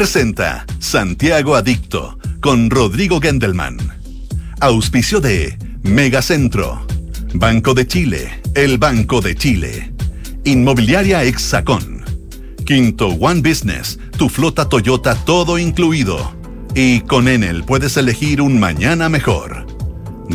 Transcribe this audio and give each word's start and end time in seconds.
presenta 0.00 0.64
Santiago 0.78 1.54
Adicto 1.54 2.18
con 2.40 2.70
Rodrigo 2.70 3.20
Gendelman. 3.20 3.76
Auspicio 4.58 5.20
de 5.20 5.58
Megacentro, 5.82 6.86
Banco 7.34 7.74
de 7.74 7.86
Chile, 7.86 8.40
el 8.54 8.78
Banco 8.78 9.20
de 9.20 9.34
Chile, 9.34 9.92
Inmobiliaria 10.44 11.22
Exacon, 11.24 12.02
Quinto 12.64 13.08
One 13.08 13.42
Business, 13.42 13.98
tu 14.16 14.30
flota 14.30 14.70
Toyota 14.70 15.14
todo 15.16 15.58
incluido. 15.58 16.32
Y 16.74 17.00
con 17.00 17.28
Enel 17.28 17.64
puedes 17.64 17.98
elegir 17.98 18.40
un 18.40 18.58
mañana 18.58 19.10
mejor. 19.10 19.66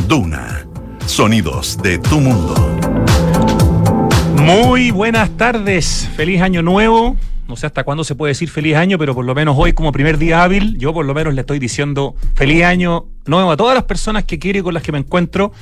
Duna, 0.06 0.64
sonidos 1.06 1.76
de 1.82 1.98
tu 1.98 2.20
mundo. 2.20 2.54
Muy 4.36 4.92
buenas 4.92 5.28
tardes, 5.36 6.08
feliz 6.14 6.40
año 6.40 6.62
nuevo. 6.62 7.16
No 7.48 7.56
sé 7.56 7.66
hasta 7.66 7.84
cuándo 7.84 8.02
se 8.02 8.14
puede 8.14 8.32
decir 8.32 8.50
feliz 8.50 8.74
año, 8.74 8.98
pero 8.98 9.14
por 9.14 9.24
lo 9.24 9.34
menos 9.34 9.54
hoy 9.56 9.72
como 9.72 9.92
primer 9.92 10.18
día 10.18 10.42
hábil, 10.42 10.76
yo 10.78 10.92
por 10.92 11.04
lo 11.04 11.14
menos 11.14 11.32
le 11.34 11.42
estoy 11.42 11.58
diciendo 11.58 12.16
feliz 12.34 12.64
año 12.64 13.06
nuevo 13.24 13.52
a 13.52 13.56
todas 13.56 13.74
las 13.74 13.84
personas 13.84 14.24
que 14.24 14.38
quiero 14.38 14.58
y 14.58 14.62
con 14.62 14.74
las 14.74 14.82
que 14.82 14.92
me 14.92 14.98
encuentro. 14.98 15.52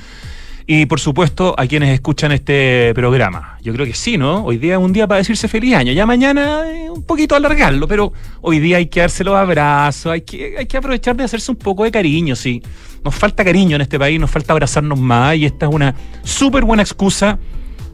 Y 0.66 0.86
por 0.86 0.98
supuesto 0.98 1.54
a 1.58 1.66
quienes 1.66 1.92
escuchan 1.92 2.32
este 2.32 2.92
programa. 2.94 3.58
Yo 3.60 3.74
creo 3.74 3.84
que 3.84 3.92
sí, 3.92 4.16
¿no? 4.16 4.44
Hoy 4.44 4.56
día 4.56 4.74
es 4.74 4.80
un 4.80 4.94
día 4.94 5.06
para 5.06 5.18
decirse 5.18 5.46
feliz 5.46 5.74
año. 5.74 5.92
Ya 5.92 6.06
mañana 6.06 6.62
un 6.90 7.02
poquito 7.02 7.36
alargarlo, 7.36 7.86
pero 7.86 8.14
hoy 8.40 8.60
día 8.60 8.78
hay 8.78 8.86
que 8.86 9.00
darse 9.00 9.24
los 9.24 9.34
abrazos, 9.34 10.12
hay 10.12 10.22
que, 10.22 10.56
hay 10.58 10.64
que 10.64 10.78
aprovechar 10.78 11.16
de 11.16 11.24
hacerse 11.24 11.50
un 11.50 11.58
poco 11.58 11.84
de 11.84 11.90
cariño, 11.90 12.34
sí. 12.34 12.62
Nos 13.04 13.14
falta 13.14 13.44
cariño 13.44 13.76
en 13.76 13.82
este 13.82 13.98
país, 13.98 14.18
nos 14.18 14.30
falta 14.30 14.54
abrazarnos 14.54 14.98
más 14.98 15.36
y 15.36 15.44
esta 15.44 15.66
es 15.66 15.74
una 15.74 15.94
súper 16.22 16.64
buena 16.64 16.82
excusa 16.82 17.38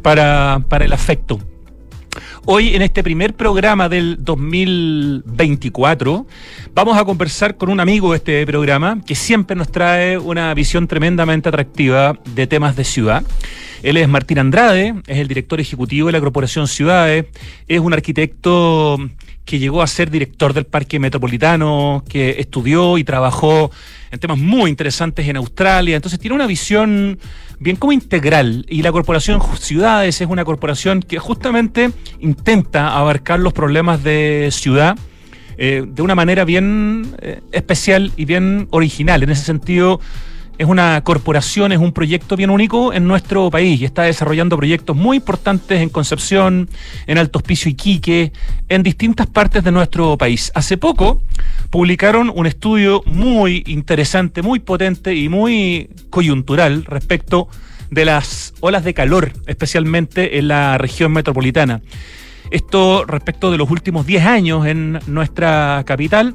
para, 0.00 0.64
para 0.68 0.84
el 0.84 0.92
afecto. 0.92 1.40
Hoy 2.44 2.74
en 2.74 2.82
este 2.82 3.02
primer 3.02 3.34
programa 3.34 3.88
del 3.88 4.18
2024 4.20 6.26
vamos 6.74 6.98
a 6.98 7.04
conversar 7.04 7.56
con 7.56 7.70
un 7.70 7.80
amigo 7.80 8.10
de 8.10 8.16
este 8.16 8.44
programa 8.46 9.00
que 9.06 9.14
siempre 9.14 9.56
nos 9.56 9.70
trae 9.70 10.18
una 10.18 10.52
visión 10.54 10.88
tremendamente 10.88 11.48
atractiva 11.48 12.18
de 12.34 12.46
temas 12.46 12.76
de 12.76 12.84
ciudad. 12.84 13.22
Él 13.82 13.96
es 13.96 14.08
Martín 14.08 14.38
Andrade, 14.38 14.94
es 15.06 15.18
el 15.18 15.28
director 15.28 15.60
ejecutivo 15.60 16.08
de 16.08 16.12
la 16.12 16.20
Corporación 16.20 16.68
Ciudades, 16.68 17.26
es 17.66 17.80
un 17.80 17.92
arquitecto 17.92 18.98
que 19.44 19.58
llegó 19.58 19.82
a 19.82 19.86
ser 19.86 20.10
director 20.10 20.52
del 20.52 20.66
Parque 20.66 20.98
Metropolitano, 20.98 22.04
que 22.08 22.36
estudió 22.38 22.98
y 22.98 23.04
trabajó 23.04 23.70
en 24.10 24.18
temas 24.18 24.38
muy 24.38 24.70
interesantes 24.70 25.26
en 25.26 25.36
Australia. 25.36 25.96
Entonces 25.96 26.20
tiene 26.20 26.36
una 26.36 26.46
visión 26.46 27.18
bien 27.58 27.76
como 27.76 27.92
integral. 27.92 28.64
Y 28.68 28.82
la 28.82 28.92
Corporación 28.92 29.40
Ciudades 29.58 30.20
es 30.20 30.28
una 30.28 30.44
corporación 30.44 31.02
que 31.02 31.18
justamente 31.18 31.90
intenta 32.20 32.96
abarcar 32.96 33.40
los 33.40 33.52
problemas 33.52 34.04
de 34.04 34.50
ciudad. 34.52 34.96
Eh, 35.62 35.84
de 35.86 36.00
una 36.00 36.14
manera 36.14 36.44
bien 36.44 37.14
eh, 37.20 37.40
especial 37.52 38.12
y 38.16 38.24
bien 38.24 38.68
original. 38.70 39.22
En 39.22 39.30
ese 39.30 39.44
sentido, 39.44 40.00
es 40.60 40.66
una 40.66 41.02
corporación, 41.04 41.72
es 41.72 41.78
un 41.78 41.90
proyecto 41.90 42.36
bien 42.36 42.50
único 42.50 42.92
en 42.92 43.08
nuestro 43.08 43.50
país 43.50 43.80
y 43.80 43.86
está 43.86 44.02
desarrollando 44.02 44.58
proyectos 44.58 44.94
muy 44.94 45.16
importantes 45.16 45.80
en 45.80 45.88
Concepción, 45.88 46.68
en 47.06 47.16
Alto 47.16 47.38
Hospicio 47.38 47.70
Iquique, 47.70 48.34
en 48.68 48.82
distintas 48.82 49.26
partes 49.26 49.64
de 49.64 49.72
nuestro 49.72 50.18
país. 50.18 50.52
Hace 50.54 50.76
poco 50.76 51.22
publicaron 51.70 52.30
un 52.34 52.46
estudio 52.46 53.02
muy 53.06 53.64
interesante, 53.68 54.42
muy 54.42 54.58
potente 54.58 55.14
y 55.14 55.30
muy 55.30 55.88
coyuntural 56.10 56.84
respecto 56.84 57.48
de 57.90 58.04
las 58.04 58.52
olas 58.60 58.84
de 58.84 58.92
calor, 58.92 59.32
especialmente 59.46 60.36
en 60.36 60.48
la 60.48 60.76
región 60.76 61.10
metropolitana. 61.10 61.80
Esto 62.50 63.06
respecto 63.06 63.50
de 63.50 63.56
los 63.56 63.70
últimos 63.70 64.04
10 64.04 64.26
años 64.26 64.66
en 64.66 64.98
nuestra 65.06 65.84
capital 65.86 66.34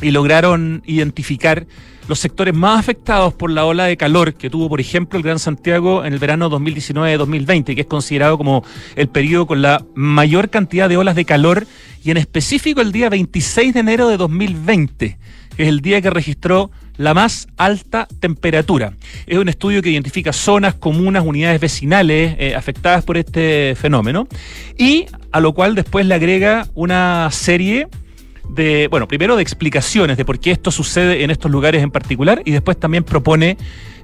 y 0.00 0.10
lograron 0.10 0.82
identificar 0.86 1.66
los 2.08 2.18
sectores 2.18 2.54
más 2.54 2.80
afectados 2.80 3.34
por 3.34 3.50
la 3.50 3.66
ola 3.66 3.84
de 3.84 3.96
calor 3.96 4.34
que 4.34 4.48
tuvo, 4.48 4.68
por 4.68 4.80
ejemplo, 4.80 5.18
el 5.18 5.22
Gran 5.22 5.38
Santiago 5.38 6.04
en 6.04 6.14
el 6.14 6.18
verano 6.18 6.50
2019-2020, 6.50 7.74
que 7.74 7.82
es 7.82 7.86
considerado 7.86 8.38
como 8.38 8.64
el 8.96 9.08
periodo 9.08 9.46
con 9.46 9.60
la 9.60 9.84
mayor 9.94 10.48
cantidad 10.48 10.88
de 10.88 10.96
olas 10.96 11.14
de 11.14 11.26
calor, 11.26 11.66
y 12.02 12.10
en 12.10 12.16
específico 12.16 12.80
el 12.80 12.92
día 12.92 13.10
26 13.10 13.74
de 13.74 13.80
enero 13.80 14.08
de 14.08 14.16
2020, 14.16 15.18
que 15.56 15.62
es 15.62 15.68
el 15.68 15.80
día 15.80 16.00
que 16.00 16.08
registró 16.08 16.70
la 16.96 17.12
más 17.12 17.46
alta 17.58 18.08
temperatura. 18.20 18.94
Es 19.26 19.38
un 19.38 19.48
estudio 19.48 19.82
que 19.82 19.90
identifica 19.90 20.32
zonas, 20.32 20.74
comunas, 20.74 21.24
unidades 21.24 21.60
vecinales 21.60 22.36
eh, 22.38 22.54
afectadas 22.54 23.04
por 23.04 23.18
este 23.18 23.74
fenómeno, 23.76 24.28
y 24.78 25.06
a 25.30 25.40
lo 25.40 25.52
cual 25.52 25.74
después 25.74 26.06
le 26.06 26.14
agrega 26.14 26.66
una 26.74 27.28
serie 27.30 27.86
de, 28.48 28.88
bueno, 28.88 29.06
primero 29.08 29.36
de 29.36 29.42
explicaciones 29.42 30.16
de 30.16 30.24
por 30.24 30.38
qué 30.38 30.50
esto 30.50 30.70
sucede 30.70 31.22
en 31.24 31.30
estos 31.30 31.50
lugares 31.50 31.82
en 31.82 31.90
particular 31.90 32.42
y 32.44 32.52
después 32.52 32.78
también 32.78 33.04
propone 33.04 33.56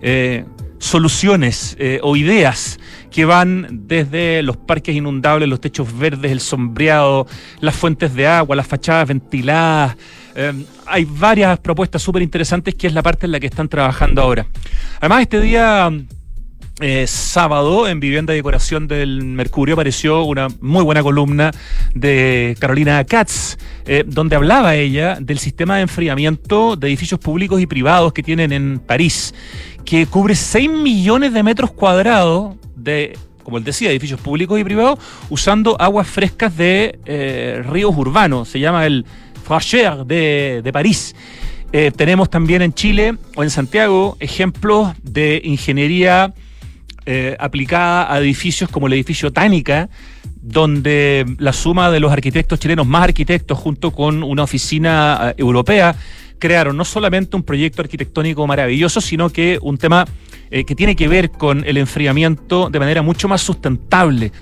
eh, 0.03 0.45
soluciones 0.79 1.77
eh, 1.79 1.99
o 2.03 2.15
ideas 2.17 2.79
que 3.11 3.25
van 3.25 3.87
desde 3.89 4.43
los 4.43 4.57
parques 4.57 4.95
inundables, 4.95 5.49
los 5.49 5.61
techos 5.61 5.97
verdes, 5.97 6.31
el 6.31 6.41
sombreado, 6.41 7.27
las 7.61 7.75
fuentes 7.75 8.15
de 8.15 8.27
agua, 8.27 8.57
las 8.57 8.67
fachadas 8.67 9.09
ventiladas. 9.09 9.97
Eh, 10.35 10.53
hay 10.87 11.07
varias 11.09 11.59
propuestas 11.61 12.03
súper 12.03 12.23
interesantes 12.23 12.75
que 12.75 12.87
es 12.87 12.93
la 12.93 13.03
parte 13.03 13.27
en 13.27 13.33
la 13.33 13.41
que 13.41 13.47
están 13.47 13.69
trabajando 13.69 14.21
ahora. 14.21 14.47
Además, 15.01 15.23
este 15.23 15.41
día 15.41 15.91
eh, 16.81 17.07
sábado 17.07 17.87
en 17.87 18.01
Vivienda 18.01 18.33
y 18.33 18.37
Decoración 18.37 18.89
del 18.89 19.23
Mercurio 19.23 19.75
apareció 19.75 20.25
una 20.25 20.49
muy 20.61 20.83
buena 20.83 21.05
columna 21.05 21.53
de 21.95 22.57
Carolina 22.59 23.05
Katz, 23.05 23.57
eh, 23.87 24.03
donde 24.05 24.35
hablaba 24.35 24.75
ella 24.75 25.19
del 25.21 25.39
sistema 25.39 25.77
de 25.77 25.83
enfriamiento 25.83 26.75
de 26.75 26.89
edificios 26.89 27.21
públicos 27.21 27.61
y 27.61 27.69
privados 27.69 28.13
que 28.13 28.25
tienen 28.25 28.51
en 28.51 28.81
París, 28.81 29.35
que 29.85 30.07
cubre 30.07 30.35
6 30.35 30.69
millones 30.69 31.33
de 31.33 31.45
metros 31.45 31.71
cuadrados 31.71 32.57
de 32.75 33.17
como 33.45 33.59
él 33.59 33.63
decía, 33.65 33.91
edificios 33.91 34.21
públicos 34.21 34.59
y 34.59 34.65
privados, 34.65 34.99
usando 35.29 35.81
aguas 35.81 36.09
frescas 36.09 36.57
de 36.57 36.99
eh, 37.05 37.63
ríos 37.69 37.95
urbanos. 37.95 38.49
Se 38.49 38.59
llama 38.59 38.87
el 38.87 39.05
Fracher 39.45 40.07
de, 40.07 40.63
de 40.65 40.73
París. 40.73 41.15
tenemos 41.97 42.31
también 42.31 42.63
en 42.63 42.73
Chile 42.73 43.17
o 43.37 43.43
en 43.43 43.51
Santiago 43.51 44.17
ejemplos 44.19 44.95
de 45.03 45.43
ingeniería 45.45 46.33
eh, 47.07 47.37
aplicada 47.39 48.13
a 48.13 48.19
edificios 48.19 48.71
como 48.71 48.87
el 48.87 48.95
edificio 48.95 49.33
Tánica, 49.33 49.91
donde 50.41 51.27
la 51.39 51.53
suma 51.53 51.91
de 51.91 52.01
los 52.01 52.11
arquitectos 52.11 52.59
chilenos, 52.59 52.87
más 52.87 53.05
arquitectos, 53.05 53.59
junto 53.59 53.91
con 53.91 54.23
una 54.23 54.43
oficina 54.43 55.31
eh, 55.31 55.35
europea, 55.37 55.95
crearon 56.39 56.77
no 56.77 56.85
solamente 56.85 57.37
un 57.37 57.43
proyecto 57.43 57.83
arquitectónico 57.83 58.47
maravilloso, 58.47 59.01
sino 59.01 59.31
que 59.31 59.59
un 59.63 59.79
tema 59.79 60.07
eh, 60.51 60.65
que 60.65 60.75
tiene 60.75 60.97
que 60.97 61.09
ver 61.09 61.31
con 61.31 61.65
el 61.67 61.77
enfriamiento 61.79 62.71
de 62.71 62.79
manera 62.79 63.03
mucho 63.03 63.29
más 63.29 63.43
sustentable. 63.43 64.33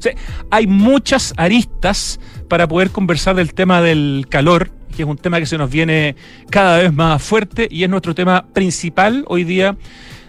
hay 0.51 0.67
muchas 0.67 1.35
aristas 1.37 2.21
para 2.49 2.69
poder 2.69 2.91
conversar 2.91 3.35
del 3.35 3.55
tema 3.55 3.81
del 3.81 4.27
calor, 4.29 4.71
que 4.95 5.03
es 5.03 5.09
un 5.09 5.17
tema 5.17 5.39
que 5.41 5.47
se 5.47 5.59
nos 5.59 5.71
viene 5.71 6.17
cada 6.51 6.79
vez 6.79 6.93
más 6.93 7.23
fuerte 7.23 7.67
y 7.71 7.85
es 7.85 7.91
nuestro 7.91 8.15
tema 8.15 8.47
principal 8.53 9.25
hoy 9.27 9.45
día 9.45 9.77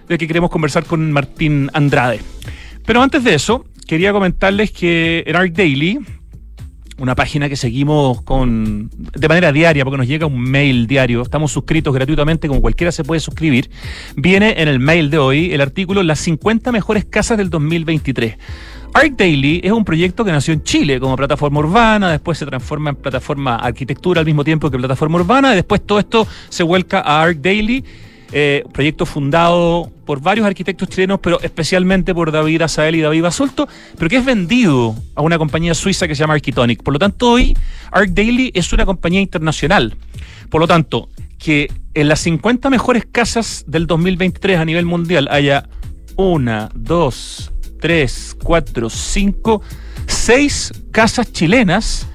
de 0.08 0.18
que 0.18 0.28
queremos 0.28 0.50
conversar 0.50 0.86
con 0.86 1.12
Martín 1.12 1.69
Andrade. 1.74 2.19
Pero 2.86 3.02
antes 3.02 3.24
de 3.24 3.34
eso, 3.34 3.66
quería 3.88 4.12
comentarles 4.12 4.72
que 4.72 5.24
en 5.25 5.36
Arc 5.36 5.53
Daily, 5.53 6.00
una 6.97 7.16
página 7.16 7.50
que 7.50 7.56
seguimos 7.56 8.22
con 8.22 8.90
de 8.94 9.28
manera 9.28 9.52
diaria, 9.52 9.84
porque 9.84 9.97
nos 9.97 10.08
llega 10.08 10.25
un 10.25 10.40
mail 10.40 10.86
diario, 10.88 11.22
estamos 11.22 11.52
suscritos 11.52 11.94
gratuitamente, 11.94 12.47
como 12.47 12.62
cualquiera 12.62 12.91
se 12.91 13.03
puede 13.03 13.19
suscribir, 13.19 13.69
viene 14.16 14.56
en 14.58 14.68
el 14.68 14.80
mail 14.80 15.09
de 15.09 15.18
hoy 15.18 15.53
el 15.53 15.62
artículo 15.62 16.03
Las 16.03 16.20
50 16.20 16.72
mejores 16.72 17.06
casas 17.06 17.38
del 17.38 17.50
2023. 17.50 18.38
Arc 18.94 19.16
Daily 19.18 19.59
es 19.64 19.72
un 19.72 19.84
proyecto 19.84 20.24
que 20.24 20.31
nació 20.31 20.53
en 20.53 20.62
Chile 20.62 21.00
como 21.00 21.16
plataforma 21.16 21.59
urbana, 21.59 22.11
después 22.11 22.38
se 22.38 22.46
transforma 22.46 22.91
en 22.91 22.96
plataforma 22.97 23.56
arquitectura 23.56 24.20
al 24.20 24.26
mismo 24.26 24.44
tiempo 24.44 24.70
que 24.70 24.78
plataforma 24.78 25.17
urbana, 25.17 25.53
y 25.53 25.56
después 25.56 25.82
todo 25.85 25.97
esto 25.97 26.28
se 26.49 26.61
vuelca 26.61 26.99
a 26.99 27.23
Arc 27.23 27.40
Daily 27.40 27.84
eh, 28.35 28.64
proyecto 28.74 29.06
fundado 29.06 29.91
por 30.06 30.20
varios 30.20 30.47
arquitectos 30.47 30.90
chilenos, 30.90 31.20
pero 31.22 31.40
especialmente 31.41 32.16
por 32.16 32.32
David 32.32 32.64
Azael 32.64 32.96
y 32.96 33.02
David 33.02 33.22
Basulto, 33.22 33.68
pero 33.97 34.09
que 34.09 34.18
es 34.18 34.26
vendido 34.26 34.96
a 35.14 35.22
una 35.22 35.38
compañía 35.38 35.76
suiza 35.76 36.08
que 36.08 36.16
se 36.16 36.22
llama 36.22 36.34
Architonic. 36.34 36.82
Por 36.82 36.94
lo 36.94 37.00
tanto, 37.00 37.30
hoy 37.30 37.56
Arc 37.91 38.09
Daily 38.09 38.52
es 38.56 38.74
una 38.74 38.88
compañía 38.88 39.22
internacional. 39.22 39.96
Por 40.50 40.62
lo 40.62 40.68
tanto, 40.68 41.09
que 41.38 41.72
en 41.94 42.08
las 42.08 42.22
50 42.22 42.72
mejores 42.72 43.06
casas 43.12 43.66
del 43.68 43.85
2023 43.85 44.58
a 44.58 44.66
nivel 44.66 44.85
mundial 44.85 45.28
haya 45.30 45.70
una, 46.16 46.70
dos, 46.74 47.52
tres, 47.80 48.35
cuatro, 48.41 48.90
cinco, 48.90 49.62
seis 50.08 50.74
casas 50.91 51.32
chilenas 51.32 52.08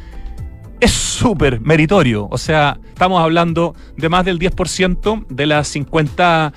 es 0.81 0.93
súper 0.93 1.61
meritorio. 1.61 2.29
O 2.31 2.39
sea, 2.39 2.79
estamos 2.89 3.21
hablando 3.21 3.75
de 3.97 4.09
más 4.09 4.25
del 4.25 4.39
10% 4.39 5.27
de 5.29 5.47
las 5.47 5.69
50 5.69 6.53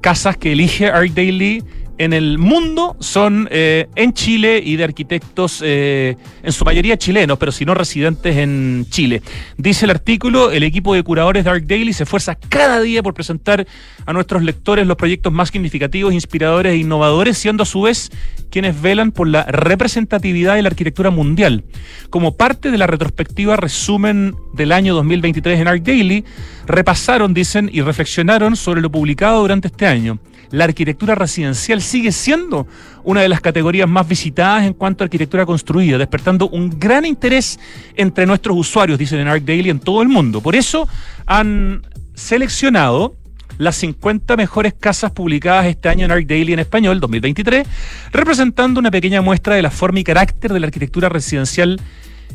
casas 0.00 0.36
que 0.36 0.52
elige 0.52 0.88
Art 0.88 1.12
Daily 1.12 1.64
en 1.98 2.12
el 2.12 2.38
mundo 2.38 2.96
son 3.00 3.48
eh, 3.50 3.88
en 3.94 4.12
Chile 4.12 4.62
y 4.64 4.76
de 4.76 4.84
arquitectos, 4.84 5.60
eh, 5.64 6.16
en 6.42 6.52
su 6.52 6.64
mayoría 6.64 6.96
chilenos, 6.96 7.38
pero 7.38 7.52
si 7.52 7.64
no 7.64 7.74
residentes 7.74 8.36
en 8.36 8.86
Chile. 8.90 9.22
Dice 9.56 9.84
el 9.84 9.90
artículo, 9.90 10.50
el 10.50 10.62
equipo 10.62 10.94
de 10.94 11.02
curadores 11.02 11.44
de 11.44 11.50
Arc 11.50 11.64
Daily 11.64 11.92
se 11.92 12.04
esfuerza 12.04 12.34
cada 12.34 12.80
día 12.80 13.02
por 13.02 13.14
presentar 13.14 13.66
a 14.06 14.12
nuestros 14.12 14.42
lectores 14.42 14.86
los 14.86 14.96
proyectos 14.96 15.32
más 15.32 15.50
significativos, 15.50 16.12
inspiradores 16.12 16.72
e 16.72 16.76
innovadores, 16.76 17.38
siendo 17.38 17.62
a 17.62 17.66
su 17.66 17.82
vez 17.82 18.10
quienes 18.50 18.80
velan 18.80 19.12
por 19.12 19.28
la 19.28 19.44
representatividad 19.44 20.56
de 20.56 20.62
la 20.62 20.68
arquitectura 20.68 21.10
mundial. 21.10 21.64
Como 22.10 22.36
parte 22.36 22.70
de 22.70 22.78
la 22.78 22.86
retrospectiva 22.86 23.56
resumen 23.56 24.34
del 24.54 24.72
año 24.72 24.94
2023 24.94 25.60
en 25.60 25.68
Arc 25.68 25.82
Daily, 25.82 26.24
repasaron, 26.66 27.34
dicen, 27.34 27.70
y 27.72 27.80
reflexionaron 27.80 28.56
sobre 28.56 28.80
lo 28.80 28.90
publicado 28.90 29.40
durante 29.40 29.68
este 29.68 29.86
año 29.86 30.18
la 30.52 30.64
arquitectura 30.64 31.14
residencial 31.14 31.80
sigue 31.80 32.12
siendo 32.12 32.68
una 33.02 33.22
de 33.22 33.28
las 33.28 33.40
categorías 33.40 33.88
más 33.88 34.06
visitadas 34.06 34.64
en 34.64 34.74
cuanto 34.74 35.02
a 35.02 35.06
arquitectura 35.06 35.44
construida, 35.46 35.98
despertando 35.98 36.48
un 36.48 36.78
gran 36.78 37.04
interés 37.04 37.58
entre 37.96 38.26
nuestros 38.26 38.56
usuarios, 38.56 38.98
dicen 38.98 39.18
en 39.18 39.28
Arc 39.28 39.42
Daily, 39.44 39.70
en 39.70 39.80
todo 39.80 40.02
el 40.02 40.08
mundo. 40.08 40.40
Por 40.40 40.54
eso 40.54 40.86
han 41.26 41.82
seleccionado 42.14 43.16
las 43.56 43.76
50 43.76 44.36
mejores 44.36 44.74
casas 44.74 45.10
publicadas 45.10 45.66
este 45.66 45.88
año 45.88 46.04
en 46.04 46.10
Arc 46.10 46.26
Daily 46.26 46.52
en 46.52 46.58
español, 46.58 47.00
2023, 47.00 47.66
representando 48.12 48.78
una 48.78 48.90
pequeña 48.90 49.22
muestra 49.22 49.54
de 49.54 49.62
la 49.62 49.70
forma 49.70 50.00
y 50.00 50.04
carácter 50.04 50.52
de 50.52 50.60
la 50.60 50.66
arquitectura 50.66 51.08
residencial 51.08 51.80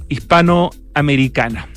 hispanoamericana. 0.10 1.68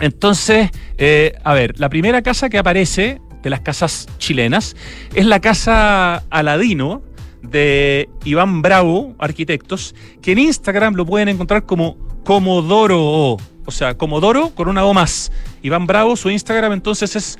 Entonces, 0.00 0.70
eh, 0.96 1.34
a 1.44 1.52
ver, 1.52 1.78
la 1.78 1.90
primera 1.90 2.22
casa 2.22 2.48
que 2.48 2.56
aparece 2.56 3.20
de 3.42 3.50
las 3.50 3.60
casas 3.60 4.06
chilenas, 4.18 4.76
es 5.14 5.26
la 5.26 5.40
casa 5.40 6.24
Aladino 6.30 7.02
de 7.42 8.08
Iván 8.24 8.62
Bravo, 8.62 9.14
arquitectos, 9.18 9.94
que 10.22 10.32
en 10.32 10.38
Instagram 10.38 10.94
lo 10.94 11.06
pueden 11.06 11.28
encontrar 11.28 11.64
como 11.64 11.96
Comodoro 12.24 13.38
O, 13.64 13.70
sea, 13.70 13.96
Comodoro 13.96 14.50
con 14.50 14.68
una 14.68 14.84
O 14.84 14.94
más. 14.94 15.32
Iván 15.62 15.86
Bravo, 15.86 16.16
su 16.16 16.30
Instagram 16.30 16.72
entonces 16.72 17.16
es 17.16 17.38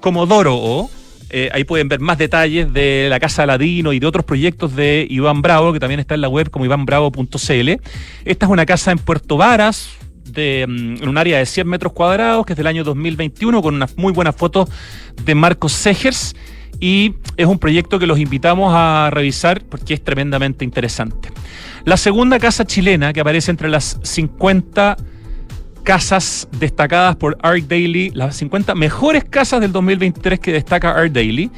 Comodoro. 0.00 0.88
Eh, 1.32 1.48
ahí 1.52 1.62
pueden 1.62 1.88
ver 1.88 2.00
más 2.00 2.18
detalles 2.18 2.72
de 2.72 3.06
la 3.08 3.20
Casa 3.20 3.44
Aladino 3.44 3.92
y 3.92 4.00
de 4.00 4.06
otros 4.06 4.24
proyectos 4.24 4.74
de 4.74 5.06
Iván 5.08 5.42
Bravo, 5.42 5.72
que 5.72 5.78
también 5.78 6.00
está 6.00 6.14
en 6.14 6.22
la 6.22 6.28
web 6.28 6.50
como 6.50 6.64
ivanbravo.cl. 6.64 7.70
Esta 8.24 8.46
es 8.46 8.50
una 8.50 8.66
casa 8.66 8.90
en 8.90 8.98
Puerto 8.98 9.36
Varas, 9.36 9.90
mm, 10.32 11.02
en 11.02 11.08
un 11.08 11.18
área 11.18 11.38
de 11.38 11.46
100 11.46 11.66
metros 11.66 11.92
cuadrados, 11.92 12.46
que 12.46 12.52
es 12.52 12.56
del 12.56 12.66
año 12.66 12.84
2021, 12.84 13.62
con 13.62 13.74
unas 13.74 13.96
muy 13.96 14.12
buenas 14.12 14.36
fotos 14.36 14.68
de 15.24 15.34
Marcos 15.34 15.72
Segers. 15.72 16.34
Y 16.80 17.14
es 17.36 17.46
un 17.46 17.58
proyecto 17.58 17.98
que 17.98 18.06
los 18.06 18.18
invitamos 18.18 18.72
a 18.74 19.10
revisar 19.12 19.62
porque 19.64 19.94
es 19.94 20.02
tremendamente 20.02 20.64
interesante. 20.64 21.30
La 21.84 21.96
segunda 21.96 22.38
casa 22.38 22.64
chilena 22.64 23.12
que 23.12 23.20
aparece 23.20 23.50
entre 23.50 23.68
las 23.68 23.98
50 24.02 24.96
casas 25.82 26.48
destacadas 26.58 27.16
por 27.16 27.36
Art 27.42 27.64
Daily, 27.64 28.10
las 28.14 28.36
50 28.36 28.74
mejores 28.74 29.24
casas 29.24 29.60
del 29.60 29.72
2023 29.72 30.40
que 30.40 30.52
destaca 30.52 30.90
Art 30.90 31.12
Daily, 31.12 31.50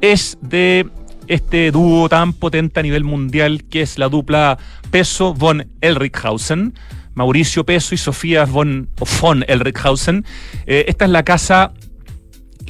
es 0.00 0.38
de 0.40 0.86
este 1.26 1.70
dúo 1.70 2.08
tan 2.08 2.32
potente 2.32 2.80
a 2.80 2.82
nivel 2.82 3.04
mundial 3.04 3.64
que 3.64 3.82
es 3.82 3.98
la 3.98 4.08
dupla 4.08 4.58
Peso 4.90 5.34
von 5.34 5.66
Elrichhausen. 5.80 6.74
Mauricio 7.16 7.64
Peso 7.64 7.94
y 7.94 7.98
Sofía 7.98 8.44
von, 8.44 8.88
von. 9.20 9.44
Eh, 9.48 10.84
esta 10.86 11.04
es 11.06 11.10
la 11.10 11.24
casa 11.24 11.72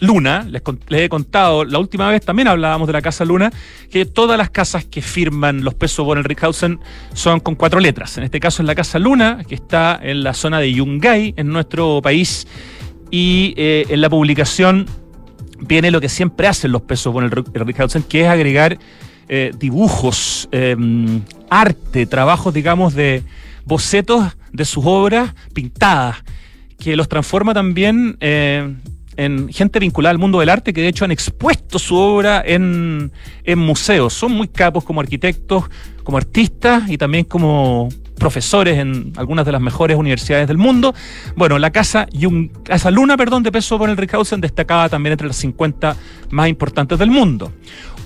Luna, 0.00 0.46
les, 0.48 0.62
he 0.90 1.08
contado, 1.08 1.64
la 1.64 1.78
última 1.78 2.08
vez 2.10 2.24
también 2.24 2.48
hablábamos 2.48 2.86
de 2.86 2.92
la 2.92 3.02
Casa 3.02 3.24
Luna, 3.24 3.50
que 3.90 4.04
todas 4.04 4.36
las 4.36 4.50
casas 4.50 4.84
que 4.84 5.00
firman 5.02 5.64
los 5.64 5.74
pesos 5.74 6.04
von 6.04 6.18
Elrichhausen 6.18 6.78
son 7.14 7.40
con 7.40 7.54
cuatro 7.54 7.80
letras. 7.80 8.18
En 8.18 8.24
este 8.24 8.38
caso 8.38 8.62
es 8.62 8.66
la 8.66 8.74
Casa 8.74 8.98
Luna, 8.98 9.42
que 9.48 9.54
está 9.54 9.98
en 10.02 10.22
la 10.22 10.34
zona 10.34 10.60
de 10.60 10.72
Yungay, 10.72 11.34
en 11.36 11.48
nuestro 11.48 12.00
país, 12.02 12.46
y 13.10 13.54
eh, 13.56 13.86
en 13.88 14.00
la 14.00 14.10
publicación 14.10 14.86
viene 15.58 15.90
lo 15.90 16.00
que 16.00 16.08
siempre 16.08 16.46
hacen 16.46 16.72
los 16.72 16.82
pesos 16.82 17.12
von 17.12 17.24
Elrichhausen, 17.54 18.02
que 18.02 18.22
es 18.22 18.28
agregar 18.28 18.78
eh, 19.28 19.50
dibujos, 19.58 20.48
em, 20.52 21.22
arte, 21.48 22.06
trabajos, 22.06 22.52
digamos, 22.54 22.94
de 22.94 23.22
bocetos 23.66 24.36
de 24.52 24.64
sus 24.64 24.84
obras 24.86 25.34
pintadas, 25.52 26.24
que 26.78 26.96
los 26.96 27.08
transforma 27.08 27.52
también 27.52 28.16
eh, 28.20 28.74
en 29.16 29.52
gente 29.52 29.78
vinculada 29.78 30.12
al 30.12 30.18
mundo 30.18 30.40
del 30.40 30.48
arte, 30.48 30.72
que 30.72 30.80
de 30.80 30.88
hecho 30.88 31.04
han 31.04 31.10
expuesto 31.10 31.78
su 31.78 31.96
obra 31.96 32.42
en, 32.44 33.12
en 33.44 33.58
museos. 33.58 34.14
Son 34.14 34.32
muy 34.32 34.48
capos 34.48 34.84
como 34.84 35.00
arquitectos, 35.00 35.64
como 36.04 36.16
artistas 36.16 36.88
y 36.88 36.96
también 36.96 37.24
como 37.24 37.88
profesores 38.16 38.78
en 38.78 39.12
algunas 39.16 39.44
de 39.44 39.52
las 39.52 39.60
mejores 39.60 39.96
universidades 39.96 40.48
del 40.48 40.58
mundo. 40.58 40.94
Bueno, 41.34 41.58
la 41.58 41.70
casa, 41.70 42.06
casa 42.64 42.90
Luna, 42.90 43.16
perdón, 43.16 43.42
de 43.42 43.52
peso 43.52 43.78
por 43.78 43.90
el 43.90 43.96
Rickhausen 43.96 44.40
destacaba 44.40 44.88
también 44.88 45.12
entre 45.12 45.26
las 45.26 45.36
50 45.36 45.96
más 46.30 46.48
importantes 46.48 46.98
del 46.98 47.10
mundo. 47.10 47.52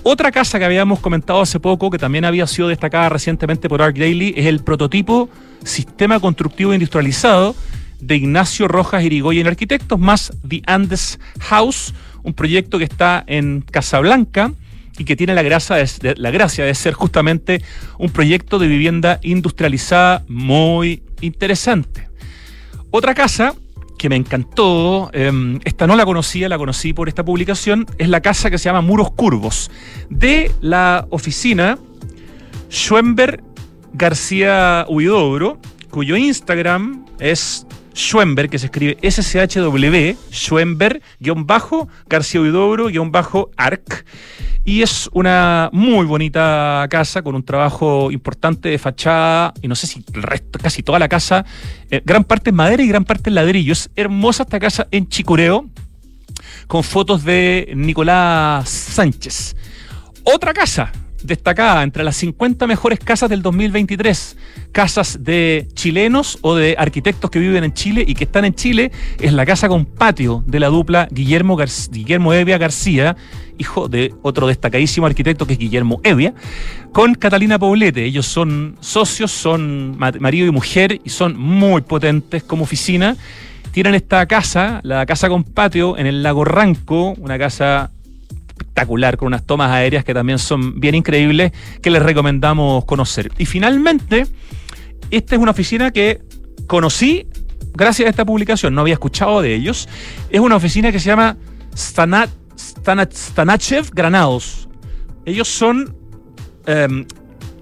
Otra 0.03 0.31
casa 0.31 0.57
que 0.57 0.65
habíamos 0.65 0.99
comentado 0.99 1.41
hace 1.41 1.59
poco, 1.59 1.91
que 1.91 1.99
también 1.99 2.25
había 2.25 2.47
sido 2.47 2.67
destacada 2.67 3.07
recientemente 3.09 3.69
por 3.69 3.83
Arc 3.83 3.95
Daily, 3.95 4.33
es 4.35 4.47
el 4.47 4.63
prototipo 4.63 5.29
Sistema 5.63 6.19
Constructivo 6.19 6.73
Industrializado 6.73 7.55
de 7.99 8.15
Ignacio 8.15 8.67
Rojas 8.67 9.03
Irigoyen 9.03 9.45
Arquitectos, 9.45 9.99
más 9.99 10.33
The 10.47 10.63
Andes 10.65 11.19
House, 11.41 11.93
un 12.23 12.33
proyecto 12.33 12.79
que 12.79 12.85
está 12.85 13.23
en 13.27 13.61
Casablanca 13.61 14.51
y 14.97 15.03
que 15.03 15.15
tiene 15.15 15.35
la 15.35 15.43
gracia, 15.43 15.75
de, 15.75 16.15
la 16.17 16.31
gracia 16.31 16.65
de 16.65 16.73
ser 16.73 16.95
justamente 16.95 17.61
un 17.99 18.09
proyecto 18.09 18.57
de 18.57 18.67
vivienda 18.67 19.19
industrializada 19.21 20.25
muy 20.27 21.03
interesante. 21.21 22.09
Otra 22.89 23.13
casa 23.13 23.53
que 24.01 24.09
me 24.09 24.15
encantó, 24.15 25.11
em, 25.13 25.59
esta 25.63 25.85
no 25.85 25.95
la 25.95 26.05
conocía, 26.05 26.49
la 26.49 26.57
conocí 26.57 26.91
por 26.91 27.07
esta 27.07 27.23
publicación, 27.23 27.85
es 27.99 28.09
la 28.09 28.19
casa 28.19 28.49
que 28.49 28.57
se 28.57 28.65
llama 28.65 28.81
Muros 28.81 29.11
Curvos, 29.11 29.69
de 30.09 30.51
la 30.59 31.05
oficina 31.11 31.77
Schwember 32.71 33.43
García 33.93 34.87
Huidobro, 34.89 35.59
cuyo 35.91 36.15
Instagram 36.15 37.05
es 37.19 37.67
Schwember, 37.93 38.49
que 38.49 38.59
se 38.59 38.67
escribe 38.67 38.97
SCHW, 39.01 40.15
Schwember-García 40.31 42.41
Huidobro-Arc. 42.41 44.05
Y 44.63 44.83
es 44.83 45.09
una 45.13 45.71
muy 45.73 46.05
bonita 46.05 46.85
casa 46.89 47.23
con 47.23 47.35
un 47.35 47.43
trabajo 47.43 48.11
importante 48.11 48.69
de 48.69 48.77
fachada 48.77 49.53
y 49.61 49.67
no 49.67 49.75
sé 49.75 49.87
si 49.87 50.05
el 50.13 50.21
resto, 50.21 50.59
casi 50.59 50.83
toda 50.83 50.99
la 50.99 51.09
casa, 51.09 51.43
eh, 51.89 52.03
gran 52.05 52.23
parte 52.23 52.51
es 52.51 52.55
madera 52.55 52.83
y 52.83 52.87
gran 52.87 53.03
parte 53.03 53.31
es 53.31 53.33
ladrillo. 53.33 53.73
Es 53.73 53.89
hermosa 53.95 54.43
esta 54.43 54.59
casa 54.59 54.87
en 54.91 55.09
Chicureo 55.09 55.65
con 56.67 56.83
fotos 56.83 57.23
de 57.23 57.73
Nicolás 57.75 58.69
Sánchez. 58.69 59.55
Otra 60.23 60.53
casa 60.53 60.91
destacada 61.23 61.83
entre 61.83 62.03
las 62.03 62.15
50 62.17 62.67
mejores 62.67 62.99
casas 62.99 63.29
del 63.29 63.41
2023, 63.41 64.37
casas 64.71 65.23
de 65.23 65.67
chilenos 65.73 66.39
o 66.41 66.55
de 66.55 66.75
arquitectos 66.77 67.29
que 67.29 67.39
viven 67.39 67.63
en 67.63 67.73
Chile 67.73 68.03
y 68.07 68.15
que 68.15 68.25
están 68.25 68.45
en 68.45 68.55
Chile, 68.55 68.91
es 69.19 69.33
la 69.33 69.45
casa 69.45 69.67
con 69.67 69.85
patio 69.85 70.43
de 70.47 70.59
la 70.59 70.67
dupla 70.67 71.07
Guillermo, 71.11 71.57
Guillermo 71.91 72.33
Evia 72.33 72.57
García, 72.57 73.15
hijo 73.57 73.87
de 73.87 74.13
otro 74.21 74.47
destacadísimo 74.47 75.05
arquitecto 75.05 75.45
que 75.45 75.53
es 75.53 75.59
Guillermo 75.59 76.01
Evia, 76.03 76.33
con 76.91 77.15
Catalina 77.15 77.59
Poblete. 77.59 78.03
Ellos 78.03 78.25
son 78.25 78.77
socios, 78.79 79.31
son 79.31 79.97
marido 79.97 80.47
y 80.47 80.51
mujer 80.51 80.99
y 81.03 81.09
son 81.09 81.39
muy 81.39 81.81
potentes 81.81 82.43
como 82.43 82.63
oficina. 82.63 83.15
Tienen 83.71 83.95
esta 83.95 84.25
casa, 84.25 84.81
la 84.83 85.05
casa 85.05 85.29
con 85.29 85.43
patio, 85.43 85.97
en 85.97 86.07
el 86.07 86.23
lago 86.23 86.43
Ranco, 86.43 87.13
una 87.17 87.37
casa 87.39 87.91
espectacular, 88.61 89.17
con 89.17 89.27
unas 89.27 89.45
tomas 89.45 89.71
aéreas 89.71 90.03
que 90.03 90.13
también 90.13 90.39
son 90.39 90.79
bien 90.79 90.95
increíbles, 90.95 91.51
que 91.81 91.89
les 91.89 92.01
recomendamos 92.01 92.85
conocer. 92.85 93.31
Y 93.37 93.45
finalmente, 93.45 94.27
esta 95.09 95.35
es 95.35 95.41
una 95.41 95.51
oficina 95.51 95.91
que 95.91 96.21
conocí 96.67 97.27
gracias 97.73 98.07
a 98.07 98.09
esta 98.09 98.25
publicación, 98.25 98.73
no 98.73 98.81
había 98.81 98.93
escuchado 98.93 99.41
de 99.41 99.53
ellos. 99.53 99.87
Es 100.29 100.39
una 100.39 100.55
oficina 100.55 100.91
que 100.91 100.99
se 100.99 101.07
llama 101.07 101.37
Stanat, 101.75 102.29
Stanachev 103.13 103.91
Granados. 103.93 104.69
Ellos 105.25 105.47
son... 105.47 105.95
Em, 106.65 107.05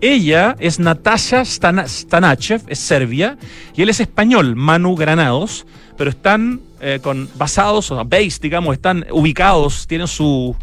ella 0.01 0.55
es 0.59 0.79
Natasha 0.79 1.43
Stanachev, 1.43 2.61
es 2.67 2.79
serbia, 2.79 3.37
y 3.75 3.81
él 3.81 3.89
es 3.89 3.99
español, 3.99 4.55
Manu 4.55 4.95
Granados, 4.95 5.65
pero 5.97 6.09
están 6.09 6.61
eh, 6.81 6.99
con 7.01 7.29
basados, 7.35 7.91
o 7.91 7.95
sea, 7.95 8.03
base, 8.03 8.39
digamos, 8.41 8.73
están 8.73 9.05
ubicados, 9.11 9.87
tienen 9.87 10.07
su 10.07 10.55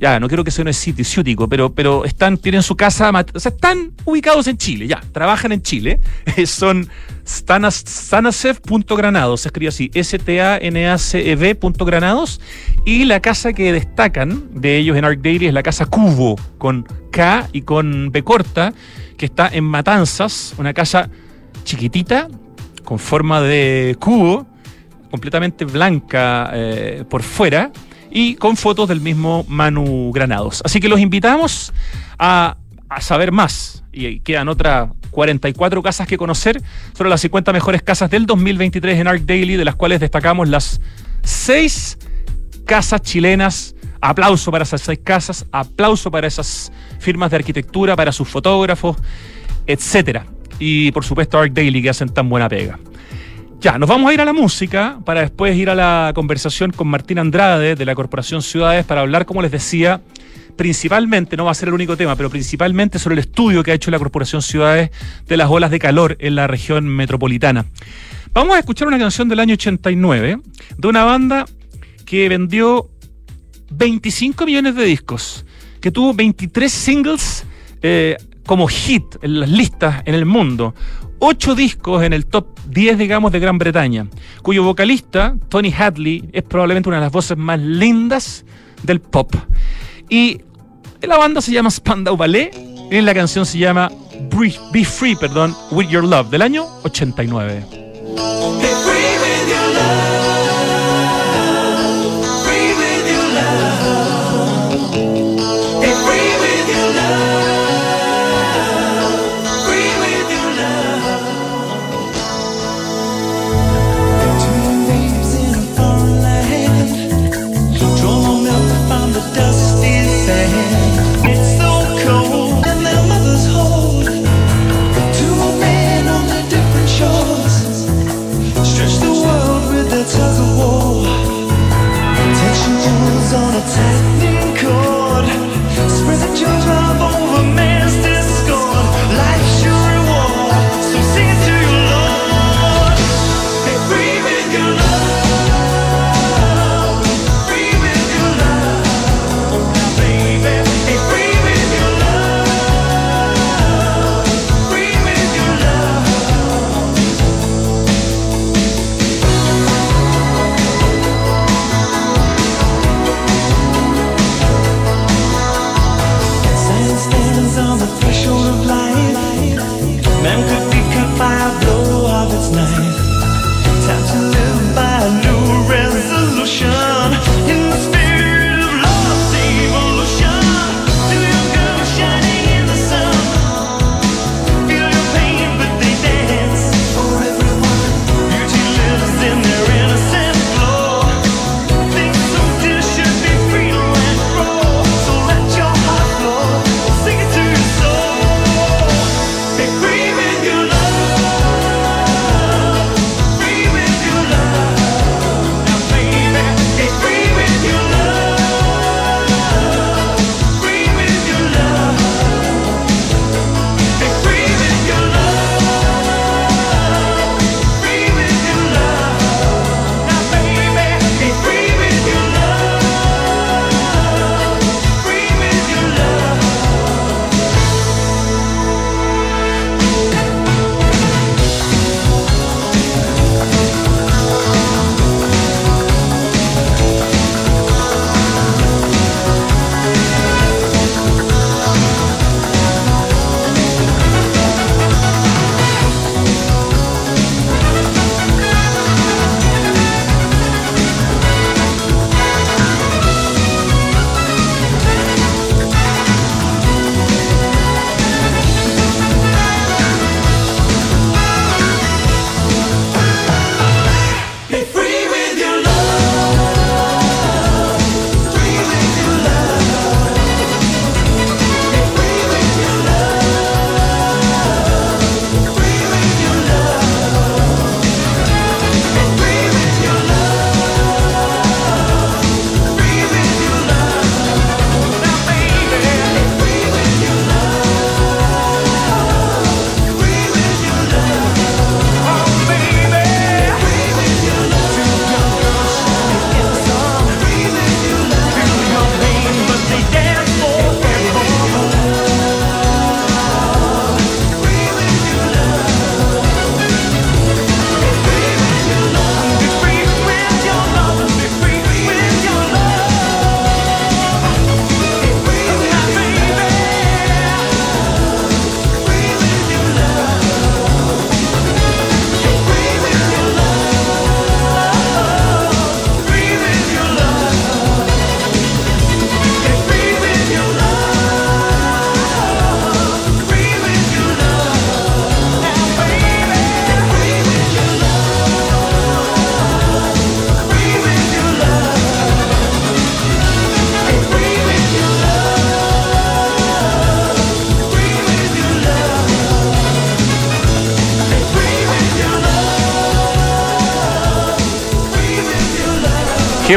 ya, 0.00 0.18
no 0.18 0.26
quiero 0.28 0.42
que 0.44 0.50
sea 0.50 0.64
un 0.64 0.72
sitio 0.72 1.04
ciútico, 1.04 1.46
pero, 1.46 1.74
pero 1.74 2.06
están, 2.06 2.38
tienen 2.38 2.62
su 2.62 2.74
casa, 2.74 3.12
o 3.34 3.38
sea, 3.38 3.52
están 3.52 3.92
ubicados 4.06 4.46
en 4.46 4.56
Chile, 4.56 4.86
ya, 4.86 5.02
trabajan 5.12 5.52
en 5.52 5.60
Chile. 5.60 6.00
Son 6.46 6.88
stanacev.granados, 7.26 9.42
se 9.42 9.48
escribe 9.48 9.68
así, 9.68 9.90
S-T-A-N-A-C-E-V 9.92 11.58
granados. 11.84 12.40
Y 12.86 13.04
la 13.04 13.20
casa 13.20 13.52
que 13.52 13.74
destacan 13.74 14.58
de 14.58 14.78
ellos 14.78 14.96
en 14.96 15.04
Arc 15.04 15.20
Daily 15.20 15.48
es 15.48 15.52
la 15.52 15.62
casa 15.62 15.84
Cubo, 15.84 16.36
con 16.56 16.88
K 17.12 17.50
y 17.52 17.60
con 17.60 18.10
B 18.10 18.24
corta, 18.24 18.72
que 19.18 19.26
está 19.26 19.50
en 19.52 19.64
Matanzas, 19.64 20.54
una 20.56 20.72
casa 20.72 21.10
chiquitita, 21.64 22.28
con 22.84 22.98
forma 22.98 23.42
de 23.42 23.98
cubo, 24.00 24.46
completamente 25.10 25.64
blanca 25.64 26.50
eh, 26.54 27.04
por 27.08 27.22
fuera 27.22 27.72
y 28.10 28.34
con 28.34 28.56
fotos 28.56 28.88
del 28.88 29.00
mismo 29.00 29.44
Manu 29.48 30.10
Granados. 30.12 30.62
Así 30.64 30.80
que 30.80 30.88
los 30.88 31.00
invitamos 31.00 31.72
a, 32.18 32.56
saber 33.00 33.32
más. 33.32 33.84
Y 33.92 34.20
quedan 34.20 34.48
otras 34.48 34.90
44 35.10 35.82
casas 35.82 36.06
que 36.06 36.16
conocer 36.16 36.62
sobre 36.96 37.10
las 37.10 37.20
50 37.20 37.52
mejores 37.52 37.82
casas 37.82 38.10
del 38.10 38.26
2023 38.26 38.98
en 38.98 39.08
Arc 39.08 39.22
Daily, 39.22 39.56
de 39.56 39.64
las 39.64 39.74
cuales 39.74 40.00
destacamos 40.00 40.48
las 40.48 40.80
6 41.22 41.98
casas 42.64 43.02
chilenas. 43.02 43.74
Aplauso 44.02 44.50
para 44.50 44.64
esas 44.64 44.80
seis 44.80 44.98
casas, 45.04 45.44
aplauso 45.52 46.10
para 46.10 46.26
esas 46.26 46.72
firmas 47.00 47.30
de 47.30 47.36
arquitectura, 47.36 47.94
para 47.96 48.12
sus 48.12 48.26
fotógrafos, 48.26 48.96
etcétera. 49.66 50.24
Y 50.58 50.90
por 50.92 51.04
supuesto 51.04 51.38
Arc 51.38 51.52
Daily 51.52 51.82
que 51.82 51.90
hacen 51.90 52.08
tan 52.08 52.26
buena 52.30 52.48
pega. 52.48 52.78
Ya, 53.60 53.76
nos 53.76 53.90
vamos 53.90 54.10
a 54.10 54.14
ir 54.14 54.22
a 54.22 54.24
la 54.24 54.32
música 54.32 55.00
para 55.04 55.20
después 55.20 55.54
ir 55.54 55.68
a 55.68 55.74
la 55.74 56.12
conversación 56.14 56.70
con 56.70 56.88
Martín 56.88 57.18
Andrade 57.18 57.74
de 57.74 57.84
la 57.84 57.94
Corporación 57.94 58.40
Ciudades 58.40 58.86
para 58.86 59.02
hablar, 59.02 59.26
como 59.26 59.42
les 59.42 59.50
decía, 59.50 60.00
principalmente, 60.56 61.36
no 61.36 61.44
va 61.44 61.50
a 61.50 61.54
ser 61.54 61.68
el 61.68 61.74
único 61.74 61.94
tema, 61.94 62.16
pero 62.16 62.30
principalmente 62.30 62.98
sobre 62.98 63.16
el 63.16 63.18
estudio 63.18 63.62
que 63.62 63.72
ha 63.72 63.74
hecho 63.74 63.90
la 63.90 63.98
Corporación 63.98 64.40
Ciudades 64.40 64.90
de 65.28 65.36
las 65.36 65.50
olas 65.50 65.70
de 65.70 65.78
calor 65.78 66.16
en 66.20 66.36
la 66.36 66.46
región 66.46 66.88
metropolitana. 66.88 67.66
Vamos 68.32 68.56
a 68.56 68.60
escuchar 68.60 68.88
una 68.88 68.98
canción 68.98 69.28
del 69.28 69.40
año 69.40 69.52
89 69.52 70.40
de 70.78 70.88
una 70.88 71.04
banda 71.04 71.44
que 72.06 72.30
vendió 72.30 72.88
25 73.72 74.46
millones 74.46 74.74
de 74.74 74.84
discos, 74.84 75.44
que 75.82 75.90
tuvo 75.90 76.14
23 76.14 76.72
singles 76.72 77.44
eh, 77.82 78.16
como 78.46 78.68
hit 78.68 79.04
en 79.20 79.38
las 79.38 79.50
listas 79.50 80.02
en 80.06 80.14
el 80.14 80.24
mundo 80.24 80.74
ocho 81.20 81.54
discos 81.54 82.02
en 82.02 82.12
el 82.12 82.26
top 82.26 82.46
10, 82.68 82.98
digamos, 82.98 83.30
de 83.30 83.38
Gran 83.38 83.58
Bretaña, 83.58 84.08
cuyo 84.42 84.64
vocalista, 84.64 85.36
Tony 85.48 85.72
Hadley, 85.72 86.28
es 86.32 86.42
probablemente 86.42 86.88
una 86.88 86.98
de 86.98 87.04
las 87.04 87.12
voces 87.12 87.36
más 87.36 87.60
lindas 87.60 88.44
del 88.82 89.00
pop. 89.00 89.32
Y 90.08 90.40
la 91.02 91.16
banda 91.16 91.40
se 91.40 91.52
llama 91.52 91.70
Spandau 91.70 92.16
Ballet 92.16 92.50
y 92.90 93.00
la 93.00 93.14
canción 93.14 93.46
se 93.46 93.58
llama 93.58 93.90
Be 94.72 94.84
Free, 94.84 95.14
perdón, 95.14 95.54
With 95.70 95.88
Your 95.88 96.04
Love, 96.04 96.30
del 96.30 96.42
año 96.42 96.66
89. 96.82 98.69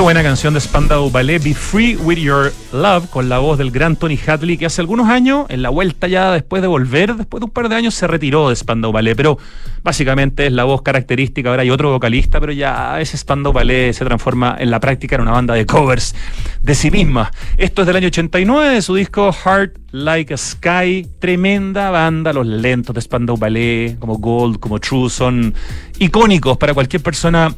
Buena 0.04 0.22
canción 0.22 0.54
de 0.54 0.60
Spandau 0.60 1.10
Ballet, 1.10 1.42
Be 1.42 1.54
Free 1.54 1.96
With 1.96 2.18
Your 2.18 2.52
Love, 2.74 3.10
con 3.10 3.30
la 3.30 3.40
voz 3.40 3.58
del 3.58 3.72
gran 3.72 3.96
Tony 3.96 4.20
Hadley, 4.20 4.58
que 4.58 4.66
hace 4.66 4.82
algunos 4.82 5.08
años, 5.08 5.46
en 5.48 5.62
la 5.62 5.70
vuelta 5.70 6.10
ya 6.10 6.34
después 6.34 6.62
de 6.62 6.68
volver, 6.68 7.16
después 7.16 7.40
de 7.40 7.46
un 7.46 7.52
par 7.52 7.70
de 7.70 7.76
años, 7.76 7.94
se 7.94 8.06
retiró 8.06 8.50
de 8.50 8.56
Spandau 8.58 8.92
Ballet, 8.92 9.16
pero 9.16 9.38
básicamente 9.82 10.46
es 10.46 10.52
la 10.52 10.66
voz 10.66 10.82
característica, 10.82 11.50
ahora 11.50 11.62
hay 11.62 11.70
otro 11.70 11.90
vocalista, 11.90 12.42
pero 12.42 12.52
ya 12.52 13.00
ese 13.00 13.16
Spandau 13.16 13.54
Ballet 13.54 13.94
se 13.94 14.04
transforma 14.04 14.58
en 14.60 14.72
la 14.72 14.82
práctica 14.82 15.16
en 15.16 15.22
una 15.22 15.32
banda 15.32 15.54
de 15.54 15.66
covers 15.66 16.14
de 16.62 16.76
sí 16.76 16.92
misma. 16.92 17.32
Esto 17.56 17.84
es 17.84 17.88
del 17.88 17.96
año 17.96 18.08
89, 18.08 18.76
de 18.76 18.82
su 18.82 18.96
disco 18.96 19.32
Heart 19.32 19.78
Like 19.92 20.34
a 20.34 20.38
Sky, 20.38 21.08
tremenda 21.20 21.92
banda, 21.92 22.34
los 22.34 22.46
lentos 22.46 22.94
de 22.94 23.00
Spandau 23.00 23.38
Ballet, 23.38 23.98
como 24.00 24.18
Gold, 24.18 24.60
como 24.60 24.80
True, 24.80 25.10
son 25.10 25.54
icónicos 25.98 26.58
para 26.58 26.74
cualquier 26.74 27.02
persona 27.02 27.56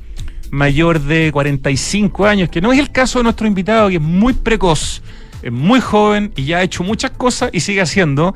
mayor 0.52 1.00
de 1.00 1.32
45 1.32 2.26
años, 2.26 2.50
que 2.50 2.62
no 2.62 2.72
es 2.72 2.80
el 2.80 2.92
caso 2.92 3.20
de 3.20 3.24
nuestro 3.24 3.48
invitado, 3.48 3.90
que 3.90 3.96
es 3.96 4.02
muy 4.02 4.34
precoz, 4.34 5.02
es 5.42 5.52
muy 5.52 5.80
joven 5.80 6.32
y 6.36 6.46
ya 6.46 6.58
ha 6.58 6.64
hecho 6.64 6.84
muchas 6.84 7.12
cosas 7.12 7.50
y 7.54 7.60
sigue 7.60 7.82
haciendo, 7.82 8.36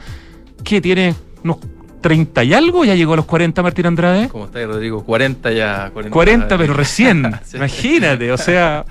que 0.63 0.81
tiene 0.81 1.15
unos 1.43 1.57
30 2.01 2.43
y 2.43 2.53
algo, 2.53 2.85
ya 2.85 2.95
llegó 2.95 3.13
a 3.13 3.17
los 3.17 3.25
40 3.25 3.61
Martín 3.61 3.85
Andrade. 3.85 4.29
¿Cómo 4.29 4.45
está, 4.45 4.63
Rodrigo? 4.65 5.03
40 5.03 5.51
ya. 5.51 5.89
40, 5.91 6.13
40 6.13 6.57
pero 6.57 6.73
recién, 6.75 7.35
imagínate, 7.53 8.31
o 8.31 8.37
sea, 8.37 8.85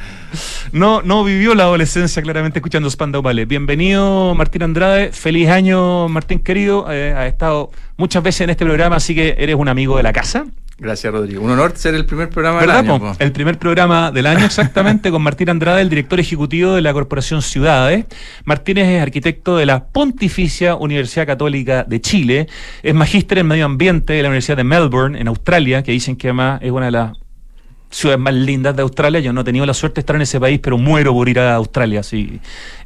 no, 0.72 1.02
no 1.02 1.24
vivió 1.24 1.54
la 1.54 1.64
adolescencia 1.64 2.22
claramente 2.22 2.58
escuchando 2.58 2.90
Spandau 2.90 3.22
Ballet. 3.22 3.46
Bienvenido 3.46 4.34
Martín 4.34 4.62
Andrade, 4.62 5.12
feliz 5.12 5.48
año 5.48 6.08
Martín 6.08 6.40
querido, 6.40 6.86
eh, 6.90 7.12
has 7.12 7.26
estado 7.28 7.70
muchas 7.98 8.22
veces 8.22 8.42
en 8.42 8.50
este 8.50 8.64
programa, 8.64 8.96
así 8.96 9.14
que 9.14 9.36
eres 9.36 9.56
un 9.56 9.68
amigo 9.68 9.98
de 9.98 10.02
la 10.02 10.14
casa. 10.14 10.46
Gracias, 10.80 11.12
Rodrigo. 11.12 11.42
Un 11.42 11.50
honor 11.50 11.72
ser 11.74 11.96
el 11.96 12.06
primer 12.06 12.30
programa 12.30 12.60
del 12.60 12.70
año. 12.70 13.16
El 13.18 13.32
primer 13.32 13.58
programa 13.58 14.12
del 14.12 14.26
año, 14.26 14.46
exactamente, 14.46 15.10
con 15.10 15.20
Martín 15.22 15.50
Andrade, 15.50 15.82
el 15.82 15.88
director 15.88 16.20
ejecutivo 16.20 16.72
de 16.74 16.82
la 16.82 16.92
Corporación 16.92 17.42
Ciudades. 17.42 18.06
Martínez 18.44 18.86
es 18.86 19.02
arquitecto 19.02 19.56
de 19.56 19.66
la 19.66 19.86
Pontificia 19.86 20.76
Universidad 20.76 21.26
Católica 21.26 21.82
de 21.82 22.00
Chile. 22.00 22.46
Es 22.84 22.94
magíster 22.94 23.38
en 23.38 23.48
medio 23.48 23.64
ambiente 23.64 24.12
de 24.12 24.22
la 24.22 24.28
Universidad 24.28 24.56
de 24.56 24.62
Melbourne, 24.64 25.20
en 25.20 25.26
Australia, 25.26 25.82
que 25.82 25.90
dicen 25.90 26.14
que 26.14 26.28
además 26.28 26.60
es 26.62 26.70
una 26.70 26.86
de 26.86 26.92
las 26.92 27.12
ciudades 27.90 28.20
más 28.20 28.34
lindas 28.34 28.76
de 28.76 28.82
Australia. 28.82 29.18
Yo 29.18 29.32
no 29.32 29.40
he 29.40 29.44
tenido 29.44 29.66
la 29.66 29.74
suerte 29.74 29.96
de 29.96 30.00
estar 30.02 30.14
en 30.14 30.22
ese 30.22 30.38
país, 30.38 30.60
pero 30.62 30.78
muero 30.78 31.12
por 31.12 31.28
ir 31.28 31.40
a 31.40 31.56
Australia. 31.56 32.04
Sí. 32.04 32.38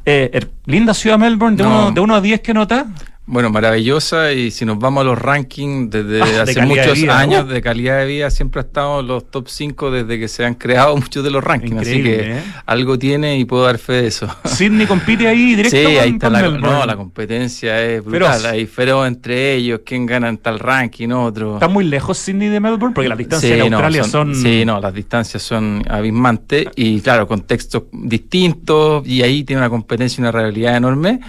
Eh, 0.06 0.30
er, 0.32 0.50
linda 0.64 0.94
ciudad 0.94 1.18
Melbourne, 1.18 1.58
de, 1.58 1.64
uno, 1.64 1.90
de 1.90 2.00
uno 2.00 2.14
a 2.14 2.22
diez 2.22 2.40
que 2.40 2.54
nota. 2.54 2.86
Bueno, 3.24 3.50
maravillosa 3.50 4.32
y 4.32 4.50
si 4.50 4.64
nos 4.64 4.80
vamos 4.80 5.02
a 5.02 5.04
los 5.04 5.16
rankings 5.16 5.90
desde 5.90 6.20
ah, 6.20 6.42
hace 6.42 6.60
muchos 6.62 7.00
años 7.08 7.48
de 7.48 7.62
calidad 7.62 8.00
de 8.00 8.06
vida 8.06 8.30
siempre 8.30 8.60
ha 8.60 8.64
estado 8.64 8.98
en 8.98 9.06
los 9.06 9.30
top 9.30 9.46
5 9.48 9.92
desde 9.92 10.18
que 10.18 10.26
se 10.26 10.44
han 10.44 10.54
creado 10.54 10.96
muchos 10.96 11.22
de 11.22 11.30
los 11.30 11.42
rankings, 11.42 11.82
así 11.82 12.02
que 12.02 12.32
¿eh? 12.32 12.42
algo 12.66 12.98
tiene 12.98 13.38
y 13.38 13.44
puedo 13.44 13.64
dar 13.64 13.78
fe 13.78 13.92
de 13.92 14.06
eso. 14.08 14.28
Sydney 14.44 14.86
compite 14.86 15.28
ahí 15.28 15.54
directo 15.54 15.70
Sí, 15.70 15.86
ahí 15.98 16.10
está 16.10 16.30
la, 16.30 16.48
no, 16.48 16.84
la 16.84 16.96
competencia 16.96 17.80
es 17.80 18.04
brutal, 18.04 18.44
hay 18.44 18.66
feroz 18.66 19.06
entre 19.06 19.54
ellos, 19.54 19.82
quién 19.86 20.04
gana 20.04 20.28
en 20.28 20.38
tal 20.38 20.58
ranking, 20.58 21.10
otro. 21.10 21.54
Está 21.54 21.68
muy 21.68 21.84
lejos 21.84 22.18
Sydney 22.18 22.48
de 22.48 22.58
Melbourne 22.58 22.92
porque 22.92 23.08
las 23.08 23.18
distancias 23.18 23.52
en 23.52 23.72
Australia 23.72 24.02
son, 24.02 24.34
Sí, 24.34 24.64
no, 24.64 24.80
las 24.80 24.92
distancias 24.92 25.40
son 25.44 25.84
abismantes 25.88 26.66
y 26.74 27.00
claro, 27.00 27.28
contextos 27.28 27.84
distintos 27.92 29.06
y 29.06 29.22
ahí 29.22 29.44
tiene 29.44 29.60
una 29.60 29.70
competencia 29.70 30.20
y 30.20 30.22
una 30.22 30.32
realidad 30.32 30.76
enorme. 30.76 31.20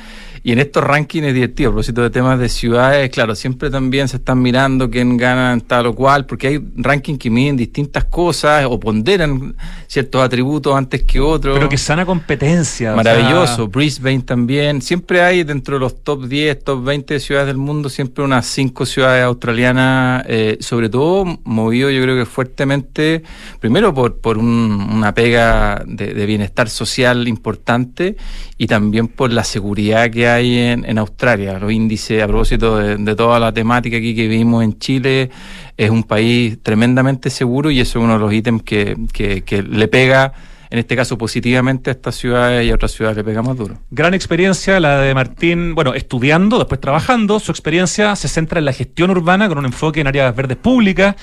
Y 0.45 0.51
en 0.51 0.59
estos 0.59 0.83
rankings 0.83 1.33
divertido, 1.33 1.69
a 1.69 1.71
propósito 1.71 2.01
de 2.01 2.09
temas 2.09 2.37
de 2.37 2.49
ciudades, 2.49 3.09
claro, 3.11 3.33
siempre 3.33 3.69
también 3.69 4.09
se 4.09 4.17
están 4.17 4.41
mirando 4.41 4.89
quién 4.89 5.15
gana 5.15 5.53
en 5.53 5.61
tal 5.61 5.85
o 5.85 5.95
cual, 5.95 6.25
porque 6.25 6.47
hay 6.47 6.59
rankings 6.75 7.17
que 7.17 7.29
miden 7.29 7.55
distintas 7.55 8.03
cosas 8.03 8.65
o 8.69 8.77
ponderan 8.77 9.55
ciertos 9.87 10.21
atributos 10.21 10.75
antes 10.75 11.03
que 11.03 11.21
otros. 11.21 11.57
Pero 11.57 11.69
que 11.69 11.77
sana 11.77 12.05
competencia. 12.05 12.93
Maravilloso. 12.93 13.69
Brisbane 13.69 14.19
también. 14.19 14.81
Siempre 14.81 15.21
hay 15.21 15.45
dentro 15.45 15.75
de 15.75 15.79
los 15.79 16.03
top 16.03 16.25
10, 16.25 16.61
top 16.61 16.83
20 16.83 17.13
de 17.13 17.19
ciudades 17.21 17.47
del 17.47 17.57
mundo, 17.57 17.87
siempre 17.87 18.25
unas 18.25 18.45
5 18.45 18.85
ciudades 18.85 19.23
australianas, 19.23 20.25
eh, 20.27 20.57
sobre 20.59 20.89
todo 20.89 21.39
movido 21.45 21.89
yo 21.89 22.01
creo 22.01 22.17
que 22.17 22.25
fuertemente, 22.25 23.23
primero 23.61 23.93
por, 23.93 24.17
por 24.17 24.37
una 24.37 25.13
pega 25.13 25.83
de, 25.87 26.13
de 26.13 26.25
bienestar 26.25 26.69
social 26.69 27.29
importante 27.29 28.17
y 28.57 28.67
también 28.67 29.07
por 29.07 29.31
la 29.31 29.45
seguridad 29.45 30.11
que 30.11 30.27
hay 30.27 30.32
hay 30.33 30.57
en, 30.57 30.97
Australia. 30.97 31.59
Los 31.59 31.71
índices, 31.71 32.21
a 32.21 32.27
propósito 32.27 32.77
de, 32.77 33.15
toda 33.15 33.39
la 33.39 33.51
temática 33.51 33.97
aquí 33.97 34.15
que 34.15 34.27
vivimos 34.27 34.63
en 34.63 34.77
Chile, 34.79 35.29
es 35.77 35.89
un 35.89 36.03
país 36.03 36.57
tremendamente 36.61 37.29
seguro 37.29 37.71
y 37.71 37.79
eso 37.79 37.99
es 37.99 38.03
uno 38.03 38.13
de 38.13 38.19
los 38.19 38.33
ítems 38.33 38.63
que, 38.63 38.95
que, 39.13 39.63
le 39.63 39.87
pega 39.87 40.33
en 40.69 40.79
este 40.79 40.95
caso 40.95 41.19
positivamente 41.19 41.91
a 41.91 41.93
estas 41.93 42.15
ciudades 42.15 42.65
y 42.65 42.71
a 42.71 42.75
otras 42.75 42.91
ciudades 42.91 43.17
le 43.17 43.23
pega 43.23 43.43
más 43.43 43.55
duro. 43.55 43.77
Gran 43.91 44.15
experiencia 44.15 44.79
la 44.79 44.99
de 45.01 45.13
Martín, 45.13 45.75
bueno, 45.75 45.93
estudiando, 45.93 46.57
después 46.57 46.81
trabajando. 46.81 47.39
Su 47.39 47.51
experiencia 47.51 48.15
se 48.15 48.27
centra 48.27 48.57
en 48.57 48.65
la 48.65 48.73
gestión 48.73 49.11
urbana 49.11 49.47
con 49.47 49.59
un 49.59 49.65
enfoque 49.65 50.01
en 50.01 50.07
áreas 50.07 50.35
verdes 50.35 50.57
públicas. 50.57 51.15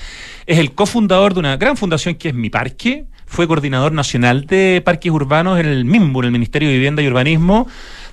Es 0.45 0.57
el 0.57 0.71
cofundador 0.71 1.33
de 1.33 1.41
una 1.41 1.57
gran 1.57 1.75
fundación 1.75 2.15
que 2.15 2.29
es 2.29 2.33
Mi 2.33 2.49
Parque. 2.49 3.05
Fue 3.25 3.47
coordinador 3.47 3.91
nacional 3.91 4.45
de 4.45 4.81
parques 4.83 5.11
urbanos 5.11 5.59
en 5.59 5.65
el 5.65 5.85
MIMBU, 5.85 6.19
en 6.19 6.25
el 6.25 6.31
Ministerio 6.31 6.69
de 6.69 6.75
Vivienda 6.75 7.01
y 7.01 7.07
Urbanismo 7.07 7.67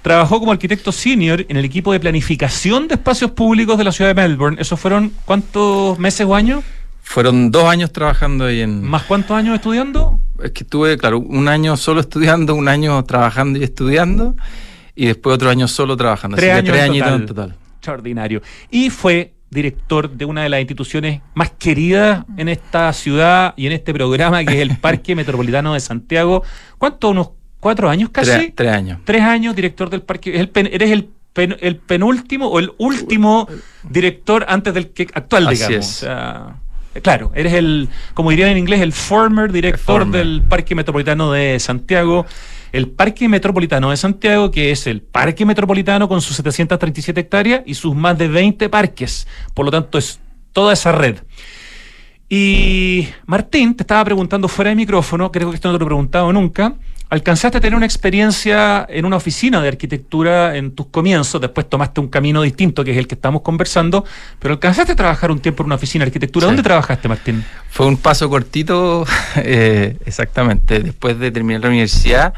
Trabajó 0.09 0.41
como 0.41 0.53
arquitecto 0.53 0.91
senior 0.91 1.45
en 1.51 1.59
el 1.59 1.67
equipo 1.67 1.93
de 1.93 2.01
planificación 2.01 2.89
de 2.89 2.95
espacios 2.95 3.31
públicos 3.33 3.77
de 3.77 3.85
la 3.85 3.93
ciudad 3.93 4.15
de 4.15 4.15
Melbourne. 4.15 4.57
¿Esos 4.59 4.81
fueron 4.81 5.13
cuántos 5.27 5.99
meses 5.99 6.27
o 6.27 6.35
años? 6.35 6.65
Fueron 7.03 7.51
dos 7.51 7.69
años 7.69 7.93
trabajando 7.93 8.47
ahí 8.47 8.63
en... 8.63 8.83
¿Más 8.85 9.03
cuántos 9.03 9.37
años 9.37 9.55
estudiando? 9.57 10.19
Es 10.43 10.53
que 10.53 10.65
estuve, 10.65 10.97
claro, 10.97 11.19
un 11.19 11.47
año 11.47 11.77
solo 11.77 12.01
estudiando, 12.07 12.55
un 12.55 12.69
año 12.69 13.05
trabajando 13.05 13.59
y 13.59 13.65
estudiando, 13.65 14.35
y 14.95 15.05
después 15.05 15.35
otro 15.35 15.51
año 15.51 15.69
solo 15.69 15.95
trabajando. 15.95 16.39
Tres 16.39 16.55
años 16.55 16.75
en 16.75 16.99
total. 17.01 17.15
en 17.21 17.27
total. 17.27 17.55
Extraordinario. 17.77 18.41
Y 18.71 18.89
fue 18.89 19.35
director 19.51 20.11
de 20.11 20.25
una 20.25 20.43
de 20.43 20.49
las 20.49 20.61
instituciones 20.61 21.21
más 21.35 21.51
queridas 21.51 22.25
en 22.39 22.49
esta 22.49 22.91
ciudad 22.95 23.53
y 23.59 23.67
en 23.67 23.73
este 23.73 23.93
programa, 23.93 24.43
que 24.43 24.55
es 24.55 24.61
el 24.61 24.77
Parque 24.81 25.15
Metropolitano 25.15 25.75
de 25.75 25.81
Santiago. 25.81 26.43
¿Cuánto? 26.79 27.11
¿Unos 27.11 27.29
cuatro 27.61 27.89
años 27.89 28.11
casi. 28.11 28.51
Tres, 28.55 28.73
años. 28.73 29.01
Tres 29.05 29.23
años 29.23 29.55
director 29.55 29.91
del 29.91 30.03
parque. 30.03 30.39
eres 30.39 30.91
el, 30.91 31.09
el 31.37 31.77
penúltimo 31.77 32.47
o 32.47 32.59
el 32.59 32.73
último 32.79 33.49
director 33.89 34.45
antes 34.49 34.75
del 34.75 34.91
que 34.91 35.09
actual, 35.13 35.49
digamos. 35.49 36.07
claro, 37.03 37.33
eres 37.35 37.53
el, 37.55 37.89
como 38.15 38.31
dirían 38.31 38.51
en 38.51 38.59
inglés, 38.59 38.81
el 38.81 38.93
former 38.93 39.53
director 39.53 40.07
del 40.11 40.43
Parque 40.43 40.75
Metropolitano 40.75 41.33
de 41.33 41.59
Santiago. 41.61 42.27
El 42.71 42.89
Parque 42.89 43.31
Metropolitano 43.31 43.89
de 43.89 43.97
Santiago, 43.97 44.51
que 44.51 44.71
es 44.71 44.87
el 44.87 45.01
Parque 45.01 45.47
Metropolitano 45.47 46.07
con 46.07 46.21
sus 46.21 46.37
737 46.37 47.19
hectáreas 47.19 47.63
y 47.65 47.73
sus 47.73 47.95
más 47.95 48.19
de 48.19 48.29
20 48.29 48.69
parques. 48.69 49.27
Por 49.55 49.65
lo 49.65 49.71
tanto, 49.71 49.97
es 49.97 50.21
toda 50.53 50.75
esa 50.75 50.93
red. 50.93 51.17
Y 52.29 53.09
Martín, 53.25 53.75
te 53.75 53.85
estaba 53.85 54.05
preguntando 54.05 54.49
fuera 54.49 54.69
de 54.69 54.77
micrófono, 54.77 55.33
creo 55.33 55.49
que 55.49 55.55
esto 55.57 55.69
no 55.69 55.75
te 55.75 55.79
lo 55.79 55.85
he 55.85 55.89
preguntado 55.89 56.31
nunca, 56.33 56.75
alcanzaste 57.11 57.59
a 57.59 57.61
tener 57.61 57.75
una 57.77 57.87
experiencia 57.87 58.87
en 58.89 59.05
una 59.05 59.17
oficina 59.17 59.61
de 59.61 59.69
arquitectura 59.69 60.57
en 60.57 60.73
tus 60.73 60.87
comienzos, 60.87 61.41
después 61.41 61.69
tomaste 61.69 62.01
un 62.01 62.09
camino 62.09 62.43
distinto 62.43 62.85
que 62.85 62.91
es 62.91 62.97
el 62.97 63.07
que 63.07 63.15
estamos 63.15 63.43
conversando, 63.43 64.05
pero 64.39 64.55
alcanzaste 64.55 64.93
a 64.93 64.97
trabajar 64.97 65.31
un 65.31 65.41
tiempo 65.41 65.63
en 65.63 65.67
una 65.67 65.77
oficina 65.77 66.05
de 66.05 66.09
arquitectura. 66.09 66.47
¿Dónde 66.47 66.63
trabajaste, 66.63 67.09
Martín? 67.09 67.45
Fue 67.71 67.87
un 67.87 67.97
paso 67.97 68.29
cortito, 68.29 69.07
eh, 69.37 69.97
exactamente, 70.05 70.81
después 70.81 71.19
de 71.19 71.31
terminar 71.31 71.63
la 71.63 71.69
universidad 71.69 72.35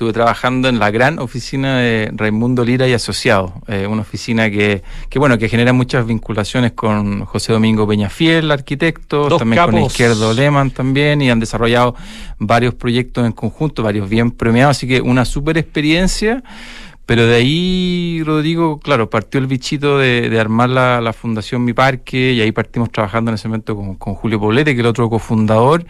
estuve 0.00 0.14
trabajando 0.14 0.70
en 0.70 0.78
la 0.78 0.90
gran 0.90 1.18
oficina 1.18 1.76
de 1.76 2.10
Raimundo 2.14 2.64
Lira 2.64 2.88
y 2.88 2.94
Asociados, 2.94 3.52
eh, 3.68 3.86
una 3.86 4.00
oficina 4.00 4.50
que, 4.50 4.82
que, 5.10 5.18
bueno, 5.18 5.36
que 5.36 5.46
genera 5.46 5.74
muchas 5.74 6.06
vinculaciones 6.06 6.72
con 6.72 7.26
José 7.26 7.52
Domingo 7.52 7.86
Peñafiel, 7.86 8.50
arquitecto, 8.50 9.36
también 9.36 9.62
con 9.62 9.78
Izquierdo 9.82 10.32
Lehmann 10.32 10.70
también, 10.70 11.20
y 11.20 11.28
han 11.28 11.38
desarrollado 11.38 11.94
varios 12.38 12.72
proyectos 12.72 13.26
en 13.26 13.32
conjunto, 13.32 13.82
varios 13.82 14.08
bien 14.08 14.30
premiados, 14.30 14.78
así 14.78 14.88
que 14.88 15.02
una 15.02 15.26
super 15.26 15.58
experiencia. 15.58 16.42
Pero 17.10 17.26
de 17.26 17.34
ahí, 17.34 18.22
Rodrigo, 18.24 18.78
claro, 18.78 19.10
partió 19.10 19.40
el 19.40 19.48
bichito 19.48 19.98
de, 19.98 20.38
armar 20.38 20.70
la, 20.70 21.12
Fundación 21.12 21.64
Mi 21.64 21.72
Parque 21.72 22.34
y 22.34 22.40
ahí 22.40 22.52
partimos 22.52 22.92
trabajando 22.92 23.32
en 23.32 23.34
ese 23.34 23.48
momento 23.48 23.74
con, 23.74 23.96
con, 23.96 24.14
Julio 24.14 24.38
Poblete, 24.38 24.74
que 24.74 24.80
es 24.80 24.84
el 24.84 24.86
otro 24.86 25.10
cofundador, 25.10 25.84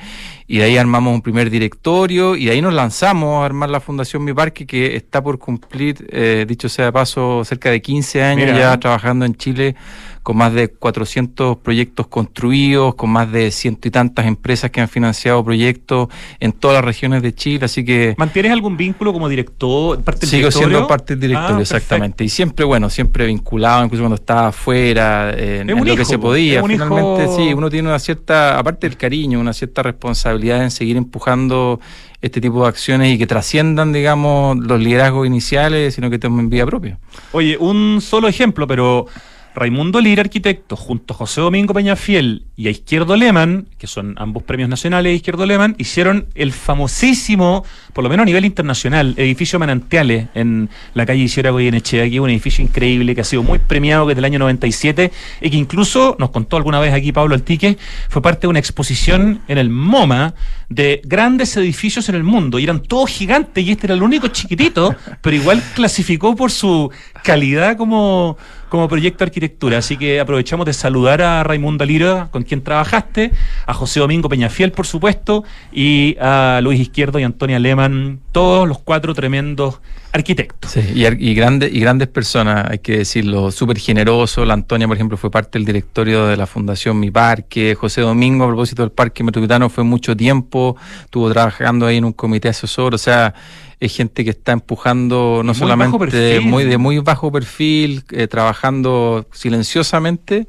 y 0.47 0.57
de 0.57 0.65
ahí 0.65 0.79
armamos 0.79 1.13
un 1.13 1.21
primer 1.21 1.51
directorio 1.51 2.37
y 2.37 2.47
de 2.47 2.53
ahí 2.53 2.63
nos 2.63 2.73
lanzamos 2.73 3.43
a 3.43 3.45
armar 3.45 3.69
la 3.69 3.81
Fundación 3.81 4.25
Mi 4.25 4.33
Parque, 4.33 4.67
que 4.67 4.97
está 4.97 5.23
por 5.23 5.39
cumplir, 5.39 6.07
eh, 6.09 6.47
dicho 6.49 6.71
sea 6.71 6.87
de 6.87 6.93
paso, 6.93 7.45
cerca 7.45 7.71
de 7.71 7.83
15 7.83 8.23
años 8.23 8.59
ya 8.59 8.81
trabajando 8.81 9.27
en 9.27 9.35
Chile 9.35 9.77
con 10.23 10.37
más 10.37 10.53
de 10.53 10.69
400 10.69 11.59
proyectos 11.59 12.07
construidos, 12.07 12.95
con 12.95 13.11
más 13.11 13.31
de 13.33 13.51
ciento 13.51 13.89
y 13.89 13.91
tantas 13.91 14.27
empresas 14.27 14.71
que 14.71 14.81
han 14.81 14.89
financiado 14.89 15.43
proyectos 15.45 16.09
en 16.41 16.53
todas 16.53 16.77
las 16.77 16.85
regiones 16.85 17.23
de 17.23 17.35
Chile, 17.35 17.65
así 17.65 17.85
que... 17.85 18.15
¿Mantienes 18.19 18.53
algún 18.53 18.77
vínculo 18.77 19.13
como 19.13 19.29
director, 19.29 20.03
parte 20.03 20.21
del 20.21 20.31
Sigo 20.31 20.51
siendo 20.51 20.87
parte 20.87 21.15
del 21.17 21.29
directorio, 21.29 21.59
ah, 21.59 21.63
exactamente. 21.63 22.25
Y 22.25 22.29
siempre, 22.29 22.65
bueno, 22.65 22.91
siempre 22.91 23.27
vinculado, 23.27 23.85
incluso 23.85 24.03
cuando 24.03 24.17
estaba 24.17 24.49
afuera, 24.49 25.33
en, 25.37 25.69
lo 25.69 25.97
que 25.97 26.05
se 26.05 26.19
podía. 26.19 26.63
Finalmente, 26.63 27.29
sí, 27.37 27.55
uno 27.55 27.71
tiene 27.71 27.89
una 27.89 27.99
cierta, 27.99 28.59
aparte 28.59 28.89
del 28.89 28.97
cariño, 28.97 29.41
una 29.41 29.53
cierta 29.53 29.83
responsabilidad 29.83 30.63
en 30.63 30.71
seguir 30.71 30.97
empujando 30.97 31.81
este 32.21 32.41
tipo 32.41 32.63
de 32.63 32.69
acciones 32.69 33.15
y 33.15 33.19
que 33.19 33.27
trasciendan, 33.27 33.93
digamos, 33.93 34.59
los 34.59 34.81
liderazgos 34.81 35.27
iniciales, 35.27 35.95
sino 35.95 36.11
que 36.11 36.19
tomen 36.19 36.51
vía 36.51 36.67
propia. 36.67 36.99
Oye, 37.33 37.57
un 37.59 38.01
solo 38.03 38.29
ejemplo, 38.29 38.67
pero 38.67 39.07
Raimundo 39.55 40.01
Lira, 40.01 40.23
arquitecto, 40.23 40.77
junto 40.77 41.15
a 41.15 41.17
José 41.17 41.41
Domingo 41.41 41.75
Peñafiel 41.75 42.45
y 42.57 42.69
a 42.69 42.71
Izquierdo 42.71 43.17
Leman, 43.17 43.67
que 43.79 43.87
son 43.87 44.15
ambos 44.19 44.43
premios 44.43 44.69
nacionales 44.69 45.17
Izquierdo 45.17 45.45
Leman, 45.47 45.75
hicieron 45.79 46.27
el 46.35 46.53
famosísimo, 46.53 47.65
por 47.93 48.05
lo 48.05 48.11
menos 48.11 48.23
a 48.23 48.27
nivel 48.27 48.45
internacional, 48.45 49.15
edificio 49.17 49.59
Manantiales 49.59 50.29
en 50.35 50.71
la 50.95 51.05
calle 51.05 51.23
Isidora 51.23 51.51
Goyenechea, 51.51 52.05
aquí 52.05 52.19
un 52.19 52.31
edificio 52.31 52.65
increíble 52.65 53.15
que 53.15 53.23
ha 53.23 53.25
sido 53.25 53.43
muy 53.43 53.59
premiado 53.59 54.07
desde 54.07 54.21
el 54.21 54.25
año 54.25 54.39
97 54.39 55.11
y 55.41 55.51
que 55.51 55.57
incluso, 55.57 56.17
nos 56.19 56.31
contó 56.31 56.57
alguna 56.57 56.79
vez 56.79 56.95
aquí 56.95 57.13
Pablo 57.13 57.35
Altique, 57.35 57.77
fue 58.09 58.23
parte 58.23 58.43
de 58.43 58.49
una 58.49 58.59
exposición 58.59 59.43
en 59.49 59.59
el 59.59 59.71
MoMA 59.71 60.35
de 60.69 61.03
grandes 61.05 61.57
edificios 61.57 62.09
en 62.09 62.15
el 62.15 62.23
mundo 62.23 62.59
y 62.59 62.65
eran 62.65 62.83
todos 62.83 63.11
gigantes 63.11 63.65
y 63.65 63.73
este 63.73 63.89
era 63.89 63.95
el 63.95 64.03
único 64.03 64.29
chiquitito, 64.29 64.95
pero 65.21 65.35
igual 65.35 65.63
clasificó 65.75 66.37
por 66.37 66.51
su 66.53 66.91
calidad 67.25 67.77
como 67.77 68.39
como 68.71 68.89
proyecto 68.89 69.19
de 69.19 69.29
arquitectura. 69.29 69.79
Así 69.79 69.99
que 69.99 70.21
aprovechamos 70.21 70.65
de 70.65 70.73
saludar 70.73 71.21
a 71.21 71.43
Raimundo 71.43 71.85
Lira, 71.85 72.29
con 72.31 72.45
quien 72.45 72.63
trabajaste, 72.63 73.33
a 73.67 73.75
José 73.75 74.01
Domingo 74.01 74.31
Peñafiel, 74.31 74.73
por 74.73 74.87
supuesto, 74.87 75.45
y 75.71 76.17
a 76.19 76.61
Luis 76.63 76.81
Izquierdo 76.81 77.19
y 77.19 77.25
Antonia 77.25 77.59
Lehmann, 77.59 78.21
todos 78.33 78.67
los 78.67 78.79
cuatro 78.79 79.13
tremendos 79.13 79.81
arquitectos. 80.13 80.71
Sí, 80.71 80.81
y, 80.95 81.07
y, 81.07 81.35
grandes, 81.35 81.73
y 81.73 81.81
grandes 81.81 82.09
personas, 82.09 82.71
hay 82.71 82.79
que 82.79 82.99
decirlo, 82.99 83.51
súper 83.51 83.79
generoso. 83.79 84.45
La 84.45 84.55
Antonia, 84.55 84.87
por 84.87 84.97
ejemplo, 84.97 85.17
fue 85.17 85.31
parte 85.31 85.59
del 85.59 85.67
directorio 85.67 86.27
de 86.27 86.37
la 86.37 86.47
Fundación 86.47 86.99
Mi 86.99 87.11
Parque. 87.11 87.75
José 87.75 88.01
Domingo, 88.01 88.45
a 88.45 88.49
propósito 88.49 88.83
del 88.83 88.93
Parque 88.93 89.23
Metropolitano, 89.23 89.69
fue 89.69 89.85
mucho 89.85 90.17
tiempo, 90.17 90.77
estuvo 91.05 91.31
trabajando 91.31 91.87
ahí 91.87 91.99
en 91.99 92.05
un 92.05 92.13
comité 92.13 92.49
asesor, 92.49 92.95
o 92.95 92.99
sea, 92.99 93.35
es 93.81 93.97
gente 93.97 94.25
que 94.25 94.31
está 94.31 94.53
empujando 94.53 95.41
no 95.43 95.55
solamente 95.55 96.41
muy 96.41 96.65
de 96.65 96.77
muy 96.77 96.99
bajo 96.99 97.33
perfil, 97.33 98.05
eh, 98.11 98.27
trabajando 98.27 99.27
silenciosamente, 99.33 100.47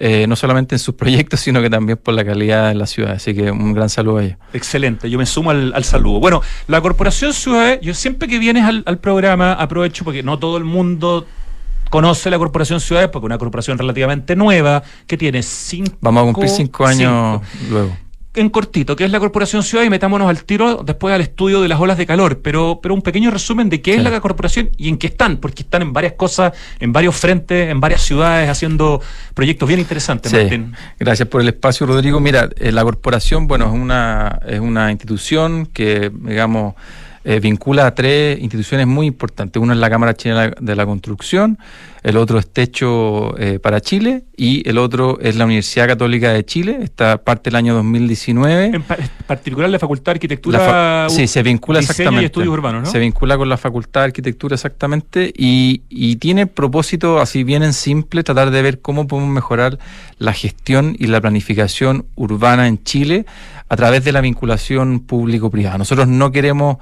eh, 0.00 0.26
no 0.28 0.36
solamente 0.36 0.76
en 0.76 0.78
sus 0.78 0.94
proyectos, 0.94 1.40
sino 1.40 1.60
que 1.60 1.68
también 1.68 1.98
por 1.98 2.14
la 2.14 2.24
calidad 2.24 2.68
de 2.68 2.74
la 2.76 2.86
ciudad. 2.86 3.12
Así 3.12 3.34
que 3.34 3.50
un 3.50 3.72
gran 3.72 3.88
saludo 3.88 4.18
a 4.18 4.24
ellos. 4.24 4.38
Excelente, 4.52 5.10
yo 5.10 5.18
me 5.18 5.26
sumo 5.26 5.50
al, 5.50 5.84
saludo. 5.84 6.20
Bueno, 6.20 6.40
la 6.68 6.80
Corporación 6.80 7.32
Ciudad, 7.32 7.80
yo 7.82 7.94
siempre 7.94 8.28
que 8.28 8.38
vienes 8.38 8.64
al, 8.64 8.98
programa 8.98 9.54
aprovecho 9.54 10.04
porque 10.04 10.22
no 10.22 10.38
todo 10.38 10.56
el 10.56 10.64
mundo 10.64 11.26
conoce 11.90 12.30
la 12.30 12.38
Corporación 12.38 12.80
Ciudades, 12.80 13.08
porque 13.08 13.24
es 13.24 13.28
una 13.28 13.38
corporación 13.38 13.76
relativamente 13.76 14.36
nueva, 14.36 14.82
que 15.06 15.16
tiene 15.16 15.42
cinco... 15.42 15.96
Vamos 16.00 16.22
a 16.22 16.24
cumplir 16.26 16.50
cinco 16.50 16.86
años 16.86 17.40
luego 17.68 18.07
en 18.40 18.50
cortito, 18.50 18.96
¿qué 18.96 19.04
es 19.04 19.10
la 19.10 19.18
Corporación 19.18 19.62
Ciudad? 19.62 19.84
Y 19.84 19.90
metámonos 19.90 20.28
al 20.28 20.44
tiro 20.44 20.82
después 20.84 21.14
al 21.14 21.20
estudio 21.20 21.60
de 21.60 21.68
las 21.68 21.80
olas 21.80 21.98
de 21.98 22.06
calor, 22.06 22.40
pero, 22.42 22.80
pero 22.82 22.94
un 22.94 23.02
pequeño 23.02 23.30
resumen 23.30 23.68
de 23.68 23.80
qué 23.80 23.94
es 23.94 24.02
la 24.02 24.20
Corporación 24.20 24.70
y 24.76 24.88
en 24.88 24.98
qué 24.98 25.08
están, 25.08 25.36
porque 25.38 25.62
están 25.62 25.82
en 25.82 25.92
varias 25.92 26.14
cosas, 26.14 26.52
en 26.80 26.92
varios 26.92 27.16
frentes, 27.16 27.70
en 27.70 27.80
varias 27.80 28.02
ciudades, 28.02 28.48
haciendo 28.48 29.00
proyectos 29.34 29.68
bien 29.68 29.80
interesantes, 29.80 30.32
Martín. 30.32 30.74
Gracias 30.98 31.28
por 31.28 31.40
el 31.40 31.48
espacio, 31.48 31.86
Rodrigo. 31.86 32.20
Mira, 32.20 32.48
eh, 32.56 32.72
la 32.72 32.82
Corporación, 32.84 33.46
bueno, 33.46 33.66
es 33.66 33.72
una, 33.72 34.40
es 34.46 34.60
una 34.60 34.90
institución 34.90 35.66
que, 35.66 36.10
digamos, 36.12 36.74
eh, 37.24 37.40
vincula 37.40 37.86
a 37.86 37.94
tres 37.94 38.40
instituciones 38.40 38.86
muy 38.86 39.06
importantes. 39.06 39.60
Uno 39.60 39.72
es 39.72 39.78
la 39.78 39.90
Cámara 39.90 40.14
Chilena 40.14 40.52
de 40.58 40.76
la 40.76 40.86
Construcción, 40.86 41.58
el 42.02 42.16
otro 42.16 42.38
es 42.38 42.52
Techo 42.52 43.38
eh, 43.38 43.58
para 43.58 43.80
Chile 43.80 44.24
y 44.36 44.68
el 44.68 44.78
otro 44.78 45.18
es 45.20 45.36
la 45.36 45.44
Universidad 45.44 45.86
Católica 45.88 46.32
de 46.32 46.44
Chile, 46.44 46.78
esta 46.82 47.18
parte 47.18 47.50
del 47.50 47.56
año 47.56 47.74
2019. 47.74 48.66
En 48.66 48.84
particular 49.26 49.68
la 49.70 49.78
Facultad 49.78 50.12
de 50.12 50.16
Arquitectura. 50.16 51.08
sí, 51.10 51.26
se 51.26 51.42
vincula 51.42 51.80
exactamente. 51.80 52.22
Y 52.22 52.26
estudios 52.26 52.52
urbanos, 52.52 52.84
¿no? 52.84 52.90
Se 52.90 52.98
vincula 52.98 53.36
con 53.36 53.48
la 53.48 53.56
Facultad 53.56 54.02
de 54.02 54.06
Arquitectura 54.06 54.54
exactamente 54.54 55.32
y, 55.36 55.82
y 55.88 56.16
tiene 56.16 56.46
propósito, 56.46 57.20
así 57.20 57.44
bien 57.44 57.62
en 57.62 57.72
simple, 57.72 58.22
tratar 58.22 58.50
de 58.50 58.62
ver 58.62 58.80
cómo 58.80 59.06
podemos 59.06 59.32
mejorar 59.32 59.78
la 60.18 60.32
gestión 60.32 60.96
y 60.98 61.06
la 61.06 61.20
planificación 61.20 62.06
urbana 62.14 62.68
en 62.68 62.82
Chile 62.82 63.26
a 63.68 63.76
través 63.76 64.04
de 64.04 64.12
la 64.12 64.20
vinculación 64.20 65.00
público-privada. 65.00 65.78
Nosotros 65.78 66.08
no 66.08 66.32
queremos 66.32 66.78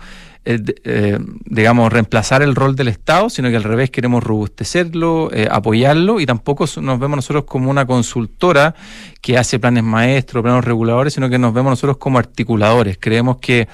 eh, 0.48 0.62
eh, 0.84 1.18
digamos, 1.44 1.92
reemplazar 1.92 2.40
el 2.40 2.54
rol 2.54 2.76
del 2.76 2.86
Estado, 2.86 3.28
sino 3.28 3.50
que 3.50 3.56
al 3.56 3.64
revés 3.64 3.90
queremos 3.90 4.22
robustecerlo, 4.22 5.28
eh, 5.32 5.48
apoyarlo 5.50 6.20
y 6.20 6.26
tampoco 6.26 6.66
nos 6.80 7.00
vemos 7.00 7.16
nosotros 7.16 7.46
como 7.46 7.68
una 7.68 7.84
consultora 7.84 8.76
que 9.20 9.38
hace 9.38 9.58
planes 9.58 9.82
maestros, 9.82 10.44
planes 10.44 10.64
reguladores, 10.64 11.14
sino 11.14 11.28
que 11.28 11.36
nos 11.36 11.52
vemos 11.52 11.72
nosotros 11.72 11.96
como 11.96 12.20
articuladores. 12.20 12.96
Creemos 13.00 13.38
que 13.38 13.66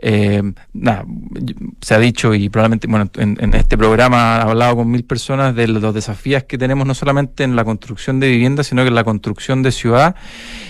eh, 0.00 0.42
se 1.80 1.94
ha 1.94 1.98
dicho 1.98 2.34
y 2.34 2.48
probablemente, 2.48 2.86
bueno, 2.86 3.10
en, 3.16 3.54
este 3.54 3.76
programa 3.76 4.36
ha 4.36 4.42
hablado 4.42 4.76
con 4.76 4.90
mil 4.90 5.04
personas 5.04 5.54
de 5.54 5.66
los 5.68 5.94
desafíos 5.94 6.44
que 6.44 6.56
tenemos 6.56 6.86
no 6.86 6.94
solamente 6.94 7.44
en 7.44 7.56
la 7.56 7.64
construcción 7.64 8.20
de 8.20 8.28
viviendas, 8.28 8.68
sino 8.68 8.82
que 8.82 8.88
en 8.88 8.94
la 8.94 9.04
construcción 9.04 9.62
de 9.62 9.72
ciudad. 9.72 10.14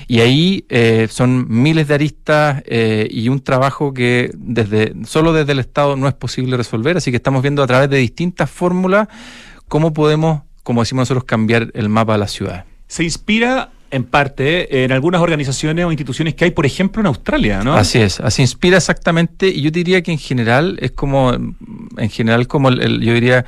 Y 0.06 0.20
ahí 0.20 0.64
eh, 0.68 1.08
son 1.10 1.46
miles 1.48 1.88
de 1.88 1.94
aristas 1.94 2.62
eh, 2.66 3.06
y 3.10 3.28
un 3.28 3.40
trabajo 3.40 3.92
que 3.92 4.30
desde 4.34 4.94
solo 5.04 5.32
desde 5.32 5.52
el 5.52 5.58
Estado 5.58 5.96
no 5.96 6.08
es 6.08 6.14
posible 6.14 6.56
resolver. 6.56 6.96
Así 6.96 7.10
que 7.10 7.16
estamos 7.18 7.42
viendo 7.42 7.62
a 7.62 7.66
través 7.66 7.90
de 7.90 7.98
distintas 7.98 8.50
fórmulas 8.50 9.08
cómo 9.68 9.92
podemos, 9.92 10.42
como 10.62 10.80
decimos 10.82 11.02
nosotros, 11.02 11.24
cambiar 11.24 11.70
el 11.74 11.88
mapa 11.88 12.12
de 12.12 12.18
la 12.18 12.28
ciudad. 12.28 12.64
Se 12.86 13.04
inspira 13.04 13.70
en 13.90 14.04
parte 14.04 14.84
en 14.84 14.92
algunas 14.92 15.20
organizaciones 15.20 15.84
o 15.84 15.90
instituciones 15.90 16.34
que 16.34 16.44
hay, 16.44 16.50
por 16.50 16.66
ejemplo, 16.66 17.00
en 17.00 17.06
Australia, 17.06 17.62
¿no? 17.62 17.74
Así 17.74 17.98
es, 17.98 18.20
así 18.20 18.42
inspira 18.42 18.76
exactamente, 18.76 19.48
y 19.48 19.62
yo 19.62 19.70
diría 19.70 20.02
que 20.02 20.12
en 20.12 20.18
general 20.18 20.78
es 20.80 20.92
como, 20.92 21.32
en 21.32 22.10
general 22.10 22.46
como 22.46 22.68
el 22.68 23.00
yo 23.00 23.14
diría 23.14 23.44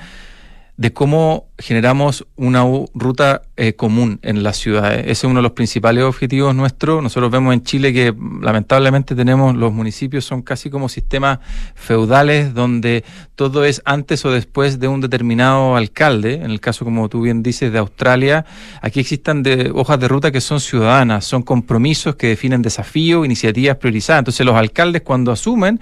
de 0.80 0.94
cómo 0.94 1.50
generamos 1.58 2.26
una 2.36 2.64
ruta 2.94 3.42
eh, 3.58 3.74
común 3.74 4.18
en 4.22 4.42
las 4.42 4.56
ciudades. 4.56 5.00
Ese 5.00 5.12
es 5.12 5.24
uno 5.24 5.40
de 5.40 5.42
los 5.42 5.52
principales 5.52 6.04
objetivos 6.04 6.54
nuestros. 6.54 7.02
Nosotros 7.02 7.30
vemos 7.30 7.52
en 7.52 7.62
Chile 7.62 7.92
que 7.92 8.14
lamentablemente 8.40 9.14
tenemos 9.14 9.54
los 9.54 9.74
municipios 9.74 10.24
son 10.24 10.40
casi 10.40 10.70
como 10.70 10.88
sistemas 10.88 11.40
feudales 11.74 12.54
donde 12.54 13.04
todo 13.34 13.66
es 13.66 13.82
antes 13.84 14.24
o 14.24 14.30
después 14.30 14.80
de 14.80 14.88
un 14.88 15.02
determinado 15.02 15.76
alcalde. 15.76 16.36
En 16.36 16.50
el 16.50 16.60
caso, 16.60 16.86
como 16.86 17.10
tú 17.10 17.20
bien 17.20 17.42
dices, 17.42 17.70
de 17.70 17.78
Australia, 17.78 18.46
aquí 18.80 19.00
existen 19.00 19.42
de, 19.42 19.70
hojas 19.74 20.00
de 20.00 20.08
ruta 20.08 20.32
que 20.32 20.40
son 20.40 20.60
ciudadanas, 20.60 21.26
son 21.26 21.42
compromisos 21.42 22.16
que 22.16 22.28
definen 22.28 22.62
desafíos, 22.62 23.26
iniciativas 23.26 23.76
priorizadas. 23.76 24.20
Entonces 24.20 24.46
los 24.46 24.56
alcaldes 24.56 25.02
cuando 25.02 25.30
asumen 25.30 25.78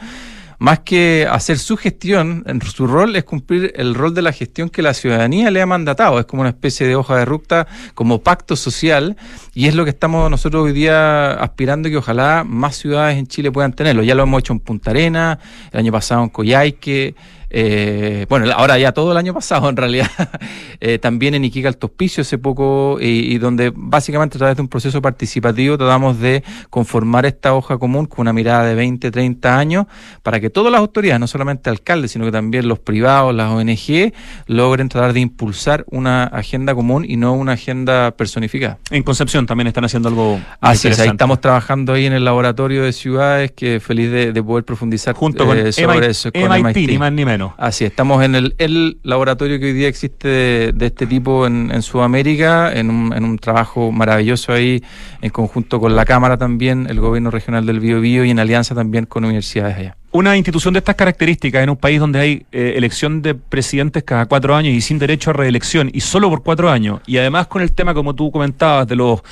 más 0.59 0.81
que 0.81 1.27
hacer 1.31 1.59
su 1.59 1.77
gestión, 1.77 2.45
su 2.75 2.87
rol 2.87 3.15
es 3.17 3.25
cumplir 3.25 3.73
el 3.77 3.95
rol 3.95 4.13
de 4.15 4.23
la 4.23 4.33
gestión 4.33 4.69
que 4.69 4.83
la 4.83 4.93
ciudadanía 4.93 5.51
le 5.51 5.63
ha 5.63 5.67
mandatado. 5.67 6.19
Es 6.19 6.27
como 6.27 6.41
una 6.41 6.51
especie 6.51 6.87
de 6.87 6.97
hoja 6.97 7.17
de 7.17 7.25
ruta, 7.25 7.67
como 7.95 8.23
pacto 8.23 8.57
social, 8.57 9.17
y 9.55 9.69
es 9.69 9.75
lo 9.75 9.85
que 9.85 9.91
estamos 9.91 10.29
nosotros 10.31 10.65
hoy 10.65 10.73
día 10.73 11.31
aspirando 11.33 11.89
que 11.89 11.97
ojalá 11.97 12.45
más 12.45 12.77
ciudades 12.77 13.19
en 13.19 13.29
Chile 13.29 13.53
puedan 13.53 13.73
tenerlo. 13.73 14.03
Ya 14.03 14.15
lo 14.15 14.25
hemos 14.25 14.41
hecho 14.41 14.53
en 14.53 14.61
Punta 14.61 14.91
Arena, 14.91 15.39
el 15.73 15.79
año 15.79 15.93
pasado 15.93 16.25
en 16.25 16.29
Coyhaique, 16.31 17.15
eh, 17.51 18.27
bueno, 18.29 18.51
ahora 18.55 18.79
ya 18.79 18.93
todo 18.93 19.13
el 19.13 19.19
año 19.19 19.33
pasado 19.33 19.69
en 19.69 19.77
realidad, 19.77 20.11
eh, 20.81 20.99
también 20.99 21.35
en 21.35 21.45
Iquique 21.45 21.67
Alto 21.67 21.87
Hospicio 21.87 22.23
hace 22.23 22.39
poco, 22.39 22.99
y, 23.01 23.39
donde 23.39 23.73
básicamente 23.75 24.37
a 24.37 24.39
través 24.39 24.57
de 24.57 24.63
un 24.63 24.69
proceso 24.69 25.01
participativo 25.01 25.79
tratamos 25.79 26.19
de 26.19 26.43
conformar 26.71 27.27
esta 27.27 27.55
hoja 27.55 27.79
común 27.79 28.07
con 28.07 28.23
una 28.23 28.33
mirada 28.33 28.65
de 28.65 28.75
20, 28.75 29.11
30 29.11 29.59
años 29.59 29.87
para 30.23 30.41
que 30.41 30.51
todas 30.51 30.73
las 30.73 30.81
autoridades, 30.81 31.21
no 31.21 31.27
solamente 31.27 31.71
alcaldes, 31.71 32.13
sino 32.13 32.25
que 32.25 32.33
también 32.33 32.69
los 32.69 32.79
privados, 32.79 33.35
las 33.35 33.51
ONG, 33.51 34.13
logren 34.47 34.89
tratar 34.89 35.13
de 35.13 35.21
impulsar 35.21 35.85
una 35.91 36.25
agenda 36.25 36.75
común 36.75 37.05
y 37.09 37.17
no 37.17 37.33
una 37.33 37.53
agenda 37.53 38.11
personificada. 38.13 38.79
En 38.91 39.03
Concepción 39.03 39.47
también 39.47 39.69
están 39.69 39.85
haciendo 39.85 40.09
algo 40.09 40.41
Así 40.61 40.89
es, 40.89 40.99
ahí 41.01 41.09
estamos 41.09 41.41
trabajando 41.41 41.95
ahí 41.95 42.07
en 42.07 42.13
el 42.13 42.25
laboratorio 42.25 42.83
de 42.83 42.93
ciudades, 42.93 43.53
que 43.53 43.81
feliz 43.81 44.11
de, 44.11 44.43
poder 44.43 44.65
profundizar 44.65 45.15
Junto 45.15 45.47
con 45.47 45.59
eh, 45.59 45.73
sobre 45.73 46.09
eso. 46.09 46.31
Con 46.33 46.51
MIT, 46.51 46.91
ni 46.91 46.99
más 46.99 47.13
ni 47.13 47.25
menos. 47.25 47.38
Así, 47.57 47.85
estamos 47.85 48.25
en 48.25 48.35
el, 48.35 48.99
laboratorio 49.03 49.59
que 49.59 49.67
hoy 49.67 49.73
día 49.73 49.89
existe 49.89 50.29
de, 50.73 50.87
este 50.87 51.07
tipo 51.07 51.47
en, 51.47 51.83
Sudamérica, 51.83 52.73
en 52.73 52.91
un, 52.91 53.39
trabajo 53.39 53.93
maravilloso 53.93 54.53
ahí, 54.53 54.83
en 55.23 55.31
conjunto 55.31 55.81
con 55.81 55.95
la 55.95 56.05
Cámara 56.05 56.37
también, 56.37 56.87
el 56.89 57.01
gobierno 57.01 57.31
regional 57.31 57.67
del 57.67 57.81
Bio, 57.81 58.01
Bio 58.01 58.25
y 58.25 58.31
en 58.31 58.39
alianza 58.39 58.75
también 58.75 59.07
con 59.07 59.25
universidades 59.25 59.77
allá. 59.77 59.97
una 60.11 60.37
institución 60.37 60.75
de 60.75 60.79
estas 60.79 60.97
características 60.97 61.63
en 61.63 61.71
un 61.71 61.77
país 61.77 62.01
donde 62.01 62.19
hay 62.19 62.47
eh, 62.53 62.75
elección 62.77 63.23
de 63.23 63.35
presidentes 63.35 64.03
cada 64.03 64.27
cuatro 64.27 64.55
años 64.55 64.75
y 64.75 64.81
sin 64.81 64.99
derecho 64.99 65.31
a 65.31 65.35
reelección 65.35 65.91
y 65.93 66.01
solo 66.01 66.29
por 66.31 66.43
cuatro 66.43 66.71
años, 66.71 67.01
y 67.07 67.19
además 67.19 67.47
con 67.47 67.63
el 67.63 67.73
tema, 67.73 67.95
como 67.95 68.15
tú 68.15 68.31
comentabas, 68.31 68.87
de 68.87 68.97
los 68.97 69.23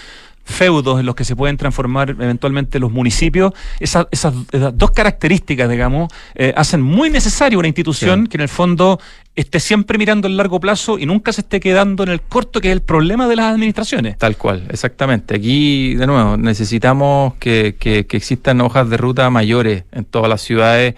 feudos 0.47 1.01
en 1.01 1.07
los 1.07 1.15
que 1.15 1.25
se 1.25 1.37
pueden 1.37 1.57
transformar 1.57 2.11
eventualmente 2.11 2.79
los 2.79 2.93
municipios, 2.93 3.53
esas, 3.81 4.07
esas, 4.11 4.33
dos 4.75 4.93
características, 4.93 5.69
digamos, 5.69 6.11
eh, 6.35 6.55
hacen 6.57 6.81
muy 6.81 7.11
necesaria 7.11 7.59
una 7.59 7.69
institución 7.69 8.29
que 8.29 8.37
en 8.37 8.43
el 8.43 8.49
fondo 8.49 9.01
esté 9.35 9.61
siempre 9.61 9.99
mirando 9.99 10.29
el 10.29 10.37
largo 10.37 10.61
plazo 10.61 10.99
y 10.99 11.05
nunca 11.05 11.33
se 11.33 11.43
esté 11.43 11.61
quedando 11.61 12.05
en 12.05 12.09
el 12.09 12.23
corto, 12.23 12.61
que 12.61 12.69
es 12.69 12.73
el 12.73 12.81
problema 12.81 13.29
de 13.29 13.37
las 13.37 13.53
administraciones. 13.53 14.17
Tal 14.17 14.37
cual, 14.37 14.67
exactamente. 14.71 15.35
Aquí, 15.35 15.95
de 15.95 16.07
nuevo, 16.07 16.37
necesitamos 16.37 17.35
que, 17.35 17.77
que, 17.79 18.07
que 18.07 18.17
existan 18.17 18.61
hojas 18.61 18.89
de 18.89 18.97
ruta 18.97 19.29
mayores 19.29 19.85
en 19.93 20.05
todas 20.05 20.31
las 20.31 20.41
ciudades 20.41 20.95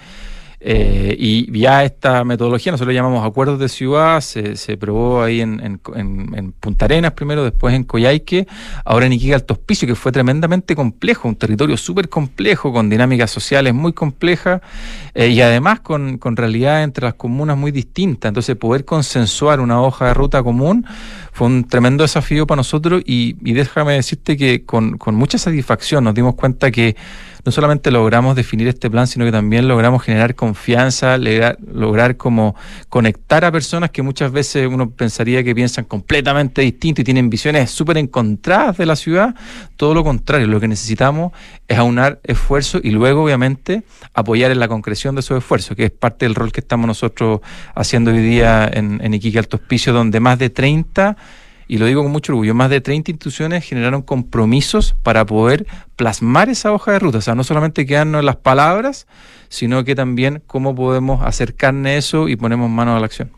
eh, 0.60 1.14
y 1.16 1.56
ya 1.56 1.84
esta 1.84 2.24
metodología, 2.24 2.72
nosotros 2.72 2.92
llamamos 2.92 3.24
acuerdos 3.24 3.60
de 3.60 3.68
ciudad, 3.68 4.20
se, 4.20 4.56
se 4.56 4.76
probó 4.76 5.22
ahí 5.22 5.40
en, 5.40 5.60
en, 5.60 5.80
en, 6.34 6.52
Punta 6.52 6.86
Arenas 6.86 7.12
primero, 7.12 7.44
después 7.44 7.74
en 7.74 7.84
Coyhaique, 7.84 8.48
ahora 8.84 9.06
en 9.06 9.12
Iquique 9.12 9.34
Alto 9.34 9.54
Hospicio, 9.54 9.86
que 9.86 9.94
fue 9.94 10.10
tremendamente 10.10 10.74
complejo, 10.74 11.28
un 11.28 11.36
territorio 11.36 11.76
súper 11.76 12.08
complejo, 12.08 12.72
con 12.72 12.90
dinámicas 12.90 13.30
sociales 13.30 13.72
muy 13.72 13.92
complejas 13.92 14.60
eh, 15.14 15.28
y 15.28 15.40
además 15.40 15.80
con, 15.80 16.18
con 16.18 16.36
realidades 16.36 16.84
entre 16.84 17.04
las 17.04 17.14
comunas 17.14 17.56
muy 17.56 17.70
distintas. 17.70 18.30
Entonces, 18.30 18.56
poder 18.56 18.84
consensuar 18.84 19.60
una 19.60 19.80
hoja 19.80 20.06
de 20.06 20.14
ruta 20.14 20.42
común 20.42 20.84
fue 21.32 21.46
un 21.46 21.64
tremendo 21.68 22.02
desafío 22.02 22.48
para 22.48 22.56
nosotros 22.56 23.02
y, 23.06 23.36
y 23.44 23.52
déjame 23.52 23.92
decirte 23.92 24.36
que 24.36 24.64
con, 24.64 24.98
con 24.98 25.14
mucha 25.14 25.38
satisfacción 25.38 26.02
nos 26.02 26.14
dimos 26.14 26.34
cuenta 26.34 26.72
que 26.72 26.96
no 27.44 27.52
solamente 27.52 27.90
logramos 27.90 28.36
definir 28.36 28.68
este 28.68 28.90
plan, 28.90 29.06
sino 29.06 29.24
que 29.24 29.32
también 29.32 29.68
logramos 29.68 30.02
generar 30.02 30.34
confianza, 30.34 31.16
lograr, 31.18 32.16
como 32.16 32.54
conectar 32.88 33.44
a 33.44 33.52
personas 33.52 33.90
que 33.90 34.02
muchas 34.02 34.32
veces 34.32 34.66
uno 34.66 34.90
pensaría 34.90 35.42
que 35.44 35.54
piensan 35.54 35.84
completamente 35.84 36.62
distinto 36.62 37.00
y 37.00 37.04
tienen 37.04 37.30
visiones 37.30 37.70
súper 37.70 37.98
encontradas 37.98 38.76
de 38.76 38.86
la 38.86 38.96
ciudad. 38.96 39.34
Todo 39.76 39.94
lo 39.94 40.04
contrario, 40.04 40.46
lo 40.46 40.60
que 40.60 40.68
necesitamos 40.68 41.32
es 41.66 41.78
aunar 41.78 42.20
esfuerzos 42.24 42.80
y 42.84 42.90
luego, 42.90 43.24
obviamente, 43.24 43.82
apoyar 44.14 44.50
en 44.50 44.58
la 44.58 44.68
concreción 44.68 45.14
de 45.14 45.20
esos 45.20 45.38
esfuerzos, 45.38 45.76
que 45.76 45.84
es 45.84 45.90
parte 45.90 46.26
del 46.26 46.34
rol 46.34 46.52
que 46.52 46.60
estamos 46.60 46.86
nosotros 46.86 47.40
haciendo 47.74 48.10
hoy 48.10 48.18
día 48.18 48.68
en, 48.72 49.00
en 49.02 49.14
Iquique 49.14 49.38
Alto 49.38 49.56
Hospicio, 49.56 49.92
donde 49.92 50.20
más 50.20 50.38
de 50.38 50.50
30 50.50 51.16
y 51.68 51.76
lo 51.78 51.86
digo 51.86 52.02
con 52.02 52.10
mucho 52.10 52.32
orgullo, 52.32 52.54
más 52.54 52.70
de 52.70 52.80
30 52.80 53.10
instituciones 53.10 53.64
generaron 53.64 54.00
compromisos 54.02 54.96
para 55.02 55.26
poder 55.26 55.66
plasmar 55.96 56.48
esa 56.48 56.72
hoja 56.72 56.92
de 56.92 56.98
ruta. 56.98 57.18
O 57.18 57.20
sea, 57.20 57.34
no 57.34 57.44
solamente 57.44 57.84
quedarnos 57.84 58.20
en 58.20 58.26
las 58.26 58.36
palabras, 58.36 59.06
sino 59.50 59.84
que 59.84 59.94
también 59.94 60.42
cómo 60.46 60.74
podemos 60.74 61.22
acercarnos 61.22 61.86
a 61.86 61.94
eso 61.94 62.28
y 62.28 62.36
ponemos 62.36 62.70
manos 62.70 62.96
a 62.96 63.00
la 63.00 63.06
acción. 63.06 63.30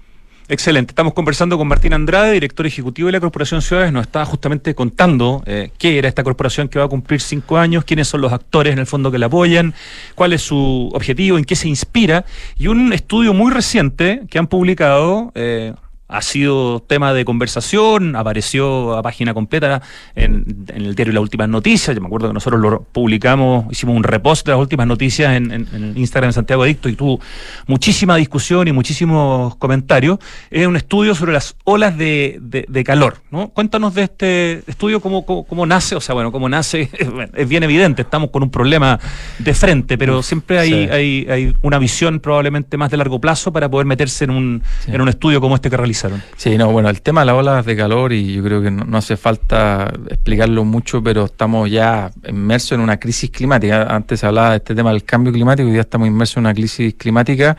Excelente. 0.50 0.90
Estamos 0.90 1.14
conversando 1.14 1.56
con 1.56 1.68
Martín 1.68 1.92
Andrade, 1.92 2.32
director 2.32 2.66
ejecutivo 2.66 3.06
de 3.06 3.12
la 3.12 3.20
Corporación 3.20 3.62
Ciudades. 3.62 3.92
Nos 3.92 4.02
estaba 4.02 4.24
justamente 4.24 4.74
contando 4.74 5.44
eh, 5.46 5.70
qué 5.78 5.96
era 5.96 6.08
esta 6.08 6.24
corporación 6.24 6.68
que 6.68 6.80
va 6.80 6.86
a 6.86 6.88
cumplir 6.88 7.20
cinco 7.20 7.56
años, 7.56 7.84
quiénes 7.84 8.08
son 8.08 8.20
los 8.20 8.32
actores 8.32 8.72
en 8.72 8.80
el 8.80 8.86
fondo 8.86 9.12
que 9.12 9.18
la 9.18 9.26
apoyan, 9.26 9.74
cuál 10.16 10.32
es 10.32 10.42
su 10.42 10.90
objetivo, 10.92 11.38
en 11.38 11.44
qué 11.44 11.54
se 11.54 11.68
inspira. 11.68 12.24
Y 12.56 12.66
un 12.66 12.92
estudio 12.92 13.32
muy 13.32 13.52
reciente 13.52 14.22
que 14.28 14.40
han 14.40 14.48
publicado. 14.48 15.30
Eh, 15.36 15.72
ha 16.11 16.23
sido 16.23 16.81
tema 16.81 17.12
de 17.12 17.25
conversación, 17.25 18.16
apareció 18.16 18.96
a 18.96 19.03
página 19.03 19.33
completa 19.33 19.83
en, 20.14 20.66
el 20.75 20.94
diario 20.94 21.14
Las 21.14 21.23
Últimas 21.23 21.49
Noticias. 21.49 21.94
Yo 21.94 22.01
me 22.01 22.09
acuerdo 22.09 22.29
que 22.29 22.35
nosotros 22.35 22.61
lo 22.61 22.83
publicamos, 22.83 23.66
hicimos 23.70 23.96
un 23.96 24.03
repost 24.03 24.46
de 24.46 24.53
las 24.53 24.61
últimas 24.61 24.87
noticias 24.87 25.37
en, 25.37 25.53
en, 25.53 25.92
Instagram 25.96 26.31
de 26.31 26.33
Santiago 26.33 26.62
Adicto 26.62 26.88
y 26.88 26.96
tuvo 26.96 27.20
muchísima 27.66 28.16
discusión 28.16 28.66
y 28.68 28.73
muchísimos 28.73 29.57
comentarios. 29.57 30.18
Es 30.51 30.66
un 30.66 30.77
estudio 30.77 31.14
sobre 31.14 31.33
las 31.33 31.57
olas 31.64 31.96
de, 31.96 32.38
de, 32.40 32.85
calor. 32.85 33.18
¿no? 33.31 33.49
Cuéntanos 33.49 33.94
de 33.94 34.03
este 34.03 34.62
estudio, 34.66 35.01
cómo, 35.01 35.25
cómo, 35.25 35.66
nace, 35.66 35.94
o 35.94 36.01
sea, 36.01 36.14
bueno, 36.14 36.33
cómo 36.33 36.49
nace, 36.49 36.90
es 37.35 37.49
bien 37.49 37.62
evidente, 37.62 38.03
estamos 38.03 38.31
con 38.31 38.42
un 38.42 38.51
problema 38.51 38.99
de 39.38 39.55
frente, 39.55 39.96
pero 39.96 40.23
siempre 40.23 40.59
hay, 40.59 40.73
hay, 40.88 41.27
hay, 41.31 41.55
una 41.62 41.79
visión 41.79 42.20
probablemente 42.20 42.77
más 42.77 42.90
de 42.90 42.96
largo 42.96 43.20
plazo 43.20 43.53
para 43.53 43.68
poder 43.68 43.87
meterse 43.87 44.25
en 44.25 44.31
un, 44.31 44.62
en 44.87 45.01
un 45.01 45.09
estudio 45.09 45.40
como 45.40 45.55
este 45.55 45.70
que 45.70 45.77
realizamos. 45.77 45.99
Sí, 46.36 46.56
no, 46.56 46.70
bueno, 46.72 46.88
el 46.88 47.02
tema 47.02 47.22
de 47.22 47.26
las 47.26 47.34
olas 47.34 47.66
de 47.66 47.76
calor, 47.76 48.12
y 48.12 48.34
yo 48.34 48.42
creo 48.42 48.62
que 48.62 48.70
no, 48.70 48.96
hace 48.96 49.16
falta 49.16 49.92
explicarlo 50.08 50.64
mucho, 50.64 51.02
pero 51.02 51.26
estamos 51.26 51.70
ya 51.70 52.10
inmersos 52.28 52.72
en 52.72 52.80
una 52.80 52.98
crisis 52.98 53.30
climática. 53.30 53.82
Antes 53.94 54.20
se 54.20 54.26
hablaba 54.26 54.50
de 54.50 54.56
este 54.56 54.74
tema 54.74 54.90
del 54.90 55.04
cambio 55.04 55.32
climático, 55.32 55.68
y 55.68 55.74
ya 55.74 55.80
estamos 55.80 56.08
inmersos 56.08 56.38
en 56.38 56.44
una 56.44 56.54
crisis 56.54 56.94
climática 56.94 57.56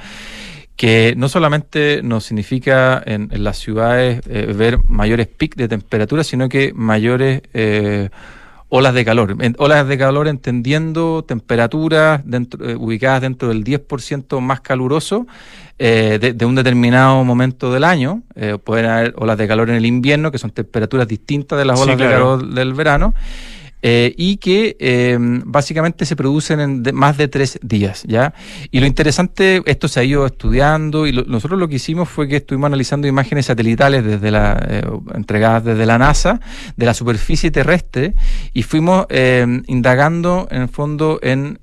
que 0.76 1.14
no 1.16 1.30
solamente 1.30 2.02
nos 2.02 2.24
significa 2.26 3.04
en, 3.06 3.30
las 3.44 3.60
ciudades 3.60 4.22
eh, 4.28 4.52
ver 4.58 4.80
mayores 4.86 5.28
picos 5.28 5.58
de 5.58 5.68
temperatura, 5.68 6.24
sino 6.24 6.50
que 6.50 6.74
mayores 6.74 7.44
eh, 7.54 8.10
olas 8.74 8.94
de 8.94 9.04
calor. 9.04 9.36
olas 9.58 9.88
de 9.88 9.98
calor 9.98 10.30
entendiendo 10.30 11.26
temperaturas 11.28 12.22
dentro, 12.24 12.68
eh, 12.68 12.76
ubicadas 12.76 13.22
dentro 13.22 13.50
del 13.50 13.66
10% 13.66 14.40
más 14.40 14.62
caluroso 14.62 15.28
eh, 15.78 16.34
de, 16.36 16.46
un 16.46 16.56
determinado 16.56 17.24
momento 17.26 17.74
del 17.74 17.84
año. 17.84 18.24
Eh, 18.34 18.58
pueden 18.64 18.86
haber 18.86 19.14
olas 19.18 19.38
de 19.38 19.48
calor 19.48 19.70
en 19.70 19.76
el 19.76 19.86
invierno, 19.86 20.32
que 20.32 20.38
son 20.38 20.52
temperaturas 20.52 21.06
distintas 21.06 21.60
de 21.60 21.66
las 21.66 21.80
olas 21.82 21.98
de 21.98 22.06
calor 22.06 22.48
del 22.48 22.74
verano. 22.74 23.14
Eh, 23.84 24.14
y 24.16 24.38
que 24.38 24.78
eh, 24.80 25.18
básicamente 25.20 26.06
se 26.06 26.16
producen 26.16 26.60
en 26.60 26.84
más 26.94 27.18
de 27.18 27.28
tres 27.28 27.60
días, 27.64 28.04
¿ya? 28.08 28.34
Y 28.70 28.80
lo 28.80 28.86
interesante, 28.86 29.64
esto 29.66 29.88
se 29.88 30.00
ha 30.00 30.04
ido 30.04 30.26
estudiando 30.28 31.08
y 31.08 31.14
nosotros 31.14 31.60
lo 31.60 31.68
que 31.68 31.76
hicimos 31.76 32.08
fue 32.08 32.28
que 32.28 32.38
estuvimos 32.38 32.68
analizando 32.68 33.08
imágenes 33.08 33.48
satelitales 33.48 34.06
desde 34.06 34.30
la, 34.30 34.64
eh, 34.70 34.84
entregadas 35.16 35.64
desde 35.64 35.88
la 35.88 35.98
NASA 35.98 36.40
de 36.78 36.86
la 36.86 36.94
superficie 36.94 37.50
terrestre 37.50 38.14
y 38.54 38.64
fuimos 38.64 39.08
indagando 39.68 40.48
en 40.52 40.62
el 40.64 40.68
fondo 40.68 41.20
en, 41.24 41.60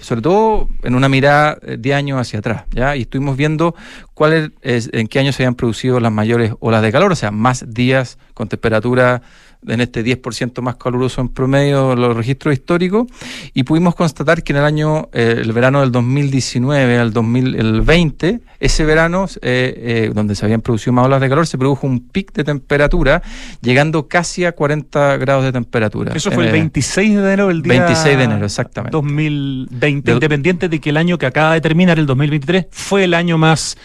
sobre 0.00 0.22
todo 0.22 0.68
en 0.82 0.94
una 0.94 1.08
mirada 1.08 1.56
de 1.60 1.94
años 1.94 2.18
hacia 2.20 2.40
atrás, 2.40 2.64
¿ya? 2.72 2.96
Y 2.96 3.02
estuvimos 3.02 3.36
viendo 3.36 3.74
cuál 4.14 4.52
es, 4.62 4.90
en 4.92 5.06
qué 5.06 5.20
años 5.20 5.36
se 5.36 5.44
habían 5.44 5.54
producido 5.54 6.00
las 6.00 6.12
mayores 6.12 6.52
olas 6.60 6.82
de 6.82 6.90
calor, 6.90 7.12
o 7.12 7.16
sea, 7.16 7.30
más 7.30 7.72
días 7.72 8.18
con 8.34 8.48
temperatura 8.48 9.22
en 9.66 9.80
este 9.80 10.04
10% 10.04 10.60
más 10.62 10.76
caluroso 10.76 11.20
en 11.20 11.28
promedio 11.28 11.94
los 11.94 12.16
registros 12.16 12.54
históricos 12.54 13.06
y 13.52 13.64
pudimos 13.64 13.94
constatar 13.94 14.42
que 14.42 14.52
en 14.52 14.58
el 14.58 14.64
año, 14.64 15.08
eh, 15.12 15.36
el 15.38 15.52
verano 15.52 15.80
del 15.80 15.92
2019 15.92 16.98
al 16.98 17.12
2020, 17.12 18.40
ese 18.58 18.84
verano 18.84 19.26
eh, 19.42 19.74
eh, 19.76 20.12
donde 20.14 20.34
se 20.34 20.44
habían 20.44 20.60
producido 20.60 20.92
más 20.92 21.06
olas 21.06 21.20
de 21.20 21.28
calor, 21.28 21.46
se 21.46 21.58
produjo 21.58 21.86
un 21.86 22.08
pic 22.08 22.32
de 22.32 22.44
temperatura 22.44 23.22
llegando 23.60 24.08
casi 24.08 24.44
a 24.44 24.52
40 24.52 25.16
grados 25.18 25.44
de 25.44 25.52
temperatura. 25.52 26.12
Eso 26.14 26.30
fue 26.30 26.46
el 26.46 26.52
26 26.52 27.16
de 27.16 27.20
enero 27.20 27.48
del 27.48 27.62
día 27.62 27.84
26 27.84 28.18
de 28.18 28.24
enero, 28.24 28.44
exactamente. 28.44 28.96
2020, 28.96 30.12
independiente 30.12 30.68
de 30.68 30.80
que 30.80 30.90
el 30.90 30.96
año 30.96 31.18
que 31.18 31.26
acaba 31.26 31.54
de 31.54 31.60
terminar, 31.60 31.98
el 31.98 32.06
2023, 32.06 32.66
fue 32.70 33.04
el 33.04 33.14
año 33.14 33.38
más 33.38 33.76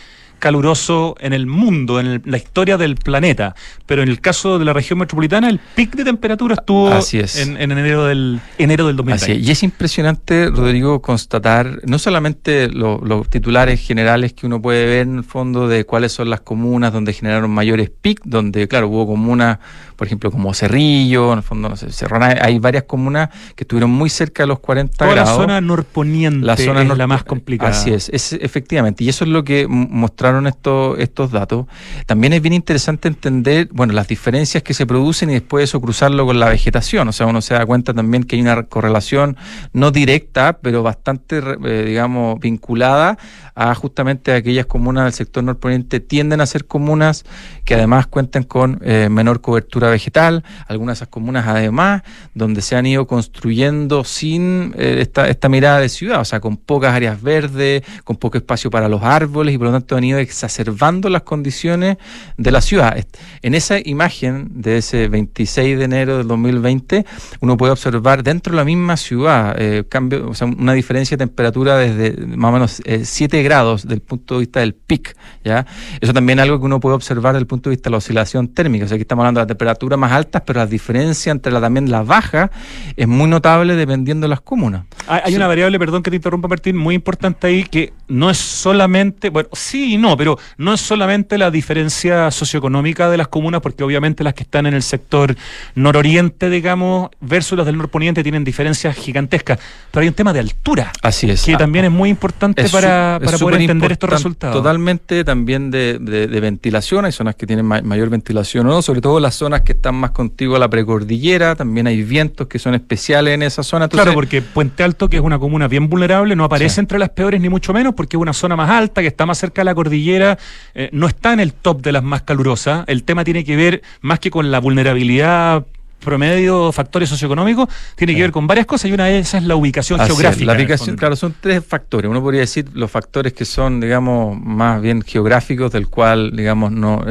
caluroso 0.45 1.15
en 1.21 1.33
el 1.33 1.47
mundo, 1.47 1.99
en 1.99 2.21
la 2.23 2.37
historia 2.37 2.77
del 2.77 2.97
planeta. 2.97 3.55
Pero 3.87 4.03
en 4.03 4.09
el 4.09 4.21
caso 4.21 4.59
de 4.59 4.65
la 4.65 4.73
región 4.73 4.99
metropolitana, 4.99 5.49
el 5.49 5.57
pic 5.57 5.95
de 5.95 6.03
temperatura 6.03 6.53
estuvo 6.53 6.91
En, 6.91 7.71
enero 7.71 8.05
del 8.05 8.39
enero 8.59 8.85
del 8.85 8.95
2020. 8.95 9.43
Y 9.43 9.49
es 9.49 9.63
impresionante, 9.63 10.51
Rodrigo, 10.51 11.01
constatar 11.01 11.79
no 11.87 11.97
solamente 11.97 12.69
los 12.69 13.27
titulares 13.27 13.81
generales 13.81 14.33
que 14.33 14.45
uno 14.45 14.61
puede 14.61 14.85
ver 14.85 15.07
en 15.07 15.17
el 15.17 15.23
fondo 15.23 15.67
de 15.67 15.83
cuáles 15.83 16.11
son 16.11 16.29
las 16.29 16.41
comunas 16.41 16.93
donde 16.93 17.11
generaron 17.11 17.49
mayores 17.49 17.89
pic, 17.89 18.21
donde, 18.23 18.67
claro, 18.67 18.87
hubo 18.89 19.07
comunas 19.07 19.57
por 19.95 20.07
ejemplo, 20.07 20.31
como 20.31 20.53
Cerrillo, 20.53 21.31
en 21.31 21.39
el 21.39 21.43
fondo, 21.43 21.69
no 21.69 21.75
sé, 21.75 21.91
Cerrona, 21.91 22.35
hay 22.41 22.59
varias 22.59 22.83
comunas 22.83 23.29
que 23.55 23.63
estuvieron 23.63 23.89
muy 23.89 24.09
cerca 24.09 24.43
de 24.43 24.47
los 24.47 24.59
40 24.59 25.05
grados. 25.05 25.29
La 25.29 25.35
zona 25.35 25.61
norponiente 25.61 26.45
la 26.45 26.57
zona 26.57 26.81
es 26.81 26.97
la 26.97 27.07
más 27.07 27.23
complicada. 27.23 27.71
Así 27.71 27.91
es, 27.91 28.09
es, 28.09 28.33
efectivamente, 28.33 29.03
y 29.03 29.09
eso 29.09 29.23
es 29.23 29.29
lo 29.29 29.43
que 29.43 29.67
mostraron 29.67 30.34
estos, 30.45 30.99
estos 30.99 31.31
datos. 31.31 31.65
También 32.05 32.33
es 32.33 32.41
bien 32.41 32.53
interesante 32.53 33.07
entender, 33.07 33.69
bueno, 33.71 33.93
las 33.93 34.07
diferencias 34.07 34.63
que 34.63 34.73
se 34.73 34.85
producen 34.85 35.29
y 35.29 35.33
después 35.33 35.63
eso 35.63 35.81
cruzarlo 35.81 36.25
con 36.25 36.39
la 36.39 36.49
vegetación, 36.49 37.07
o 37.07 37.11
sea, 37.11 37.25
uno 37.25 37.41
se 37.41 37.53
da 37.53 37.65
cuenta 37.65 37.93
también 37.93 38.23
que 38.23 38.35
hay 38.35 38.41
una 38.41 38.63
correlación 38.63 39.37
no 39.73 39.91
directa, 39.91 40.59
pero 40.61 40.83
bastante, 40.83 41.41
eh, 41.65 41.83
digamos, 41.85 42.39
vinculada 42.39 43.17
a 43.55 43.73
justamente 43.73 44.33
aquellas 44.33 44.65
comunas 44.65 45.05
del 45.05 45.13
sector 45.13 45.43
norponiente 45.43 45.99
tienden 45.99 46.41
a 46.41 46.45
ser 46.45 46.65
comunas 46.65 47.23
que 47.63 47.75
además 47.75 48.07
cuentan 48.07 48.43
con 48.43 48.79
eh, 48.83 49.07
menor 49.09 49.41
cobertura 49.41 49.89
vegetal, 49.89 50.43
algunas 50.67 50.95
de 50.95 51.03
esas 51.03 51.07
comunas 51.07 51.45
además, 51.47 52.03
donde 52.33 52.61
se 52.61 52.75
han 52.75 52.85
ido 52.85 53.07
construyendo 53.07 54.03
sin 54.03 54.73
eh, 54.77 54.97
esta, 54.99 55.29
esta 55.29 55.49
mirada 55.49 55.79
de 55.79 55.89
ciudad, 55.89 56.19
o 56.19 56.25
sea, 56.25 56.39
con 56.39 56.57
pocas 56.57 56.93
áreas 56.93 57.21
verdes, 57.21 57.83
con 58.03 58.17
poco 58.17 58.37
espacio 58.37 58.69
para 58.69 58.89
los 58.89 59.03
árboles 59.03 59.55
y 59.55 59.57
por 59.57 59.67
lo 59.67 59.73
tanto 59.73 59.95
han 59.95 60.03
ido 60.03 60.14
exacerbando 60.19 61.09
las 61.09 61.23
condiciones 61.23 61.97
de 62.37 62.51
la 62.51 62.61
ciudad. 62.61 62.97
En 63.41 63.55
esa 63.55 63.77
imagen 63.83 64.61
de 64.61 64.77
ese 64.77 65.07
26 65.07 65.77
de 65.77 65.83
enero 65.83 66.17
del 66.17 66.27
2020, 66.27 67.05
uno 67.41 67.57
puede 67.57 67.73
observar 67.73 68.23
dentro 68.23 68.51
de 68.51 68.57
la 68.57 68.65
misma 68.65 68.97
ciudad 68.97 69.55
eh, 69.59 69.83
cambio, 69.87 70.29
o 70.29 70.33
sea, 70.33 70.47
una 70.47 70.73
diferencia 70.73 71.17
de 71.17 71.25
temperatura 71.25 71.77
desde 71.77 72.25
más 72.25 72.49
o 72.49 72.53
menos 72.53 72.81
7 73.03 73.39
eh, 73.39 73.43
grados 73.43 73.87
del 73.87 74.01
punto 74.01 74.35
de 74.35 74.39
vista 74.41 74.61
del 74.61 74.73
pic. 74.73 75.15
¿ya? 75.43 75.65
Eso 75.99 76.13
también 76.13 76.39
es 76.39 76.43
algo 76.43 76.59
que 76.59 76.65
uno 76.65 76.79
puede 76.79 76.95
observar 76.95 77.33
desde 77.33 77.41
el 77.41 77.47
punto 77.47 77.69
de 77.69 77.75
vista 77.75 77.89
de 77.89 77.91
la 77.91 77.97
oscilación 77.97 78.47
térmica. 78.47 78.85
O 78.85 78.87
sea, 78.87 78.95
aquí 78.95 79.01
estamos 79.01 79.23
hablando 79.23 79.39
de 79.39 79.43
la 79.43 79.47
temperatura 79.47 79.97
más 79.97 80.11
altas, 80.11 80.41
pero 80.45 80.59
la 80.59 80.67
diferencia 80.67 81.31
entre 81.31 81.51
la 81.51 81.61
también 81.65 81.89
la 81.89 82.03
baja 82.03 82.51
es 82.95 83.07
muy 83.07 83.27
notable 83.27 83.75
dependiendo 83.75 84.25
de 84.25 84.29
las 84.29 84.41
comunas. 84.41 84.83
Hay, 85.07 85.35
una 85.35 85.47
variable, 85.47 85.79
perdón 85.79 86.03
que 86.03 86.11
te 86.11 86.17
interrumpa 86.17 86.47
Martín, 86.47 86.77
muy 86.77 86.93
importante 86.93 87.47
ahí 87.47 87.63
que 87.63 87.91
no 88.07 88.29
es 88.29 88.37
solamente, 88.37 89.29
bueno, 89.29 89.49
sí 89.53 89.93
y 89.93 89.97
no, 89.97 90.15
pero 90.17 90.37
no 90.57 90.73
es 90.73 90.81
solamente 90.81 91.37
la 91.37 91.51
diferencia 91.51 92.29
socioeconómica 92.31 93.09
de 93.09 93.17
las 93.17 93.27
comunas, 93.27 93.61
porque 93.61 93.83
obviamente 93.83 94.23
las 94.23 94.33
que 94.33 94.43
están 94.43 94.65
en 94.65 94.73
el 94.73 94.83
sector 94.83 95.35
nororiente, 95.75 96.49
digamos, 96.49 97.09
versus 97.19 97.57
las 97.57 97.65
del 97.65 97.77
norponiente 97.77 98.23
tienen 98.23 98.43
diferencias 98.43 98.95
gigantescas, 98.95 99.59
pero 99.91 100.01
hay 100.01 100.07
un 100.07 100.13
tema 100.13 100.33
de 100.33 100.39
altura. 100.39 100.91
Así 101.01 101.29
es. 101.29 101.43
Que 101.43 101.55
ah, 101.55 101.57
también 101.57 101.85
es 101.85 101.91
muy 101.91 102.09
importante 102.09 102.67
para, 102.69 103.19
poder 103.39 103.61
entender 103.61 103.91
estos 103.91 104.09
resultados. 104.09 104.55
Totalmente 104.55 105.23
también 105.23 105.71
de, 105.71 105.99
ventilación, 106.41 107.05
hay 107.05 107.11
zonas 107.11 107.35
que 107.35 107.47
tienen 107.47 107.65
mayor 107.65 108.09
ventilación 108.09 108.67
o 108.67 108.69
no, 108.69 108.81
sobre 108.81 109.01
todo 109.01 109.19
las 109.19 109.35
zonas 109.35 109.61
que 109.61 109.71
están 109.71 109.95
más 109.95 110.11
contigo 110.11 110.55
a 110.55 110.59
la 110.59 110.69
precordillera, 110.69 111.55
también 111.55 111.87
hay 111.87 112.03
vientos 112.03 112.47
que 112.47 112.59
son 112.59 112.75
especiales 112.75 113.33
en 113.33 113.43
esa 113.43 113.63
zona. 113.63 113.87
claro, 113.87 114.13
porque 114.13 114.41
Puente 114.41 114.83
Alto, 114.83 115.09
que 115.09 115.17
es 115.17 115.23
una 115.23 115.39
comuna 115.39 115.67
bien 115.67 115.89
vulnerable, 115.89 116.35
no 116.35 116.43
aparece 116.43 116.79
entre 116.79 116.99
las 116.99 117.09
peores 117.09 117.41
ni 117.41 117.49
mucho 117.49 117.73
menos, 117.73 117.94
porque 117.95 118.17
es 118.17 118.21
una 118.21 118.33
zona 118.33 118.55
más 118.55 118.69
alta, 118.69 119.01
que 119.01 119.07
está 119.07 119.25
más 119.25 119.37
cerca 119.37 119.61
de 119.61 119.65
la 119.65 119.75
cordillera, 119.75 120.37
eh, 120.73 120.89
no 120.91 121.07
está 121.07 121.33
en 121.33 121.39
el 121.39 121.53
top 121.53 121.81
de 121.81 121.91
las 121.91 122.03
más 122.03 122.21
calurosas. 122.23 122.83
El 122.87 123.03
tema 123.03 123.23
tiene 123.23 123.43
que 123.43 123.55
ver 123.55 123.81
más 124.01 124.19
que 124.19 124.31
con 124.31 124.51
la 124.51 124.59
vulnerabilidad 124.59 125.65
promedio, 126.05 126.71
factores 126.71 127.09
socioeconómicos, 127.09 127.67
tiene 127.95 128.15
que 128.15 128.21
ver 128.21 128.31
con 128.31 128.47
varias 128.47 128.65
cosas 128.65 128.89
y 128.89 128.93
una 128.93 129.05
de 129.05 129.19
esas 129.19 129.41
es 129.41 129.47
la 129.47 129.55
ubicación 129.55 129.99
geográfica. 129.99 130.45
la 130.45 130.57
ubicación, 130.57 130.95
claro, 130.95 131.15
son 131.15 131.35
tres 131.39 131.65
factores. 131.65 132.09
Uno 132.09 132.21
podría 132.21 132.41
decir 132.41 132.67
los 132.73 132.89
factores 132.89 133.33
que 133.33 133.43
son, 133.43 133.79
digamos, 133.79 134.39
más 134.39 134.81
bien 134.81 135.01
geográficos, 135.01 135.71
del 135.71 135.87
cual, 135.87 136.31
digamos, 136.35 136.71
no, 136.71 137.03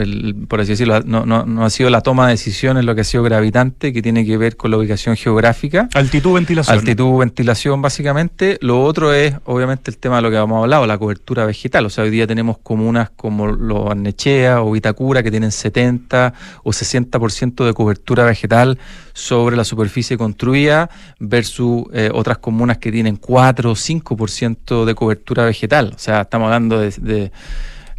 por 0.48 0.60
así 0.60 0.70
decirlo, 0.70 1.00
no, 1.02 1.26
no, 1.26 1.44
no, 1.44 1.64
ha 1.64 1.70
sido 1.70 1.90
la 1.90 2.00
toma 2.00 2.26
de 2.26 2.32
decisiones 2.32 2.84
lo 2.84 2.94
que 2.94 3.02
ha 3.02 3.04
sido 3.04 3.22
gravitante, 3.22 3.92
que 3.92 4.00
tiene 4.00 4.24
que 4.24 4.36
ver 4.36 4.56
con 4.56 4.70
la 4.70 4.78
ubicación 4.78 5.16
geográfica. 5.16 5.88
Altitud, 5.94 6.34
ventilación. 6.34 6.78
Altitud, 6.78 7.18
ventilación, 7.18 7.82
básicamente. 7.82 8.58
Lo 8.60 8.82
otro 8.82 9.12
es, 9.12 9.34
obviamente, 9.44 9.90
el 9.90 9.98
tema 9.98 10.16
de 10.16 10.22
lo 10.22 10.30
que 10.30 10.36
hemos 10.36 10.62
hablado, 10.62 10.86
la 10.86 10.98
cobertura 10.98 11.44
vegetal. 11.44 11.86
O 11.86 11.90
sea, 11.90 12.04
hoy 12.04 12.10
día 12.10 12.26
tenemos 12.26 12.58
comunas 12.58 13.10
como 13.10 13.48
los 13.48 13.90
Arnechea 13.90 14.62
o 14.62 14.70
Vitacura 14.70 15.22
que 15.22 15.30
tienen 15.30 15.50
70 15.50 16.32
o 16.62 16.70
60% 16.70 17.64
de 17.64 17.74
cobertura 17.74 18.24
vegetal 18.24 18.78
sobre 19.12 19.56
la 19.56 19.64
superficie 19.64 20.18
construida 20.18 20.90
versus 21.18 21.84
eh, 21.92 22.10
otras 22.12 22.38
comunas 22.38 22.78
que 22.78 22.90
tienen 22.90 23.16
4 23.16 23.70
o 23.70 23.74
5% 23.74 24.84
de 24.84 24.94
cobertura 24.94 25.44
vegetal. 25.44 25.92
O 25.94 25.98
sea, 25.98 26.22
estamos 26.22 26.46
hablando 26.46 26.80
de, 26.80 27.30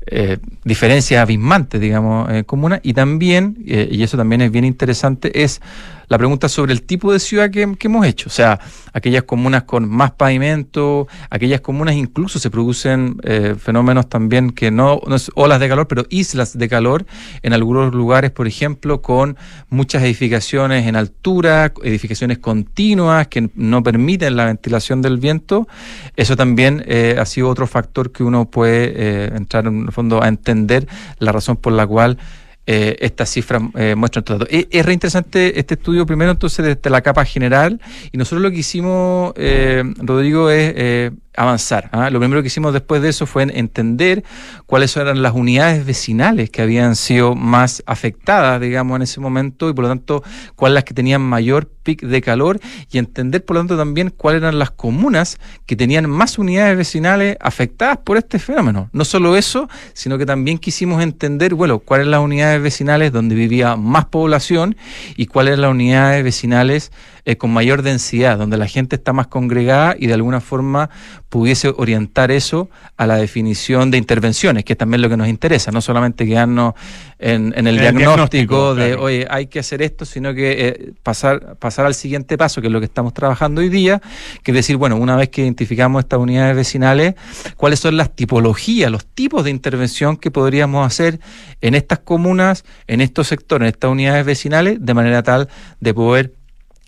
eh, 0.07 0.37
diferencias 0.63 1.21
abismantes, 1.21 1.81
digamos, 1.81 2.29
en 2.29 2.43
comunas. 2.43 2.79
Y 2.83 2.93
también, 2.93 3.57
eh, 3.65 3.87
y 3.91 4.03
eso 4.03 4.17
también 4.17 4.41
es 4.41 4.51
bien 4.51 4.65
interesante, 4.65 5.43
es 5.43 5.61
la 6.07 6.17
pregunta 6.17 6.49
sobre 6.49 6.73
el 6.73 6.83
tipo 6.83 7.11
de 7.11 7.19
ciudad 7.19 7.49
que, 7.49 7.61
hemos 7.61 8.05
hecho. 8.05 8.27
O 8.27 8.31
sea, 8.31 8.59
aquellas 8.93 9.23
comunas 9.23 9.63
con 9.63 9.87
más 9.89 10.11
pavimento, 10.11 11.07
aquellas 11.29 11.61
comunas 11.61 11.95
incluso 11.95 12.39
se 12.39 12.49
producen 12.49 13.17
eh, 13.23 13.55
fenómenos 13.57 14.09
también 14.09 14.51
que 14.51 14.71
no, 14.71 15.01
no 15.07 15.15
es 15.15 15.31
olas 15.35 15.59
de 15.59 15.69
calor, 15.69 15.87
pero 15.87 16.05
islas 16.09 16.57
de 16.57 16.67
calor 16.67 17.05
en 17.41 17.53
algunos 17.53 17.93
lugares, 17.93 18.31
por 18.31 18.47
ejemplo, 18.47 19.01
con 19.01 19.37
muchas 19.69 20.03
edificaciones 20.03 20.87
en 20.87 20.95
altura, 20.95 21.73
edificaciones 21.83 22.39
continuas 22.39 23.27
que 23.27 23.49
no 23.55 23.83
permiten 23.83 24.35
la 24.35 24.45
ventilación 24.45 25.01
del 25.01 25.17
viento. 25.17 25.67
Eso 26.15 26.35
también 26.35 26.83
eh, 26.87 27.17
ha 27.19 27.25
sido 27.25 27.49
otro 27.49 27.67
factor 27.67 28.11
que 28.11 28.23
uno 28.23 28.45
puede 28.45 28.93
eh, 28.95 29.31
entrar 29.35 29.67
en 29.67 29.85
el 29.85 29.91
fondo 29.91 30.23
a 30.23 30.27
entender 30.27 30.87
la 31.19 31.31
razón 31.31 31.57
por 31.57 31.73
la 31.73 31.85
cual 31.85 32.17
eh, 32.67 32.95
estas 32.99 33.29
cifras 33.29 33.61
eh, 33.75 33.95
muestran 33.95 34.23
todo. 34.23 34.45
Es, 34.49 34.67
es 34.71 34.85
reinteresante 34.85 35.59
este 35.59 35.75
estudio, 35.75 36.05
primero 36.05 36.31
entonces 36.31 36.65
desde 36.65 36.89
la 36.89 37.01
capa 37.01 37.25
general, 37.25 37.79
y 38.11 38.17
nosotros 38.17 38.41
lo 38.41 38.51
que 38.51 38.57
hicimos, 38.57 39.33
eh, 39.35 39.83
Rodrigo, 39.97 40.49
es 40.49 40.73
eh, 40.75 41.11
avanzar. 41.35 41.89
¿ah? 41.91 42.09
Lo 42.09 42.19
primero 42.19 42.41
que 42.41 42.47
hicimos 42.47 42.73
después 42.73 43.01
de 43.01 43.09
eso 43.09 43.25
fue 43.25 43.43
entender 43.43 44.23
cuáles 44.65 44.95
eran 44.97 45.21
las 45.21 45.33
unidades 45.33 45.85
vecinales 45.85 46.49
que 46.49 46.61
habían 46.61 46.95
sido 46.95 47.35
más 47.35 47.83
afectadas, 47.85 48.59
digamos, 48.61 48.95
en 48.95 49.01
ese 49.03 49.19
momento 49.19 49.69
y 49.69 49.73
por 49.73 49.83
lo 49.83 49.89
tanto 49.89 50.23
cuáles 50.55 50.75
las 50.75 50.83
que 50.83 50.93
tenían 50.93 51.21
mayor 51.21 51.69
pic 51.85 52.01
de 52.01 52.21
calor 52.21 52.59
y 52.91 52.97
entender 52.97 53.45
por 53.45 53.55
lo 53.55 53.61
tanto 53.61 53.77
también 53.77 54.09
cuáles 54.09 54.41
eran 54.41 54.59
las 54.59 54.71
comunas 54.71 55.37
que 55.65 55.77
tenían 55.77 56.09
más 56.09 56.37
unidades 56.37 56.75
vecinales 56.75 57.37
afectadas 57.39 57.99
por 57.99 58.17
este 58.17 58.39
fenómeno. 58.39 58.89
No 58.91 59.05
solo 59.05 59.37
eso, 59.37 59.69
sino 59.93 60.17
que 60.17 60.25
también 60.25 60.57
quisimos 60.57 61.01
entender, 61.01 61.53
bueno, 61.53 61.79
cuáles 61.79 62.07
las 62.07 62.19
unidades 62.19 62.61
vecinales 62.61 63.13
donde 63.13 63.35
vivía 63.35 63.77
más 63.77 64.05
población 64.05 64.75
y 65.15 65.27
cuáles 65.27 65.57
las 65.59 65.71
unidades 65.71 66.23
vecinales 66.23 66.91
eh, 67.27 67.37
con 67.37 67.51
mayor 67.51 67.81
densidad, 67.81 68.37
donde 68.37 68.55
la 68.55 68.67
gente 68.67 68.95
está 68.95 69.11
más 69.11 69.27
congregada 69.27 69.95
y 69.97 70.07
de 70.07 70.13
alguna 70.13 70.41
forma 70.41 70.89
pudiese 71.29 71.73
orientar 71.75 72.31
eso 72.31 72.69
a 72.97 73.07
la 73.07 73.17
definición 73.17 73.91
de 73.91 73.97
intervenciones, 73.97 74.63
que 74.63 74.73
es 74.73 74.77
también 74.77 75.01
lo 75.01 75.09
que 75.09 75.17
nos 75.17 75.27
interesa, 75.27 75.71
no 75.71 75.81
solamente 75.81 76.25
quedarnos 76.25 76.75
en, 77.19 77.53
el, 77.55 77.77
diagnóstico, 77.77 78.75
de, 78.75 78.95
oye, 78.95 79.27
hay 79.29 79.47
que 79.47 79.59
hacer 79.59 79.81
esto, 79.81 80.05
sino 80.05 80.33
que 80.33 80.67
eh, 80.67 80.93
pasar, 81.03 81.55
pasar 81.57 81.74
al 81.83 81.95
siguiente 81.95 82.37
paso, 82.37 82.61
que 82.61 82.67
es 82.67 82.73
lo 82.73 82.79
que 82.79 82.85
estamos 82.85 83.13
trabajando 83.13 83.61
hoy 83.61 83.69
día, 83.69 84.01
que 84.43 84.51
es 84.51 84.55
decir, 84.55 84.77
bueno, 84.77 84.95
una 84.95 85.15
vez 85.15 85.29
que 85.29 85.41
identificamos 85.41 85.99
estas 85.99 86.19
unidades 86.19 86.55
vecinales, 86.55 87.15
cuáles 87.57 87.79
son 87.79 87.97
las 87.97 88.15
tipologías, 88.15 88.91
los 88.91 89.05
tipos 89.05 89.43
de 89.43 89.49
intervención 89.49 90.17
que 90.17 90.31
podríamos 90.31 90.85
hacer 90.85 91.19
en 91.61 91.75
estas 91.75 91.99
comunas, 91.99 92.63
en 92.87 93.01
estos 93.01 93.27
sectores, 93.27 93.65
en 93.65 93.73
estas 93.73 93.91
unidades 93.91 94.25
vecinales, 94.25 94.77
de 94.79 94.93
manera 94.93 95.23
tal 95.23 95.49
de 95.79 95.93
poder 95.93 96.33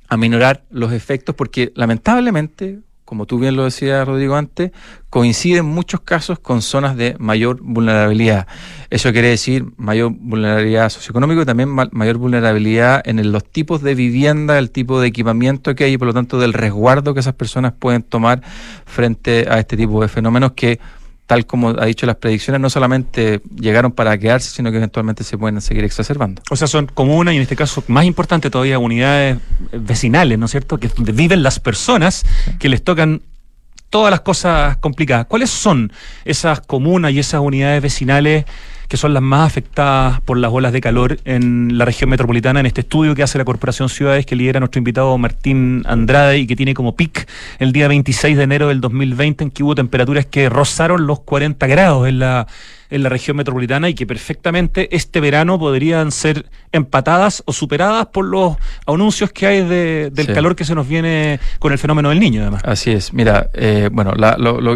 aminorar 0.08 0.64
los 0.70 0.94
efectos, 0.94 1.36
porque 1.36 1.72
lamentablemente, 1.76 2.80
como 3.08 3.26
tú 3.26 3.40
bien 3.40 3.56
lo 3.56 3.64
decías, 3.64 4.06
Rodrigo, 4.06 4.36
antes, 4.36 4.72
coinciden 5.10 5.66
muchos 5.66 6.02
casos 6.02 6.40
con 6.40 6.62
zonas 6.62 6.98
de 6.98 7.16
mayor 7.20 7.62
vulnerabilidad. 7.62 8.48
Eso 8.90 9.14
quiere 9.14 9.30
decir 9.30 9.66
mayor 9.78 10.12
vulnerabilidad 10.12 10.90
socioeconómica 10.90 11.44
y 11.44 11.46
también 11.46 11.70
mayor 11.70 12.18
vulnerabilidad 12.18 13.02
en 13.06 13.32
los 13.32 13.46
tipos 13.46 13.82
de 13.82 13.96
vivienda, 13.96 14.60
el 14.60 14.72
tipo 14.72 15.00
de 15.00 15.08
equipamiento 15.08 15.74
que 15.74 15.86
hay 15.86 15.94
y 15.94 15.98
por 15.98 16.10
lo 16.10 16.14
tanto 16.14 16.38
del 16.38 16.52
resguardo 16.52 17.14
que 17.14 17.22
esas 17.22 17.34
personas 17.34 17.72
pueden 17.80 18.04
tomar 18.04 18.42
frente 18.86 19.48
a 19.50 19.58
este 19.58 19.78
tipo 19.78 20.02
de 20.02 20.10
fenómenos 20.10 20.52
que 20.52 20.82
tal 21.28 21.46
como 21.46 21.70
ha 21.70 21.86
dicho 21.86 22.06
las 22.06 22.16
predicciones, 22.16 22.62
no 22.62 22.70
solamente 22.70 23.42
llegaron 23.60 23.92
para 23.92 24.18
quedarse, 24.18 24.50
sino 24.50 24.72
que 24.72 24.78
eventualmente 24.78 25.24
se 25.24 25.38
pueden 25.38 25.60
seguir 25.62 25.84
exacerbando. 25.84 26.42
O 26.50 26.56
sea, 26.56 26.68
son 26.68 26.88
comunas 26.88 27.34
y 27.34 27.38
en 27.38 27.44
este 27.44 27.58
caso, 27.58 27.84
más 27.88 28.06
importante 28.06 28.50
todavía, 28.50 28.80
unidades 28.80 29.38
vecinales, 29.74 30.40
¿no 30.40 30.46
es 30.46 30.52
cierto?, 30.52 30.80
que 30.80 30.88
donde 30.88 31.12
viven 31.12 31.44
las 31.44 31.60
personas 31.60 32.26
que 32.60 32.70
les 32.70 32.82
tocan 32.82 33.22
todas 33.90 34.12
las 34.12 34.22
cosas 34.22 34.78
complicadas. 34.78 35.26
¿Cuáles 35.28 35.50
son 35.50 35.92
esas 36.26 36.62
comunas 36.62 37.12
y 37.12 37.20
esas 37.20 37.42
unidades 37.42 37.82
vecinales 37.82 38.46
que 38.88 38.98
son 38.98 39.14
las 39.14 39.22
más 39.24 39.46
afectadas 39.46 40.22
por 40.22 40.38
las 40.38 40.52
olas 40.52 40.72
de 40.72 40.80
calor 40.80 41.20
en 41.26 41.78
la 41.78 41.86
región 41.86 42.10
metropolitana, 42.10 42.60
en 42.60 42.66
este 42.66 42.82
estudio 42.82 43.16
que 43.16 43.24
hace 43.24 43.38
la 43.38 43.46
Corporación 43.46 43.90
Ciudades 43.90 44.26
que 44.26 44.36
lidera 44.36 44.60
nuestro 44.60 44.80
invitado 44.80 45.18
Martín 45.18 45.84
Andrade 45.86 46.38
y 46.38 46.48
que 46.48 46.56
tiene 46.56 46.74
como 46.74 46.96
pic 46.96 47.28
el 47.60 47.74
día 47.74 47.88
26 47.88 48.38
de 48.38 48.44
enero 48.44 48.70
del 48.70 48.80
2020 48.80 49.44
en 49.44 49.52
que 49.52 49.64
hubo 49.64 49.76
temperaturas 49.76 50.26
que 50.26 50.50
rozaron 50.50 51.06
los 51.06 51.20
40 51.20 51.68
grados 51.68 52.08
en 52.08 52.20
la 52.20 52.48
en 52.90 53.04
la 53.04 53.10
región 53.10 53.38
metropolitana 53.38 53.90
y 53.90 53.94
que 53.94 54.06
perfectamente 54.06 54.96
este 54.96 55.20
verano 55.20 55.60
podrían 55.60 56.12
ser 56.12 56.50
empatadas 56.72 57.44
o 57.46 57.54
superadas 57.54 58.08
por 58.08 58.26
los 58.26 58.58
anuncios 58.86 59.32
que 59.32 59.48
hay 59.48 59.66
de, 59.66 60.10
del 60.12 60.34
calor 60.34 60.56
que 60.56 60.66
se 60.66 60.76
nos 60.76 60.88
viene 60.88 61.40
con 61.60 61.72
el 61.72 61.78
fenómeno 61.78 62.10
del 62.10 62.20
niño, 62.20 62.42
además. 62.42 62.62
Así 62.66 62.92
es. 62.92 63.14
Mira, 63.14 63.50
eh, 63.54 63.90
bueno, 63.92 64.14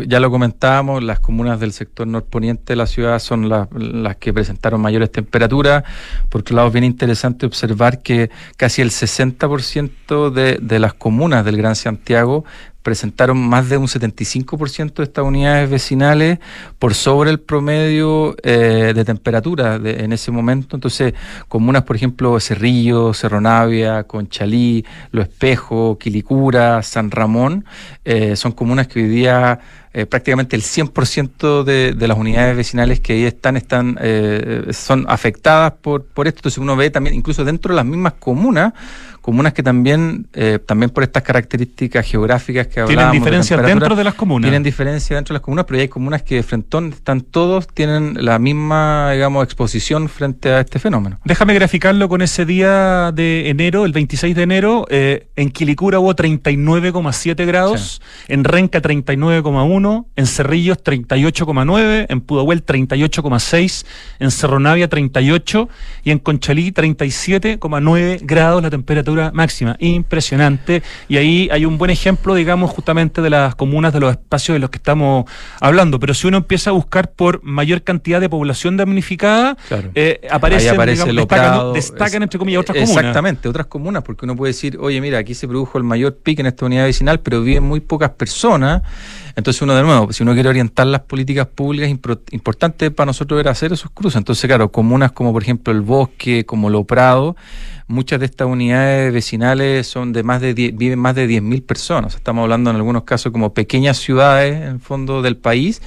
ya 0.08 0.20
lo 0.20 0.32
comentábamos, 0.32 1.04
las 1.04 1.20
comunas 1.20 1.60
del 1.60 1.74
sector 1.74 2.08
norponiente 2.08 2.74
de 2.74 2.76
la 2.76 2.88
ciudad 2.88 3.20
son 3.20 3.50
las 3.50 4.16
que 4.18 4.34
presentaron 4.34 4.82
mayores 4.82 5.12
temperaturas. 5.12 5.84
Por 6.30 6.42
otro 6.42 6.56
lado, 6.56 6.68
es 6.68 6.74
bien 6.74 6.86
interesante 6.86 7.46
observar 7.46 8.02
que 8.02 8.30
casi 8.58 8.82
el 8.82 8.90
60% 8.90 10.32
de, 10.32 10.58
de 10.62 10.80
las 10.80 10.94
comunas 10.94 11.46
del 11.46 11.58
Gran 11.58 11.76
Santiago 11.76 12.46
presentaron 12.82 13.38
más 13.38 13.70
de 13.70 13.78
un 13.78 13.88
75% 13.88 14.94
de 14.96 15.04
estas 15.04 15.24
unidades 15.24 15.70
vecinales 15.70 16.40
por 16.80 16.94
sobre 16.94 17.30
el 17.30 17.40
promedio 17.40 18.36
eh, 18.44 18.94
de 18.96 19.06
temperatura 19.06 19.76
en 19.76 20.14
ese 20.14 20.32
momento. 20.32 20.76
Entonces, 20.76 21.14
comunas, 21.48 21.84
por 21.84 21.96
ejemplo, 21.96 22.40
Cerrillo, 22.40 23.14
Cerro 23.14 23.42
Navia, 23.42 24.04
Conchalí, 24.04 24.86
Lo 25.12 25.22
Espejo, 25.22 25.98
Quilicura, 26.00 26.82
San 26.82 27.12
Ramón, 27.12 27.66
eh, 28.04 28.36
son 28.36 28.52
comunas 28.52 28.88
que 28.88 29.02
hoy 29.02 29.08
día 29.08 29.60
eh, 29.94 30.06
prácticamente 30.06 30.56
el 30.56 30.62
100% 30.62 31.64
de, 31.64 31.94
de 31.94 32.08
las 32.08 32.18
unidades 32.18 32.56
vecinales 32.56 33.02
que 33.02 33.14
ahí 33.14 33.26
están 33.26 33.58
están 33.58 34.00
son 34.72 35.06
afectadas 35.08 35.74
por, 35.82 36.06
por 36.06 36.28
esto. 36.28 36.40
Entonces 36.40 36.58
uno 36.58 36.76
ve 36.76 36.90
también, 36.90 37.16
incluso 37.16 37.44
dentro 37.44 37.74
de 37.74 37.76
las 37.76 37.86
mismas 37.86 38.14
comunas, 38.14 38.74
comunas 39.22 39.54
que 39.54 39.62
también, 39.62 40.28
eh, 40.34 40.60
también 40.66 40.90
por 40.90 41.04
estas 41.04 41.24
características 41.24 42.06
geográficas 42.06 42.68
que 42.68 42.80
hablábamos. 42.80 43.12
Tienen 43.12 43.22
diferencias 43.22 43.64
dentro 43.64 43.96
de 43.96 44.04
las 44.04 44.16
comunas. 44.16 44.46
Tienen 44.46 44.64
diferencias 44.64 45.18
dentro 45.18 45.34
de 45.34 45.38
las 45.38 45.44
comunas, 45.44 45.66
pero 45.66 45.80
hay 45.80 45.88
comunas 45.88 46.24
que 46.24 46.36
de 46.36 46.44
frentón 46.44 46.90
están 46.90 47.22
todos, 47.22 47.68
tienen 47.68 48.26
la 48.26 48.40
misma, 48.40 49.12
digamos, 49.12 49.44
exposición 49.44 50.10
frente 50.10 50.50
a 50.50 50.62
este 50.62 50.80
fenómeno. 50.80 51.20
Déjame 51.24 51.54
graficarlo 51.54 52.10
con 52.10 52.22
ese 52.22 52.46
día 52.46 53.12
de 53.12 53.50
enero, 53.50 53.86
el 53.86 53.94
26 53.94 54.36
de 54.36 54.42
enero. 54.42 54.86
Eh, 54.90 55.28
en 55.36 55.52
Quilicura 55.52 56.00
hubo 56.00 56.16
39,7 56.16 57.46
grados, 57.46 58.02
en 58.28 58.44
Renca 58.44 58.82
39,1, 58.82 60.06
en 60.16 60.26
Cerrillos 60.26 60.84
38,9, 60.84 62.08
en 62.10 62.22
Pudahuel 62.22 62.66
38,6, 62.66 63.86
en 64.20 64.32
Cerro 64.32 64.60
Navia 64.60 64.90
38 64.90 65.70
y 66.04 66.12
en 66.12 66.20
Conchalí 66.20 66.72
37,9 66.72 68.20
grados 68.24 68.64
la 68.64 68.70
temperatura 68.70 69.11
máxima. 69.34 69.76
Impresionante. 69.80 70.84
Y 71.08 71.18
ahí 71.18 71.50
hay 71.52 71.66
un 71.66 71.78
buen 71.78 71.92
ejemplo, 71.92 72.36
digamos, 72.36 72.72
justamente 72.72 73.22
de 73.22 73.30
las 73.30 73.56
comunas, 73.56 73.94
de 73.94 74.00
los 74.00 74.12
espacios 74.12 74.56
de 74.56 74.60
los 74.60 74.70
que 74.70 74.78
estamos 74.78 75.26
hablando. 75.60 76.00
Pero 76.00 76.14
si 76.14 76.28
uno 76.28 76.38
empieza 76.38 76.70
a 76.70 76.74
buscar 76.74 77.12
por 77.12 77.44
mayor 77.44 77.84
cantidad 77.84 78.22
de 78.22 78.30
población 78.30 78.78
damnificada, 78.78 79.58
eh, 79.96 80.22
aparecen, 80.30 80.78
destacan, 81.74 82.24
entre 82.24 82.40
comillas, 82.40 82.62
otras 82.62 82.78
comunas. 82.78 82.98
Exactamente, 82.98 83.50
otras 83.50 83.68
comunas, 83.68 84.04
porque 84.04 84.26
uno 84.26 84.36
puede 84.36 84.54
decir, 84.54 84.78
oye, 84.80 85.02
mira, 85.02 85.20
aquí 85.20 85.34
se 85.34 85.48
produjo 85.48 85.78
el 85.78 85.84
mayor 85.84 86.16
pico 86.18 86.42
en 86.42 86.48
esta 86.48 86.66
unidad 86.66 86.86
vecinal, 86.86 87.20
pero 87.20 87.42
viven 87.42 87.64
muy 87.64 87.80
pocas 87.80 88.12
personas. 88.12 88.82
Entonces 89.36 89.62
uno 89.62 89.76
de 89.76 89.84
nuevo, 89.84 90.12
si 90.12 90.24
uno 90.24 90.34
quiere 90.34 90.50
orientar 90.50 90.88
las 90.88 91.02
políticas 91.02 91.48
públicas, 91.48 91.90
importante 91.90 92.92
para 92.92 93.08
nosotros 93.08 93.40
era 93.40 93.52
hacer 93.52 93.74
esos 93.74 93.92
cruces. 93.92 94.18
Entonces, 94.18 94.46
claro, 94.48 94.72
comunas 94.72 95.12
como 95.12 95.32
por 95.34 95.42
ejemplo 95.44 95.74
el 95.74 95.82
bosque, 95.82 96.46
como 96.46 96.70
lo 96.70 96.84
Prado, 96.84 97.36
muchas 97.88 98.20
de 98.20 98.26
estas 98.26 98.48
unidades 98.48 99.14
vecinales 99.14 99.88
son 99.88 100.14
de 100.14 100.24
más 100.24 100.42
de 100.42 100.54
viven 100.54 101.00
más 101.00 101.16
de 101.16 101.28
10.000 101.28 101.66
personas. 101.66 102.16
Estamos 102.16 102.44
hablando 102.44 102.70
en 102.70 102.76
algunos 102.76 103.04
casos 103.04 103.32
como 103.32 103.54
pequeñas 103.54 103.98
ciudades 103.98 104.56
en 104.56 104.64
el 104.64 104.80
fondo 104.80 105.22
del 105.22 105.38
país 105.38 105.82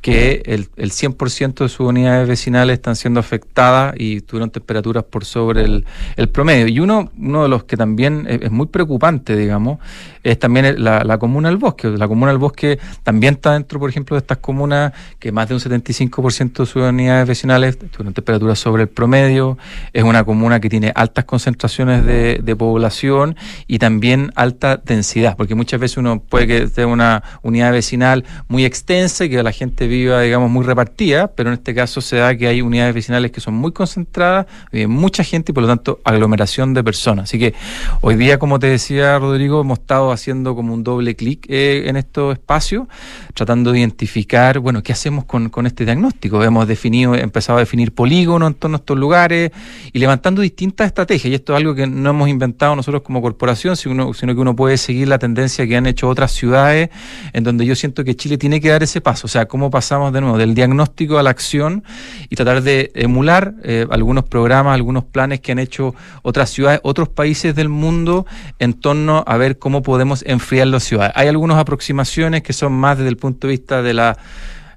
que 0.00 0.42
el, 0.46 0.68
el 0.76 0.90
100% 0.90 1.54
de 1.54 1.68
sus 1.68 1.80
unidades 1.80 2.26
vecinales 2.26 2.74
están 2.74 2.96
siendo 2.96 3.20
afectadas 3.20 3.94
y 3.98 4.22
tuvieron 4.22 4.50
temperaturas 4.50 5.04
por 5.04 5.26
sobre 5.26 5.64
el, 5.64 5.84
el 6.16 6.28
promedio. 6.30 6.68
Y 6.68 6.80
uno, 6.80 7.10
uno 7.18 7.42
de 7.42 7.48
los 7.48 7.64
que 7.64 7.76
también 7.76 8.26
es, 8.28 8.50
muy 8.50 8.66
preocupante, 8.66 9.36
digamos, 9.36 9.78
es 10.22 10.38
también 10.38 10.82
la, 10.82 11.04
la, 11.04 11.18
comuna 11.18 11.48
del 11.48 11.58
bosque. 11.58 11.88
La 11.88 12.08
comuna 12.08 12.30
del 12.30 12.38
bosque 12.38 12.78
también 13.02 13.34
está 13.34 13.54
dentro, 13.54 13.78
por 13.78 13.90
ejemplo, 13.90 14.16
de 14.16 14.20
estas 14.20 14.38
comunas 14.38 14.92
que 15.18 15.32
más 15.32 15.48
de 15.48 15.54
un 15.54 15.60
75% 15.60 16.52
de 16.52 16.66
sus 16.66 16.76
unidades 16.76 17.26
vecinales 17.26 17.78
tuvieron 17.78 18.14
temperaturas 18.14 18.58
sobre 18.58 18.82
el 18.82 18.88
promedio. 18.88 19.58
Es 19.92 20.02
una 20.02 20.24
comuna 20.24 20.60
que 20.60 20.68
tiene 20.68 20.92
altas 20.94 21.24
concentraciones 21.24 22.04
de, 22.04 22.40
de 22.42 22.56
población 22.56 23.36
y 23.66 23.78
también 23.78 24.32
alta 24.34 24.76
densidad, 24.76 25.36
porque 25.36 25.54
muchas 25.54 25.80
veces 25.80 25.96
uno 25.96 26.20
puede 26.20 26.46
que 26.46 26.66
tenga 26.66 26.88
una 26.88 27.22
unidad 27.42 27.72
vecinal 27.72 28.24
muy 28.48 28.64
extensa 28.64 29.24
y 29.24 29.30
que 29.30 29.42
la 29.42 29.52
gente 29.52 29.86
viva, 29.86 30.20
digamos, 30.20 30.50
muy 30.50 30.64
repartida, 30.64 31.28
pero 31.28 31.50
en 31.50 31.54
este 31.54 31.74
caso 31.74 32.00
se 32.00 32.16
da 32.16 32.36
que 32.36 32.46
hay 32.46 32.62
unidades 32.62 32.94
vecinales 32.94 33.30
que 33.30 33.40
son 33.40 33.54
muy 33.54 33.72
concentradas, 33.72 34.46
vive 34.72 34.86
mucha 34.86 35.24
gente 35.24 35.52
y 35.52 35.54
por 35.54 35.62
lo 35.62 35.68
tanto 35.68 36.00
aglomeración 36.04 36.74
de 36.74 36.84
personas. 36.84 37.24
Así 37.24 37.38
que 37.38 37.54
hoy 38.00 38.16
día, 38.16 38.38
como 38.38 38.58
te 38.58 38.66
decía 38.66 39.18
Rodrigo, 39.18 39.60
hemos 39.60 39.78
estado 39.78 40.09
haciendo 40.12 40.54
como 40.54 40.74
un 40.74 40.84
doble 40.84 41.14
clic 41.16 41.46
eh, 41.48 41.84
en 41.86 41.96
estos 41.96 42.32
espacios, 42.34 42.86
tratando 43.34 43.72
de 43.72 43.80
identificar, 43.80 44.58
bueno, 44.58 44.82
¿qué 44.82 44.92
hacemos 44.92 45.24
con, 45.24 45.50
este 45.66 45.84
diagnóstico? 45.84 46.42
Hemos 46.42 46.66
definido, 46.66 47.14
empezado 47.14 47.58
a 47.58 47.60
definir 47.60 47.92
polígonos 47.92 48.48
en 48.48 48.54
todos 48.54 48.76
estos 48.76 48.98
lugares 48.98 49.52
y 49.92 49.98
levantando 49.98 50.42
distintas 50.42 50.86
estrategias. 50.86 51.30
Y 51.30 51.34
esto 51.34 51.52
es 51.52 51.58
algo 51.58 51.74
que 51.74 51.86
no 51.86 52.10
hemos 52.10 52.28
inventado 52.28 52.76
nosotros 52.76 53.02
como 53.02 53.22
corporación, 53.22 53.76
sino, 53.76 54.14
sino 54.14 54.34
que 54.34 54.40
uno 54.40 54.56
puede 54.56 54.76
seguir 54.76 55.08
la 55.08 55.18
tendencia 55.18 55.66
que 55.66 55.76
han 55.76 55.86
hecho 55.86 56.08
otras 56.08 56.32
ciudades, 56.32 56.90
en 57.32 57.44
donde 57.44 57.66
yo 57.66 57.74
siento 57.74 58.04
que 58.04 58.16
Chile 58.16 58.38
tiene 58.38 58.60
que 58.60 58.68
dar 58.68 58.82
ese 58.82 59.00
paso. 59.00 59.26
O 59.26 59.28
sea, 59.28 59.46
cómo 59.46 59.70
pasamos 59.70 60.12
de 60.12 60.20
nuevo 60.20 60.38
del 60.38 60.54
diagnóstico 60.54 61.18
a 61.18 61.22
la 61.22 61.30
acción 61.30 61.84
y 62.28 62.36
tratar 62.36 62.62
de 62.62 62.90
emular 62.94 63.54
eh, 63.62 63.86
algunos 63.90 64.24
programas, 64.24 64.74
algunos 64.74 65.04
planes 65.04 65.40
que 65.40 65.52
han 65.52 65.58
hecho 65.58 65.94
otras 66.22 66.50
ciudades, 66.50 66.80
otros 66.82 67.08
países 67.08 67.54
del 67.54 67.68
mundo 67.68 68.26
en 68.58 68.74
torno 68.74 69.24
a 69.26 69.36
ver 69.36 69.58
cómo 69.58 69.82
podemos 69.82 69.99
enfriar 70.24 70.66
las 70.66 70.84
ciudades. 70.84 71.12
Hay 71.16 71.28
algunas 71.28 71.58
aproximaciones 71.58 72.42
que 72.42 72.52
son 72.52 72.72
más 72.72 72.98
desde 72.98 73.10
el 73.10 73.16
punto 73.16 73.46
de 73.46 73.52
vista 73.52 73.82
de 73.82 73.94
la 73.94 74.16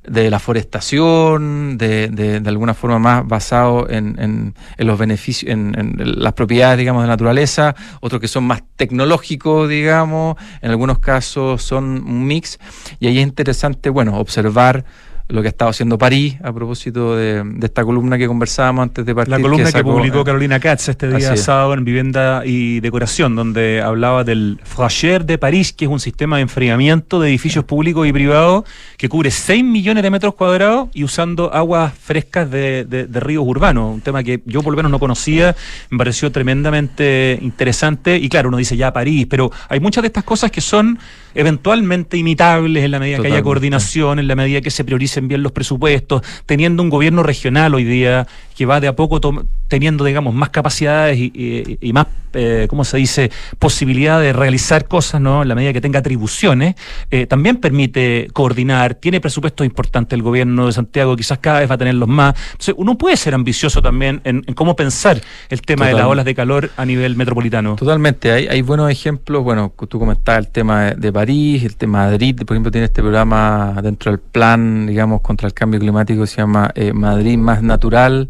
de 0.07 0.29
la 0.29 0.39
forestación, 0.39 1.77
de, 1.77 2.09
de, 2.09 2.41
de 2.41 2.49
alguna 2.49 2.73
forma 2.73 2.99
más 2.99 3.27
basado 3.27 3.89
en, 3.89 4.19
en, 4.19 4.53
en 4.77 4.87
los 4.87 4.99
beneficios, 4.99 5.49
en, 5.49 5.73
en, 5.77 6.21
las 6.21 6.33
propiedades, 6.33 6.77
digamos, 6.77 7.03
de 7.03 7.07
la 7.07 7.13
naturaleza, 7.13 7.73
otros 8.01 8.19
que 8.19 8.27
son 8.27 8.43
más 8.43 8.63
tecnológicos, 8.75 9.69
digamos, 9.69 10.35
en 10.61 10.71
algunos 10.71 10.99
casos 10.99 11.63
son 11.63 12.03
un 12.05 12.27
mix, 12.27 12.59
y 12.99 13.07
ahí 13.07 13.17
es 13.19 13.23
interesante, 13.23 13.89
bueno, 13.89 14.17
observar 14.17 14.83
lo 15.29 15.41
que 15.41 15.47
ha 15.47 15.49
estado 15.49 15.71
haciendo 15.71 15.97
París 15.97 16.35
a 16.43 16.51
propósito 16.51 17.15
de, 17.15 17.43
esta 17.61 17.83
columna 17.83 18.17
que 18.17 18.27
conversábamos 18.27 18.83
antes 18.83 19.05
de 19.05 19.15
partir. 19.15 19.31
La 19.31 19.41
columna 19.41 19.71
que, 19.71 19.83
publicó 19.83 20.21
eh, 20.21 20.23
Carolina 20.25 20.59
Katz 20.59 20.89
este 20.89 21.09
día 21.15 21.37
sábado 21.37 21.73
en 21.73 21.85
Vivienda 21.85 22.43
y 22.45 22.81
Decoración, 22.81 23.35
donde 23.35 23.81
hablaba 23.81 24.23
del 24.23 24.59
Frager 24.63 25.25
de 25.25 25.37
París, 25.37 25.73
que 25.73 25.85
es 25.85 25.91
un 25.91 25.99
sistema 25.99 26.37
de 26.37 26.43
enfriamiento 26.43 27.19
de 27.19 27.29
edificios 27.29 27.63
públicos 27.63 28.05
y 28.07 28.13
privados 28.13 28.65
que 28.97 29.09
cubre 29.09 29.31
6 29.31 29.63
millones 29.63 30.03
de 30.03 30.09
metros 30.09 30.35
cuadrados 30.35 30.89
y 30.93 31.03
usando 31.03 31.53
aguas 31.53 31.93
frescas 31.93 32.49
de, 32.51 32.85
de 32.85 33.19
ríos 33.19 33.43
urbanos. 33.47 33.93
Un 33.93 34.01
tema 34.01 34.23
que 34.23 34.41
yo 34.45 34.61
por 34.61 34.73
lo 34.73 34.77
menos 34.77 34.91
no 34.91 34.99
conocía, 34.99 35.55
me 35.89 35.97
pareció 35.97 36.31
tremendamente 36.31 37.39
interesante. 37.41 38.17
Y 38.17 38.29
claro, 38.29 38.49
uno 38.49 38.57
dice 38.57 38.75
ya 38.75 38.91
París, 38.91 39.25
pero 39.29 39.51
hay 39.69 39.79
muchas 39.79 40.01
de 40.01 40.07
estas 40.07 40.23
cosas 40.23 40.51
que 40.51 40.61
son 40.61 40.99
eventualmente 41.35 42.17
imitables 42.17 42.83
en 42.83 42.91
la 42.91 42.99
medida 42.99 43.19
que 43.19 43.27
haya 43.27 43.41
coordinación, 43.41 44.19
en 44.19 44.27
la 44.27 44.35
medida 44.35 44.61
que 44.61 44.71
se 44.71 44.83
prioricen 45.13 45.27
bien 45.27 45.43
los 45.43 45.51
presupuestos, 45.51 46.21
teniendo 46.45 46.81
un 46.81 46.89
gobierno 46.89 47.23
regional 47.23 47.73
hoy 47.75 47.83
día 47.83 48.27
que 48.55 48.65
va 48.65 48.79
de 48.79 48.87
a 48.87 48.95
poco 48.95 49.19
teniendo, 49.67 50.03
digamos, 50.03 50.33
más 50.33 50.49
capacidades 50.49 51.17
y, 51.17 51.91
más, 51.93 52.07
eh, 52.33 52.67
¿cómo 52.69 52.83
se 52.83 52.97
dice?, 52.97 53.31
posibilidad 53.59 54.19
de 54.19 54.33
realizar 54.33 54.87
cosas, 54.87 55.21
¿no?, 55.21 55.41
en 55.41 55.47
la 55.47 55.55
medida 55.55 55.73
que 55.73 55.81
tenga 55.81 55.99
atribuciones, 55.99 56.75
eh, 57.11 57.25
también 57.25 57.57
permite 57.57 58.27
coordinar, 58.33 58.95
tiene 58.95 59.21
presupuestos 59.21 59.65
importantes 59.65 60.15
el 60.15 60.23
gobierno 60.23 60.67
de 60.67 60.73
Santiago, 60.73 61.15
quizás 61.15 61.39
cada 61.39 61.59
vez 61.59 61.69
va 61.69 61.75
a 61.75 61.77
tenerlos 61.77 62.09
más. 62.09 62.35
Entonces, 62.51 62.75
uno 62.77 62.97
puede 62.97 63.17
ser 63.17 63.33
ambicioso 63.33 63.81
también 63.81 64.21
en, 64.23 64.41
cómo 64.55 64.75
pensar 64.75 65.21
el 65.49 65.61
tema 65.61 65.87
de 65.87 65.93
las 65.93 66.05
olas 66.05 66.25
de 66.25 66.35
calor 66.35 66.69
a 66.77 66.85
nivel 66.85 67.15
metropolitano. 67.15 67.75
Totalmente, 67.75 68.31
hay, 68.31 68.47
hay 68.47 68.61
buenos 68.61 68.89
ejemplos, 68.89 69.43
bueno, 69.43 69.73
tú 69.89 69.99
comentabas 69.99 70.45
el 70.45 70.51
tema 70.51 70.91
de, 70.91 71.13
París, 71.13 71.63
el 71.63 71.75
tema 71.75 72.05
de 72.05 72.11
Madrid, 72.11 72.35
por 72.45 72.55
ejemplo, 72.55 72.71
tiene 72.71 72.85
este 72.85 73.01
programa 73.01 73.79
dentro 73.81 74.11
del 74.11 74.19
plan, 74.19 74.87
digamos, 74.87 75.21
contra 75.21 75.47
el 75.47 75.53
cambio 75.53 75.79
climático, 75.79 76.25
se 76.25 76.37
llama 76.37 76.71
eh, 76.75 76.93
Madrid 76.93 77.37
más 77.37 77.61
natural. 77.61 78.29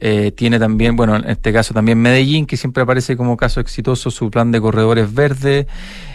Eh, 0.00 0.32
tiene 0.32 0.58
también, 0.58 0.96
bueno, 0.96 1.14
en 1.16 1.28
este 1.28 1.52
caso 1.52 1.74
también 1.74 1.98
Medellín, 1.98 2.46
que 2.46 2.56
siempre 2.56 2.82
aparece 2.82 3.16
como 3.16 3.36
caso 3.36 3.60
exitoso, 3.60 4.10
su 4.10 4.30
plan 4.30 4.50
de 4.50 4.60
corredores 4.60 5.12
verdes 5.12 5.66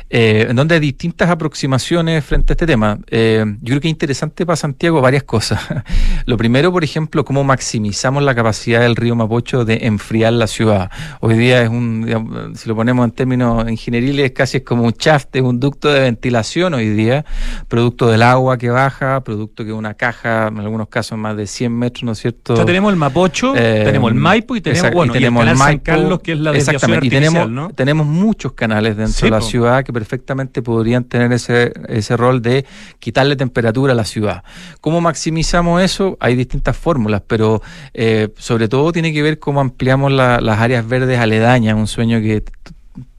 eh, 0.09 0.45
en 0.49 0.55
donde 0.55 0.75
hay 0.75 0.81
distintas 0.81 1.29
aproximaciones 1.29 2.23
frente 2.23 2.51
a 2.51 2.53
este 2.53 2.67
tema. 2.67 2.99
Eh, 3.07 3.43
yo 3.61 3.69
creo 3.69 3.81
que 3.81 3.87
es 3.87 3.91
interesante 3.91 4.45
para 4.45 4.55
Santiago 4.55 5.01
varias 5.01 5.23
cosas. 5.23 5.59
lo 6.25 6.37
primero, 6.37 6.71
por 6.71 6.83
ejemplo, 6.83 7.25
cómo 7.25 7.43
maximizamos 7.43 8.21
la 8.21 8.35
capacidad 8.35 8.81
del 8.81 8.95
río 8.95 9.15
Mapocho 9.15 9.65
de 9.65 9.79
enfriar 9.83 10.33
la 10.33 10.45
ciudad. 10.47 10.91
Hoy 11.21 11.35
día 11.37 11.63
es 11.63 11.69
un, 11.69 12.53
si 12.55 12.69
lo 12.69 12.75
ponemos 12.75 13.03
en 13.03 13.11
términos 13.11 13.67
ingenieriles, 13.69 14.31
casi 14.31 14.57
es 14.57 14.63
como 14.63 14.83
un 14.83 14.91
shaft, 14.91 15.35
es 15.35 15.41
un 15.41 15.59
ducto 15.59 15.91
de 15.91 16.01
ventilación 16.01 16.75
hoy 16.75 16.89
día, 16.89 17.25
producto 17.67 18.07
del 18.07 18.21
agua 18.21 18.57
que 18.59 18.69
baja, 18.69 19.21
producto 19.21 19.65
que 19.65 19.73
una 19.73 19.95
caja, 19.95 20.47
en 20.47 20.59
algunos 20.59 20.87
casos 20.87 21.17
más 21.17 21.35
de 21.35 21.47
100 21.47 21.75
metros, 21.75 22.03
¿no 22.03 22.11
es 22.11 22.19
cierto? 22.19 22.53
O 22.53 22.65
tenemos 22.65 22.93
el 22.93 22.99
Mapocho, 22.99 23.55
eh, 23.55 23.81
tenemos 23.83 24.11
el 24.11 24.17
Maipo 24.17 24.55
y 24.55 24.61
tenemos, 24.61 24.91
bueno, 24.91 25.13
tenemos 25.13 25.47
el, 25.47 25.57
San 25.57 25.79
Carlos, 25.79 26.19
que 26.19 26.33
es 26.33 26.39
la 26.39 26.51
exactamente, 26.51 27.07
y 27.07 27.09
tenemos, 27.09 27.73
tenemos 27.73 28.05
muchos 28.05 28.53
canales 28.53 28.95
dentro 28.97 29.25
de 29.25 29.31
la 29.31 29.41
ciudad 29.41 29.83
que 29.83 29.94
perfectamente 29.95 30.61
podrían 30.61 31.05
tener 31.05 31.31
ese, 31.31 31.71
ese 31.87 32.17
rol 32.17 32.41
de 32.41 32.65
quitarle 32.99 33.37
temperatura 33.37 33.93
a 33.93 33.95
la 33.95 34.03
ciudad. 34.03 34.43
¿Cómo 34.81 34.99
maximizamos 34.99 35.81
eso? 35.81 36.17
Hay 36.19 36.35
distintas 36.35 36.75
fórmulas, 36.75 37.23
pero 37.25 37.61
eh, 37.93 38.27
sobre 38.37 38.67
todo 38.67 38.91
tiene 38.91 39.13
que 39.13 39.23
ver 39.23 39.39
cómo 39.39 39.61
ampliamos 39.61 40.11
las 40.11 40.59
áreas 40.59 40.85
verdes 40.85 41.17
aledañas, 41.17 41.75
un 41.75 41.87
sueño 41.87 42.19
que 42.19 42.43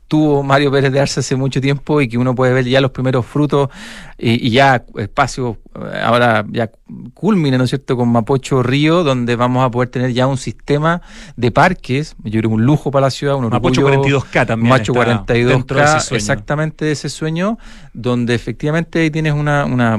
tuvo 0.09 0.43
Mario 0.43 0.71
Pérez 0.71 0.93
de 0.93 1.01
Arce 1.01 1.21
hace 1.21 1.35
mucho 1.35 1.61
tiempo 1.61 2.01
y 2.01 2.09
que 2.09 2.19
uno 2.19 2.35
puede 2.35 2.53
ver 2.53 2.67
ya 2.67 2.81
los 2.81 2.91
primeros 2.91 3.25
frutos 3.25 3.71
y, 4.19 4.51
ya 4.51 4.85
espacios, 4.97 5.57
ahora 6.03 6.45
ya 6.51 6.71
culmine, 7.15 7.59
¿no 7.59 7.65
es 7.65 7.71
cierto?, 7.71 7.97
con 7.97 8.11
Mapocho 8.11 8.63
Río, 8.63 9.05
donde 9.05 9.37
vamos 9.37 9.65
a 9.65 9.71
poder 9.71 9.89
tener 9.89 10.13
ya 10.13 10.27
un 10.27 10.39
sistema 10.39 11.03
de 11.37 11.51
parques, 11.51 12.17
yo 12.25 12.41
creo 12.41 12.51
un 12.51 12.65
lujo 12.65 12.91
para 12.91 13.07
la 13.07 13.11
ciudad, 13.11 13.37
un 13.37 13.49
Mapocho 13.49 13.83
42K 13.83 14.47
también. 14.47 14.71
Macho 14.71 14.95
42K, 14.95 16.15
exactamente 16.15 16.85
de 16.85 16.93
ese 16.93 17.09
sueño, 17.09 17.59
donde 17.93 18.35
efectivamente 18.35 19.01
ahí 19.01 19.11
tienes 19.11 19.33
una, 19.33 19.65
una, 19.65 19.97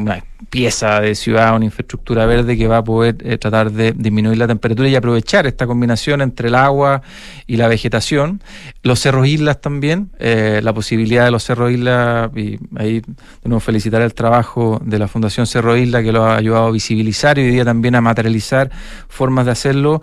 pieza 0.50 1.02
de 1.02 1.16
ciudad, 1.16 1.56
una 1.56 1.66
infraestructura 1.66 2.26
verde 2.26 2.58
que 2.58 2.68
va 2.68 2.78
a 2.78 2.84
poder 2.84 3.18
eh, 3.22 3.38
tratar 3.38 3.72
de 3.72 3.92
disminuir 3.94 4.38
la 4.38 4.48
temperatura 4.48 4.88
y 4.88 4.96
aprovechar 4.96 5.48
esta 5.48 5.66
combinación 5.66 6.22
entre 6.22 6.50
el 6.50 6.56
agua 6.56 7.02
y 7.48 7.58
la 7.58 7.68
vegetación. 7.68 8.42
Los 8.84 9.00
cerros 9.00 9.28
islas 9.28 9.60
también, 9.62 10.12
eh, 10.20 10.62
la 10.64 10.74
posibilidad 10.74 11.26
de 11.26 11.32
los 11.32 11.44
cerros 11.44 11.72
islas, 11.72 12.30
y 12.36 12.60
ahí 12.76 13.02
tenemos 13.42 13.64
felicitar 13.64 14.02
el 14.02 14.14
trabajo 14.14 14.80
de 14.84 15.00
la 15.00 15.08
Fundación 15.08 15.48
Cerro 15.48 15.67
Isla 15.76 16.04
que 16.04 16.12
lo 16.12 16.24
ha 16.24 16.38
ayudado 16.38 16.68
a 16.68 16.72
visibilizar 16.72 17.38
y 17.38 17.42
hoy 17.42 17.52
día 17.52 17.66
también 17.66 17.96
a 17.96 18.02
materializar 18.02 18.72
formas 19.10 19.46
de 19.46 19.52
hacerlo, 19.52 20.02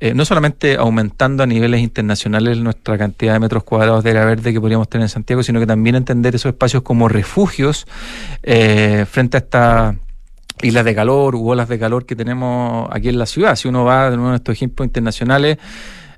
eh, 0.00 0.14
no 0.14 0.24
solamente 0.24 0.76
aumentando 0.76 1.42
a 1.42 1.46
niveles 1.46 1.80
internacionales 1.80 2.58
nuestra 2.58 2.98
cantidad 2.98 3.34
de 3.34 3.40
metros 3.40 3.64
cuadrados 3.64 4.02
de 4.02 4.10
área 4.10 4.24
verde 4.24 4.52
que 4.52 4.60
podríamos 4.60 4.88
tener 4.88 5.04
en 5.04 5.08
Santiago, 5.08 5.42
sino 5.42 5.60
que 5.60 5.66
también 5.66 5.94
entender 5.94 6.34
esos 6.34 6.50
espacios 6.50 6.82
como 6.82 7.08
refugios 7.08 7.86
eh, 8.42 9.06
frente 9.08 9.36
a 9.36 9.40
esta 9.40 9.96
islas 10.62 10.84
de 10.84 10.94
calor 10.94 11.34
u 11.34 11.48
olas 11.48 11.68
de 11.68 11.78
calor 11.78 12.06
que 12.06 12.16
tenemos 12.16 12.88
aquí 12.92 13.08
en 13.08 13.18
la 13.18 13.26
ciudad. 13.26 13.56
Si 13.56 13.68
uno 13.68 13.84
va 13.84 14.10
de 14.10 14.16
nuevo 14.16 14.32
a 14.32 14.36
estos 14.36 14.54
ejemplos 14.54 14.86
internacionales, 14.86 15.58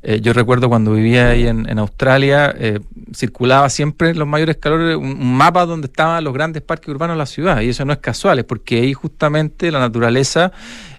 eh, 0.02 0.20
yo 0.20 0.32
recuerdo 0.32 0.68
cuando 0.68 0.92
vivía 0.92 1.30
ahí 1.30 1.46
en, 1.46 1.78
Australia, 1.78 2.54
eh, 2.58 2.80
circulaba 3.14 3.68
siempre 3.70 4.10
en 4.10 4.18
los 4.18 4.28
mayores 4.28 4.56
calores 4.56 4.96
un, 4.96 5.36
mapa 5.36 5.66
donde 5.66 5.86
estaban 5.86 6.22
los 6.22 6.32
grandes 6.32 6.62
parques 6.62 6.88
urbanos 6.88 7.14
de 7.14 7.18
la 7.18 7.26
ciudad. 7.26 7.60
Y 7.60 7.70
eso 7.70 7.84
no 7.84 7.92
es 7.92 7.98
casual, 7.98 8.38
es 8.38 8.44
porque 8.44 8.80
ahí 8.80 8.92
justamente 8.92 9.70
la 9.70 9.80
naturaleza 9.80 10.52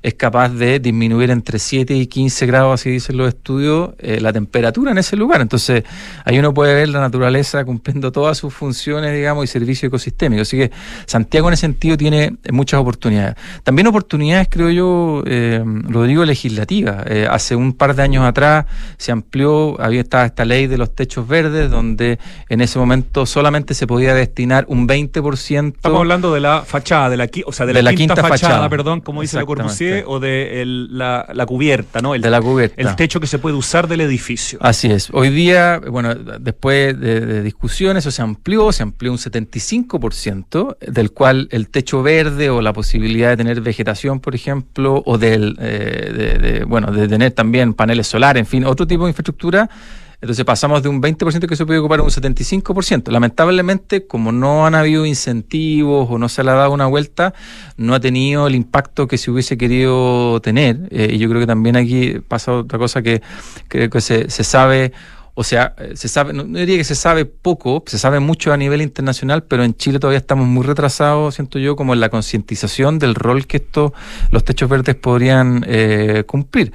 es 0.07 0.13
capaz 0.13 0.49
de 0.49 0.79
disminuir 0.79 1.31
entre 1.31 1.59
7 1.59 1.93
y 1.93 2.07
15 2.07 2.45
grados, 2.45 2.79
así 2.79 2.89
dicen 2.89 3.17
los 3.17 3.27
estudios, 3.27 3.89
eh, 3.99 4.21
la 4.21 4.31
temperatura 4.31 4.91
en 4.91 4.97
ese 4.99 5.17
lugar. 5.17 5.41
Entonces, 5.41 5.83
ahí 6.23 6.39
uno 6.39 6.53
puede 6.53 6.73
ver 6.73 6.87
la 6.87 7.01
naturaleza 7.01 7.65
cumpliendo 7.65 8.09
todas 8.13 8.37
sus 8.37 8.53
funciones, 8.53 9.13
digamos, 9.13 9.43
y 9.43 9.47
servicios 9.47 9.89
ecosistémicos. 9.89 10.47
Así 10.47 10.57
que 10.57 10.71
Santiago 11.05 11.49
en 11.49 11.55
ese 11.55 11.61
sentido 11.61 11.97
tiene 11.97 12.37
muchas 12.51 12.79
oportunidades. 12.79 13.35
También 13.63 13.85
oportunidades, 13.87 14.47
creo 14.49 14.69
yo, 14.69 15.23
eh, 15.25 15.61
Rodrigo, 15.65 16.23
legislativas. 16.23 17.03
Eh, 17.07 17.27
hace 17.29 17.57
un 17.57 17.73
par 17.73 17.93
de 17.93 18.03
años 18.03 18.23
atrás 18.23 18.65
se 18.97 19.11
amplió, 19.11 19.79
había 19.81 19.99
estado 19.99 20.25
esta 20.25 20.45
ley 20.45 20.67
de 20.67 20.77
los 20.77 20.95
techos 20.95 21.27
verdes, 21.27 21.69
donde 21.69 22.17
en 22.47 22.61
ese 22.61 22.79
momento 22.79 23.25
solamente 23.25 23.73
se 23.73 23.85
podía 23.87 24.13
destinar 24.13 24.63
un 24.69 24.87
20%. 24.87 25.75
Estamos 25.75 25.99
hablando 25.99 26.33
de 26.33 26.39
la 26.39 26.61
fachada, 26.61 27.09
de 27.09 27.17
la, 27.17 27.29
o 27.45 27.51
sea, 27.51 27.65
de 27.65 27.83
la, 27.83 27.93
quinta, 27.93 28.15
fachada, 28.15 28.69
perdón, 28.69 29.01
como 29.01 29.21
dice 29.21 29.37
Le 29.37 29.45
Corbusier 29.45 29.96
o 30.05 30.19
de 30.19 30.63
la, 30.65 31.45
cubierta, 31.47 32.01
¿no? 32.01 32.15
El, 32.15 32.21
de 32.21 32.29
la 32.29 32.41
cubierta. 32.41 32.81
El 32.81 32.95
techo 32.95 33.19
que 33.19 33.27
se 33.27 33.39
puede 33.39 33.55
usar 33.55 33.87
del 33.87 34.01
edificio. 34.01 34.59
Así 34.61 34.91
es. 34.91 35.09
Hoy 35.11 35.29
día, 35.29 35.79
bueno, 35.79 36.13
después 36.15 36.99
de, 36.99 37.41
discusiones, 37.43 38.03
eso 38.03 38.11
se 38.11 38.21
amplió, 38.21 38.71
se 38.71 38.83
amplió 38.83 39.11
un 39.11 39.17
75%, 39.17 40.77
del 40.79 41.11
cual 41.11 41.47
el 41.51 41.69
techo 41.69 42.03
verde 42.03 42.49
o 42.49 42.61
la 42.61 42.73
posibilidad 42.73 43.29
de 43.29 43.37
tener 43.37 43.61
vegetación, 43.61 44.19
por 44.19 44.35
ejemplo, 44.35 45.03
o 45.05 45.17
del, 45.17 45.57
eh, 45.59 46.39
de, 46.41 46.63
bueno, 46.65 46.91
de 46.91 47.07
tener 47.07 47.31
también 47.31 47.73
paneles 47.73 48.07
solares, 48.07 48.39
en 48.39 48.47
fin, 48.47 48.65
otro 48.65 48.85
tipo 48.85 49.05
de 49.05 49.11
infraestructura 49.11 49.69
entonces 50.19 50.45
pasamos 50.45 50.81
de 50.81 50.89
un 50.89 51.01
20% 51.01 51.47
que 51.47 51.55
se 51.55 51.65
puede 51.65 51.79
ocupar 51.79 51.99
a 51.99 52.03
un 52.03 52.09
75%. 52.09 53.11
Lamentablemente, 53.11 54.07
como 54.07 54.31
no 54.31 54.65
han 54.65 54.73
habido 54.73 55.05
incentivos 55.05 56.07
o 56.09 56.17
no 56.17 56.27
se 56.27 56.43
le 56.43 56.51
ha 56.51 56.55
dado 56.55 56.71
una 56.71 56.87
vuelta, 56.87 57.35
no 57.77 57.93
ha 57.93 57.99
tenido 57.99 58.47
el 58.47 58.55
impacto 58.55 59.07
que 59.07 59.19
se 59.19 59.29
hubiese 59.29 59.57
querido 59.57 60.39
tener. 60.41 60.87
Eh, 60.89 61.11
y 61.13 61.17
yo 61.19 61.29
creo 61.29 61.41
que 61.41 61.47
también 61.47 61.75
aquí 61.75 62.19
pasa 62.27 62.53
otra 62.53 62.79
cosa 62.79 63.03
que 63.03 63.21
creo 63.67 63.89
que 63.91 64.01
se, 64.01 64.29
se 64.29 64.43
sabe 64.43 64.91
o 65.39 65.43
sea, 65.43 65.75
se 65.93 66.07
sabe, 66.07 66.33
no, 66.33 66.45
diría 66.45 66.77
que 66.77 66.83
se 66.83 66.95
sabe 66.95 67.25
poco, 67.25 67.83
se 67.85 67.99
sabe 67.99 68.19
mucho 68.19 68.51
a 68.51 68.57
nivel 68.57 68.81
internacional, 68.81 69.43
pero 69.43 69.63
en 69.63 69.75
Chile 69.75 69.99
todavía 69.99 70.17
estamos 70.17 70.47
muy 70.47 70.65
retrasados, 70.65 71.35
siento 71.35 71.59
yo, 71.59 71.75
como 71.75 71.93
en 71.93 71.99
la 71.99 72.09
concientización 72.09 72.97
del 72.97 73.13
rol 73.13 73.45
que 73.45 73.57
estos, 73.57 73.91
los 74.31 74.43
techos 74.43 74.67
verdes 74.67 74.95
podrían 74.95 75.63
eh, 75.67 76.23
cumplir. 76.25 76.73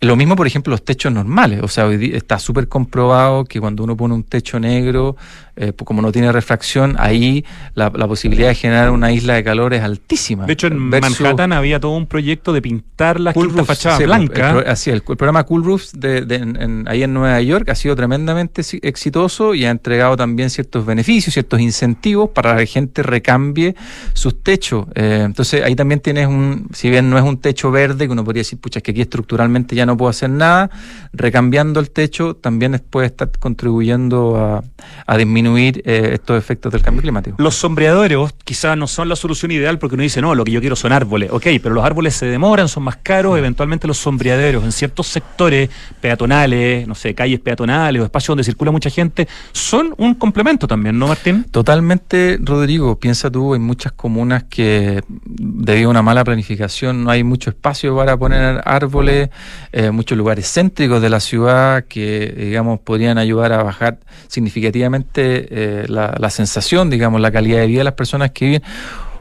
Lo 0.00 0.14
mismo, 0.14 0.36
por 0.36 0.46
ejemplo, 0.46 0.72
los 0.72 0.84
techos 0.84 1.10
normales. 1.12 1.60
O 1.62 1.68
sea, 1.68 1.86
hoy 1.86 2.12
está 2.14 2.38
súper 2.38 2.68
comprobado 2.68 3.44
que 3.44 3.60
cuando 3.60 3.82
uno 3.82 3.96
pone 3.96 4.14
un 4.14 4.24
techo 4.24 4.60
negro, 4.60 5.16
eh, 5.58 5.72
pues 5.72 5.86
como 5.86 6.02
no 6.02 6.12
tiene 6.12 6.30
refracción, 6.32 6.96
ahí 6.98 7.42
la, 7.74 7.90
posibilidad 7.90 8.48
de 8.48 8.54
generar 8.54 8.90
una 8.90 9.10
isla 9.10 9.34
de 9.34 9.42
calor 9.42 9.72
es 9.72 9.82
altísima. 9.82 10.44
De 10.44 10.52
hecho, 10.52 10.66
en 10.66 10.76
Manhattan 10.76 11.54
había 11.54 11.80
todo 11.80 11.92
un 11.92 12.06
proyecto 12.06 12.52
de 12.52 12.60
pintar 12.60 13.18
la 13.18 13.32
cool 13.32 13.64
fachada 13.64 13.98
blanca. 14.00 14.50
El, 14.50 14.68
así, 14.68 14.90
el, 14.90 15.00
programa 15.00 15.44
Cool 15.44 15.64
Roofs 15.64 15.92
de, 15.98 16.84
ahí 16.86 17.02
en 17.02 17.14
Nueva 17.14 17.40
York 17.40 17.70
ha 17.70 17.74
sido 17.74 17.96
tremendamente 17.96 18.60
exitoso 18.82 19.54
y 19.54 19.64
ha 19.64 19.70
entregado 19.70 20.14
también 20.14 20.50
ciertos 20.50 20.84
beneficios, 20.84 21.32
ciertos 21.32 21.58
incentivos 21.58 22.28
para 22.28 22.52
que 22.56 22.60
la 22.60 22.66
gente 22.66 23.02
recambie 23.02 23.74
sus 24.12 24.42
techos. 24.42 24.86
Eh, 24.94 25.22
entonces, 25.24 25.64
ahí 25.64 25.74
también 25.74 26.00
tienes 26.00 26.26
un, 26.26 26.68
si 26.74 26.90
bien 26.90 27.08
no 27.08 27.16
es 27.16 27.24
un 27.24 27.40
techo 27.40 27.70
verde, 27.70 28.04
que 28.04 28.12
uno 28.12 28.24
podría 28.24 28.40
decir, 28.40 28.58
pucha, 28.60 28.80
es 28.80 28.82
que 28.82 28.90
aquí 28.90 29.00
estructuralmente 29.00 29.74
ya 29.74 29.86
no 29.86 29.96
puedo 29.96 30.10
hacer 30.10 30.28
nada, 30.28 30.68
recambiando 31.14 31.80
el 31.80 31.90
techo 31.90 32.36
también 32.36 32.78
puede 32.90 33.06
estar 33.06 33.30
contribuyendo 33.38 34.36
a, 34.36 34.62
a 35.06 35.16
disminuir 35.16 35.45
disminuir 35.46 35.82
eh, 35.84 36.10
estos 36.14 36.38
efectos 36.38 36.72
del 36.72 36.82
cambio 36.82 37.02
climático. 37.02 37.36
Los 37.38 37.54
sombreadores 37.54 38.18
quizás 38.44 38.76
no 38.76 38.86
son 38.86 39.08
la 39.08 39.16
solución 39.16 39.50
ideal 39.50 39.78
porque 39.78 39.94
uno 39.94 40.02
dice, 40.02 40.20
no, 40.20 40.34
lo 40.34 40.44
que 40.44 40.52
yo 40.52 40.60
quiero 40.60 40.76
son 40.76 40.92
árboles. 40.92 41.30
Ok, 41.30 41.46
pero 41.62 41.74
los 41.74 41.84
árboles 41.84 42.14
se 42.14 42.26
demoran, 42.26 42.68
son 42.68 42.82
más 42.84 42.96
caros, 42.96 43.34
mm. 43.34 43.38
eventualmente 43.38 43.86
los 43.86 43.98
sombreaderos 43.98 44.64
en 44.64 44.72
ciertos 44.72 45.06
sectores 45.06 45.70
peatonales, 46.00 46.86
no 46.86 46.94
sé, 46.94 47.14
calles 47.14 47.40
peatonales 47.40 48.02
o 48.02 48.04
espacios 48.04 48.28
donde 48.28 48.44
circula 48.44 48.70
mucha 48.70 48.90
gente, 48.90 49.28
son 49.52 49.94
un 49.98 50.14
complemento 50.14 50.66
también, 50.66 50.98
¿no, 50.98 51.08
Martín? 51.08 51.44
Totalmente, 51.50 52.38
Rodrigo. 52.40 52.98
Piensa 52.98 53.30
tú, 53.30 53.54
en 53.54 53.62
muchas 53.62 53.92
comunas 53.92 54.44
que 54.44 55.02
debido 55.24 55.88
a 55.88 55.90
una 55.90 56.02
mala 56.02 56.24
planificación 56.24 57.04
no 57.04 57.10
hay 57.10 57.22
mucho 57.22 57.50
espacio 57.50 57.96
para 57.96 58.16
poner 58.16 58.62
árboles, 58.64 59.30
eh, 59.72 59.90
muchos 59.90 60.16
lugares 60.16 60.50
céntricos 60.52 61.00
de 61.02 61.10
la 61.10 61.20
ciudad 61.20 61.84
que, 61.84 62.34
digamos, 62.36 62.80
podrían 62.80 63.18
ayudar 63.18 63.52
a 63.52 63.62
bajar 63.62 63.98
significativamente 64.28 65.35
eh, 65.50 65.84
la, 65.88 66.30
sensación, 66.30 66.90
digamos, 66.90 67.20
la 67.20 67.30
calidad 67.30 67.58
de 67.58 67.66
vida 67.66 67.78
de 67.78 67.84
las 67.84 67.94
personas 67.94 68.30
que 68.30 68.44
viven. 68.46 68.62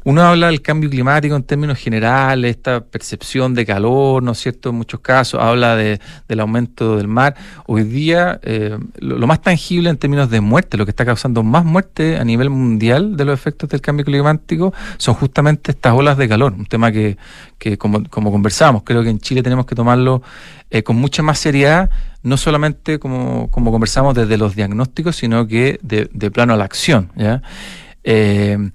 Uno 0.05 0.21
habla 0.21 0.47
del 0.47 0.61
cambio 0.61 0.87
climático 0.87 1.35
en 1.35 1.41
términos 1.41 1.79
generales, 1.79 2.51
esta 2.51 2.79
percepción 2.79 3.55
de 3.55 3.65
calor, 3.65 4.21
¿no 4.21 4.33
es 4.33 4.37
cierto? 4.37 4.69
En 4.69 4.75
muchos 4.75 4.99
casos 4.99 5.41
habla 5.41 5.75
de, 5.75 5.99
del 6.27 6.39
aumento 6.41 6.95
del 6.97 7.07
mar. 7.07 7.33
Hoy 7.65 7.81
día, 7.81 8.39
eh, 8.43 8.77
lo, 8.99 9.25
más 9.25 9.41
tangible 9.41 9.89
en 9.89 9.97
términos 9.97 10.29
de 10.29 10.41
muerte, 10.41 10.77
lo 10.77 10.85
que 10.85 10.91
está 10.91 11.05
causando 11.05 11.41
más 11.41 11.65
muerte 11.65 12.17
a 12.17 12.23
nivel 12.23 12.51
mundial 12.51 13.17
de 13.17 13.25
los 13.25 13.33
efectos 13.33 13.67
del 13.67 13.81
cambio 13.81 14.05
climático, 14.05 14.75
son 14.97 15.15
justamente 15.15 15.71
estas 15.71 15.93
olas 15.93 16.19
de 16.19 16.29
calor. 16.29 16.53
Un 16.53 16.67
tema 16.67 16.91
que, 16.91 17.17
que 17.57 17.79
como, 17.79 18.07
como 18.07 18.31
conversamos, 18.31 18.83
creo 18.83 19.01
que 19.01 19.09
en 19.09 19.17
Chile 19.17 19.41
tenemos 19.41 19.65
que 19.65 19.73
tomarlo 19.73 20.21
eh, 20.69 20.83
con 20.83 20.97
mucha 20.97 21.23
más 21.23 21.39
seriedad 21.39 21.89
no 22.21 22.37
solamente 22.37 22.99
como, 22.99 23.49
como 23.49 23.71
conversamos 23.71 24.13
desde 24.13 24.37
los 24.37 24.55
diagnósticos, 24.55 25.15
sino 25.15 25.47
que 25.47 25.79
de, 25.81 26.09
de 26.13 26.29
plano 26.29 26.53
a 26.53 26.57
la 26.57 26.65
acción. 26.65 27.11
¿ya? 27.15 27.41
Eh, 28.03 28.69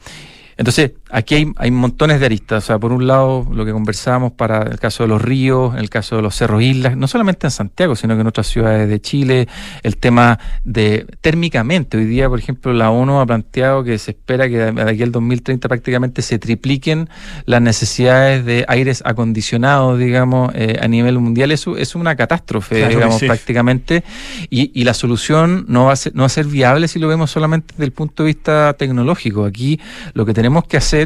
entonces, 0.61 0.93
aquí 1.13 1.35
hay, 1.35 1.53
hay, 1.57 1.71
montones 1.71 2.21
de 2.21 2.27
aristas. 2.27 2.65
O 2.65 2.67
sea, 2.67 2.79
por 2.79 2.93
un 2.93 3.07
lado, 3.07 3.47
lo 3.53 3.65
que 3.65 3.73
conversábamos 3.73 4.33
para 4.33 4.63
el 4.63 4.79
caso 4.79 5.03
de 5.03 5.09
los 5.09 5.21
ríos, 5.21 5.75
el 5.77 5.91
caso 5.91 6.17
de 6.17 6.23
los 6.23 6.35
cerros 6.35 6.63
islas, 6.63 6.97
no 6.97 7.09
solamente 7.09 7.47
en 7.47 7.51
Santiago, 7.51 7.97
sino 7.97 8.15
que 8.15 8.21
en 8.21 8.27
otras 8.27 8.47
ciudades 8.47 8.89
de 8.89 9.01
Chile, 9.01 9.49
el 9.83 9.97
tema 9.97 10.39
de 10.65 11.07
térmicamente. 11.21 11.97
Hoy 11.97 12.05
día, 12.05 12.29
por 12.29 12.39
ejemplo, 12.39 12.73
la 12.73 12.91
ONU 12.91 13.21
ha 13.21 13.27
planteado 13.27 13.85
que 13.85 13.99
se 13.99 14.13
espera 14.13 14.49
que 14.49 14.59
de 14.59 14.83
aquí 14.83 15.03
al 15.03 15.13
2030 15.13 15.69
prácticamente 15.69 16.23
se 16.23 16.39
tripliquen 16.39 17.09
las 17.47 17.63
necesidades 17.63 18.45
de 18.45 18.65
aires 18.69 19.03
acondicionados, 19.05 19.99
digamos, 19.99 20.53
eh, 20.55 20.79
a 20.81 20.89
nivel 20.89 21.19
mundial. 21.19 21.51
Eso 21.51 21.77
es 21.77 21.95
una 21.95 22.17
catástrofe, 22.17 22.89
digamos, 22.89 23.21
prácticamente. 23.21 24.05
Y, 24.49 24.71
y, 24.75 24.85
la 24.85 24.95
solución 24.95 25.67
no 25.69 25.87
va, 25.87 25.93
a 25.93 25.97
ser, 25.97 26.15
no 26.15 26.23
va 26.23 26.27
a 26.27 26.31
ser 26.31 26.47
viable 26.47 26.89
si 26.89 26.99
lo 26.99 27.09
vemos 27.09 27.31
solamente 27.31 27.75
desde 27.75 27.85
el 27.85 27.93
punto 27.93 28.23
de 28.23 28.29
vista 28.29 28.75
tecnológico. 28.75 29.45
Aquí 29.45 29.79
lo 30.15 30.25
que 30.25 30.35
tenemos 30.35 30.65
que 30.65 30.77
hacer 30.77 31.00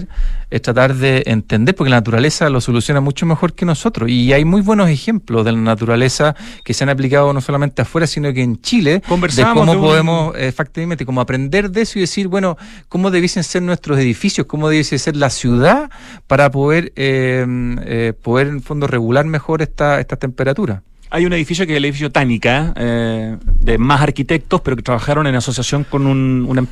es 0.50 0.62
tratar 0.62 0.94
de 0.94 1.22
entender, 1.26 1.74
porque 1.74 1.90
la 1.90 1.96
naturaleza 1.96 2.48
lo 2.50 2.60
soluciona 2.60 3.00
mucho 3.00 3.26
mejor 3.26 3.54
que 3.54 3.64
nosotros. 3.64 4.08
Y 4.08 4.32
hay 4.32 4.44
muy 4.44 4.60
buenos 4.60 4.88
ejemplos 4.88 5.44
de 5.44 5.52
la 5.52 5.58
naturaleza 5.58 6.34
que 6.64 6.74
se 6.74 6.84
han 6.84 6.90
aplicado 6.90 7.32
no 7.32 7.40
solamente 7.40 7.82
afuera, 7.82 8.06
sino 8.06 8.32
que 8.32 8.42
en 8.42 8.60
Chile, 8.60 9.02
de 9.02 9.44
cómo 9.52 9.80
podemos 9.80 10.34
efectivamente 10.36 11.04
como 11.04 11.20
aprender 11.20 11.70
de 11.70 11.82
eso 11.82 11.98
y 11.98 12.02
decir, 12.02 12.28
bueno, 12.28 12.56
cómo 12.88 13.10
debiesen 13.10 13.44
ser 13.44 13.62
nuestros 13.62 13.98
edificios, 13.98 14.46
cómo 14.46 14.68
debiese 14.68 14.98
ser 14.98 15.16
la 15.16 15.30
ciudad 15.30 15.90
para 16.26 16.50
poder, 16.50 16.92
eh, 16.96 17.46
eh, 17.84 18.12
poder 18.22 18.48
en 18.48 18.62
fondo 18.62 18.86
regular 18.86 19.24
mejor 19.24 19.62
esta, 19.62 20.00
esta 20.00 20.16
temperatura. 20.16 20.82
Hay 21.10 21.26
un 21.26 21.32
edificio 21.32 21.66
que 21.66 21.72
es 21.72 21.76
el 21.76 21.84
edificio 21.84 22.10
Tánica, 22.10 22.72
eh, 22.76 23.36
de 23.60 23.78
más 23.78 24.00
arquitectos, 24.00 24.60
pero 24.60 24.76
que 24.76 24.82
trabajaron 24.82 25.26
en 25.26 25.34
asociación 25.34 25.84
con 25.84 26.06
una, 26.06 26.66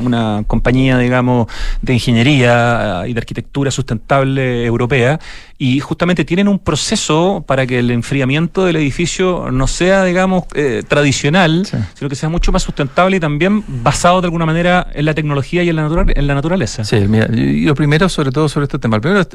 una, 0.00 0.44
compañía, 0.46 0.98
digamos, 0.98 1.48
de 1.82 1.94
ingeniería 1.94 3.02
eh, 3.04 3.10
y 3.10 3.12
de 3.12 3.18
arquitectura 3.18 3.70
sustentable 3.70 4.64
europea, 4.64 5.20
y 5.64 5.80
justamente 5.80 6.26
tienen 6.26 6.46
un 6.46 6.58
proceso 6.58 7.42
para 7.46 7.66
que 7.66 7.78
el 7.78 7.90
enfriamiento 7.90 8.66
del 8.66 8.76
edificio 8.76 9.50
no 9.50 9.66
sea, 9.66 10.04
digamos, 10.04 10.44
eh, 10.54 10.82
tradicional, 10.86 11.66
sino 11.94 12.10
que 12.10 12.16
sea 12.16 12.28
mucho 12.28 12.52
más 12.52 12.62
sustentable 12.62 13.16
y 13.16 13.20
también 13.20 13.64
basado 13.82 14.20
de 14.20 14.26
alguna 14.26 14.44
manera 14.44 14.86
en 14.92 15.06
la 15.06 15.14
tecnología 15.14 15.62
y 15.62 15.70
en 15.70 15.76
la, 15.76 16.06
en 16.14 16.26
la 16.26 16.34
naturaleza. 16.34 16.84
Sí, 16.84 16.98
mira, 17.08 17.28
y 17.32 17.64
lo 17.64 17.74
primero, 17.74 18.10
sobre 18.10 18.30
todo 18.30 18.46
sobre 18.50 18.64
este 18.64 18.78
tema, 18.78 19.00
primero 19.00 19.26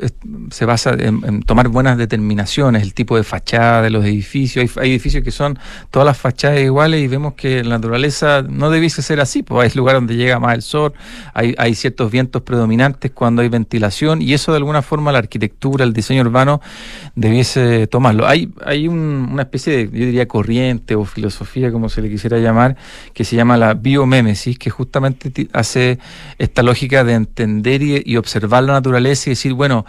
se 0.51 0.65
basa 0.65 0.91
en, 0.91 1.41
tomar 1.41 1.67
buenas 1.69 1.97
determinaciones, 1.97 2.83
el 2.83 2.93
tipo 2.93 3.17
de 3.17 3.23
fachada 3.23 3.81
de 3.81 3.89
los 3.89 4.05
edificios. 4.05 4.77
Hay, 4.77 4.91
edificios 4.91 5.23
que 5.23 5.31
son 5.31 5.57
todas 5.89 6.05
las 6.05 6.17
fachadas 6.17 6.59
iguales 6.59 7.01
y 7.03 7.07
vemos 7.07 7.33
que 7.33 7.63
la 7.63 7.77
naturaleza 7.77 8.43
no 8.47 8.69
debiese 8.69 9.01
ser 9.01 9.19
así, 9.19 9.41
pues 9.41 9.71
hay 9.71 9.75
lugares 9.75 9.97
donde 9.97 10.15
llega 10.15 10.39
más 10.39 10.53
el 10.53 10.61
sol, 10.61 10.93
hay, 11.33 11.55
hay 11.57 11.73
ciertos 11.73 12.11
vientos 12.11 12.43
predominantes 12.43 13.09
cuando 13.09 13.41
hay 13.41 13.49
ventilación 13.49 14.21
y 14.21 14.35
eso 14.35 14.51
de 14.51 14.57
alguna 14.57 14.83
forma 14.83 15.11
la 15.11 15.17
arquitectura, 15.17 15.83
el 15.83 15.91
diseño 15.93 16.18
diseño 16.19 16.29
urbano 16.29 16.61
debiese 17.15 17.87
tomarlo. 17.87 18.27
Hay, 18.27 18.51
una 18.87 19.43
especie 19.43 19.75
de, 19.75 19.83
yo 19.85 20.05
diría, 20.05 20.27
corriente 20.27 20.95
o 20.95 21.05
filosofía, 21.05 21.71
como 21.71 21.89
se 21.89 22.01
le 22.01 22.09
quisiera 22.09 22.37
llamar, 22.37 22.77
que 23.13 23.23
se 23.25 23.35
llama 23.35 23.57
la 23.57 23.73
biomémesis, 23.73 24.57
que 24.57 24.69
justamente 24.69 25.47
hace 25.53 25.99
esta 26.37 26.63
lógica 26.63 27.03
de 27.03 27.13
entender 27.13 27.81
y, 27.81 28.17
observar 28.17 28.63
la 28.63 28.73
naturaleza 28.73 29.29
y 29.29 29.31
decir, 29.31 29.53
bueno, 29.53 29.85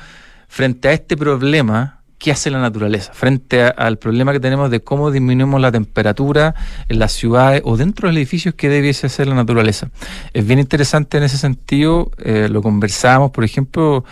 frente 0.49 0.89
a 0.89 0.93
este 0.93 1.17
problema, 1.17 2.01
¿qué 2.19 2.31
hace 2.31 2.51
la 2.51 2.61
naturaleza? 2.61 3.13
Frente 3.13 3.63
al 3.63 3.99
problema 3.99 4.33
que 4.33 4.41
tenemos 4.41 4.71
de 4.71 4.81
cómo 4.81 5.11
disminuimos 5.11 5.61
la 5.61 5.73
temperatura 5.73 6.55
en 6.89 6.99
las 6.99 7.13
ciudades 7.13 7.63
o 7.65 7.77
dentro 7.77 8.09
de 8.09 8.13
los 8.13 8.19
edificios, 8.19 8.55
¿qué 8.55 8.69
debiese 8.69 9.07
hacer 9.07 9.27
la 9.27 9.35
naturaleza? 9.35 9.91
Es 10.33 10.47
bien 10.47 10.59
interesante 10.59 11.19
en 11.19 11.25
ese 11.25 11.39
sentido, 11.39 12.11
eh, 12.19 12.49
lo 12.51 12.63
conversamos, 12.63 13.31
por 13.31 13.45
ejemplo, 13.45 14.05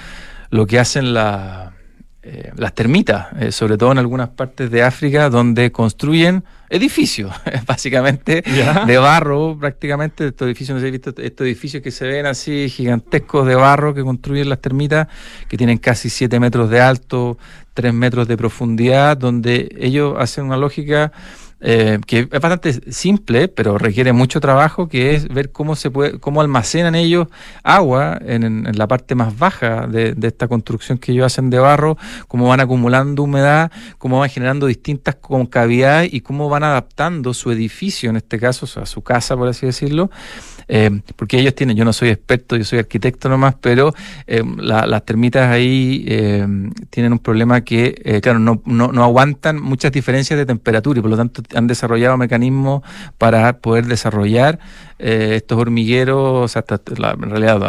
lo 0.51 0.67
que 0.67 0.79
hacen 0.79 1.15
la, 1.15 1.73
eh, 2.31 2.53
las 2.57 2.75
termitas, 2.75 3.29
eh, 3.41 3.53
sobre 3.53 3.79
todo 3.79 3.91
en 3.91 3.97
algunas 3.97 4.29
partes 4.29 4.71
de 4.71 4.83
África, 4.83 5.31
donde 5.31 5.73
construyen 5.73 6.45
edificios, 6.69 7.33
básicamente 7.67 8.43
de 8.87 8.99
barro, 8.99 9.57
prácticamente. 9.59 10.27
Estos 10.27 10.47
edificios, 10.47 10.77
no 10.77 10.83
sé, 10.83 10.91
visto 10.91 11.15
estos 11.17 11.47
edificios 11.47 11.83
que 11.83 11.91
se 11.91 12.07
ven 12.07 12.27
así 12.27 12.69
gigantescos 12.69 13.47
de 13.47 13.55
barro 13.55 13.95
que 13.95 14.03
construyen 14.03 14.51
las 14.51 14.61
termitas, 14.61 15.09
que 15.49 15.57
tienen 15.57 15.79
casi 15.79 16.11
7 16.11 16.39
metros 16.39 16.69
de 16.69 16.83
alto, 16.83 17.39
3 17.73 17.95
metros 17.95 18.29
de 18.29 18.37
profundidad, 18.37 19.17
donde 19.17 19.75
ellos 19.79 20.15
hacen 20.19 20.45
una 20.45 20.59
lógica 20.59 21.13
eh, 21.61 21.99
que 22.07 22.21
es 22.21 22.41
bastante 22.41 22.93
simple, 22.93 23.49
pero 23.49 23.79
requiere 23.79 24.13
mucho 24.13 24.41
trabajo, 24.41 24.89
que 24.89 25.15
es 25.15 25.29
ver 25.29 25.51
cómo 25.51 25.75
se 25.75 25.91
puede, 25.91 26.21
cómo 26.21 26.41
almacenan 26.41 26.95
ellos 26.95 27.27
agua 27.65 28.19
en, 28.25 28.65
la 28.77 28.87
parte 28.87 29.17
más 29.17 29.37
baja 29.37 29.89
de, 29.89 30.15
esta 30.23 30.47
construcción 30.47 30.99
que 30.99 31.13
ellos 31.13 31.27
hacen 31.27 31.51
de 31.51 31.59
barro, 31.59 31.99
cómo 32.29 32.49
van 32.49 32.61
acumulando 32.61 33.25
humedad, 33.25 33.73
cómo 33.99 34.21
van 34.21 34.31
generando 34.31 34.67
distintas 34.67 35.17
concavidades 35.17 36.13
y 36.13 36.21
cómo 36.21 36.49
van 36.49 36.63
adaptando 36.63 37.35
su 37.35 37.51
edificio, 37.51 38.11
en 38.11 38.17
este 38.17 38.39
caso, 38.39 38.67
a 38.81 38.87
su 38.87 39.03
casa, 39.03 39.37
por 39.37 39.49
así 39.49 39.67
decirlo, 39.67 40.11
eh, 40.69 41.01
porque 41.17 41.41
ellos 41.41 41.55
tienen, 41.55 41.77
yo 41.77 41.85
no 41.85 41.95
soy 41.95 42.11
experto, 42.11 42.55
yo 42.57 42.65
soy 42.65 42.79
arquitecto 42.79 43.29
nomás, 43.29 43.55
pero 43.61 43.95
eh, 44.27 44.43
las 44.59 45.05
termitas 45.05 45.51
ahí 45.51 46.05
eh, 46.07 46.47
tienen 46.91 47.13
un 47.13 47.19
problema 47.19 47.63
que, 47.63 48.21
claro, 48.23 48.39
no, 48.39 48.63
no, 48.67 48.93
no, 48.93 49.03
aguantan 49.03 49.61
muchas 49.61 49.93
diferencias 49.93 50.39
de 50.39 50.45
temperatura 50.45 50.99
y 50.99 51.03
por 51.03 51.11
lo 51.11 51.17
tanto 51.17 51.43
han 51.55 51.67
desarrollado 51.67 52.17
mecanismos 52.17 52.83
para 53.19 53.59
poder 53.59 53.87
desarrollar 53.87 54.59
eh, 55.01 55.35
estos 55.37 55.57
hormigueros, 55.57 56.45
o 56.45 56.49
sea, 56.49 56.65
en 56.69 57.31
realidad, 57.31 57.63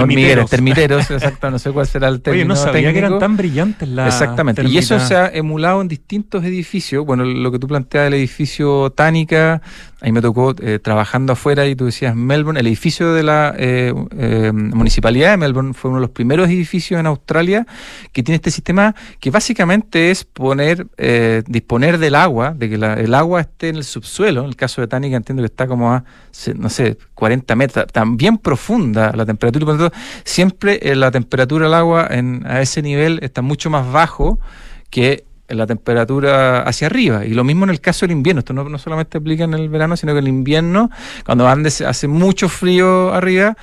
hormigueros, 0.00 0.50
termiteros, 0.50 1.08
exacto, 1.12 1.48
no 1.48 1.60
sé 1.60 1.70
cuál 1.70 1.86
será 1.86 2.08
el 2.08 2.20
término. 2.20 2.42
Oye, 2.42 2.48
no 2.48 2.56
sabía 2.56 2.92
que 2.92 2.98
eran 2.98 3.20
tan 3.20 3.36
brillantes 3.36 3.88
las. 3.88 4.12
Exactamente, 4.12 4.64
y 4.64 4.76
eso 4.76 4.98
se 4.98 5.14
ha 5.14 5.28
emulado 5.28 5.80
en 5.80 5.86
distintos 5.86 6.44
edificios. 6.44 7.06
Bueno, 7.06 7.24
lo 7.24 7.52
que 7.52 7.60
tú 7.60 7.68
planteas, 7.68 8.08
el 8.08 8.14
edificio 8.14 8.90
Tánica, 8.90 9.62
ahí 10.00 10.10
me 10.10 10.20
tocó 10.20 10.56
eh, 10.60 10.80
trabajando 10.80 11.34
afuera 11.34 11.66
y 11.66 11.76
tú 11.76 11.84
decías 11.84 12.16
Melbourne, 12.16 12.58
el 12.58 12.66
edificio 12.66 13.14
de 13.14 13.22
la 13.22 13.54
eh, 13.56 13.92
municipalidad 14.52 15.30
de 15.30 15.36
Melbourne 15.36 15.72
fue 15.72 15.90
uno 15.90 16.00
de 16.00 16.06
los 16.06 16.10
primeros 16.10 16.48
edificios 16.48 16.98
en 16.98 17.06
Australia 17.06 17.64
que 18.10 18.24
tiene 18.24 18.36
este 18.36 18.50
sistema 18.50 18.92
que 19.20 19.30
básicamente 19.30 20.10
es 20.10 20.24
poner, 20.24 20.88
disponer 21.46 21.98
del 21.98 22.16
agua, 22.16 22.54
de 22.56 22.68
que 22.68 22.76
el 23.06 23.14
agua 23.14 23.40
esté 23.40 23.70
en 23.70 23.76
el 23.76 23.84
subsuelo. 23.84 24.42
En 24.42 24.48
el 24.48 24.56
caso 24.56 24.80
de 24.80 24.86
Tánica 24.86 25.16
entiendo 25.16 25.42
que 25.42 25.46
está 25.46 25.66
como 25.66 25.92
a 25.92 26.04
no 26.54 26.68
sé, 26.68 26.98
40 27.14 27.56
metros, 27.56 27.86
también 27.88 28.38
profunda 28.38 29.12
la 29.14 29.24
temperatura, 29.24 29.64
por 29.64 29.74
lo 29.74 29.90
tanto, 29.90 29.96
siempre 30.24 30.78
eh, 30.82 30.94
la 30.94 31.10
temperatura 31.10 31.64
del 31.64 31.74
agua 31.74 32.06
en, 32.10 32.46
a 32.46 32.60
ese 32.60 32.82
nivel 32.82 33.18
está 33.22 33.42
mucho 33.42 33.70
más 33.70 33.90
bajo 33.90 34.38
que 34.90 35.24
la 35.48 35.66
temperatura 35.66 36.62
hacia 36.62 36.86
arriba. 36.86 37.24
Y 37.24 37.30
lo 37.30 37.44
mismo 37.44 37.64
en 37.64 37.70
el 37.70 37.80
caso 37.80 38.06
del 38.06 38.12
invierno. 38.12 38.40
Esto 38.40 38.52
no, 38.52 38.78
solamente 38.78 39.18
aplica 39.18 39.44
en 39.44 39.54
el 39.54 39.68
verano, 39.68 39.96
sino 39.96 40.12
que 40.12 40.18
en 40.18 40.24
el 40.24 40.28
invierno, 40.28 40.90
cuando 41.24 41.46
hace 41.46 42.08
mucho 42.08 42.48
frío 42.48 43.12
arriba, 43.12 43.56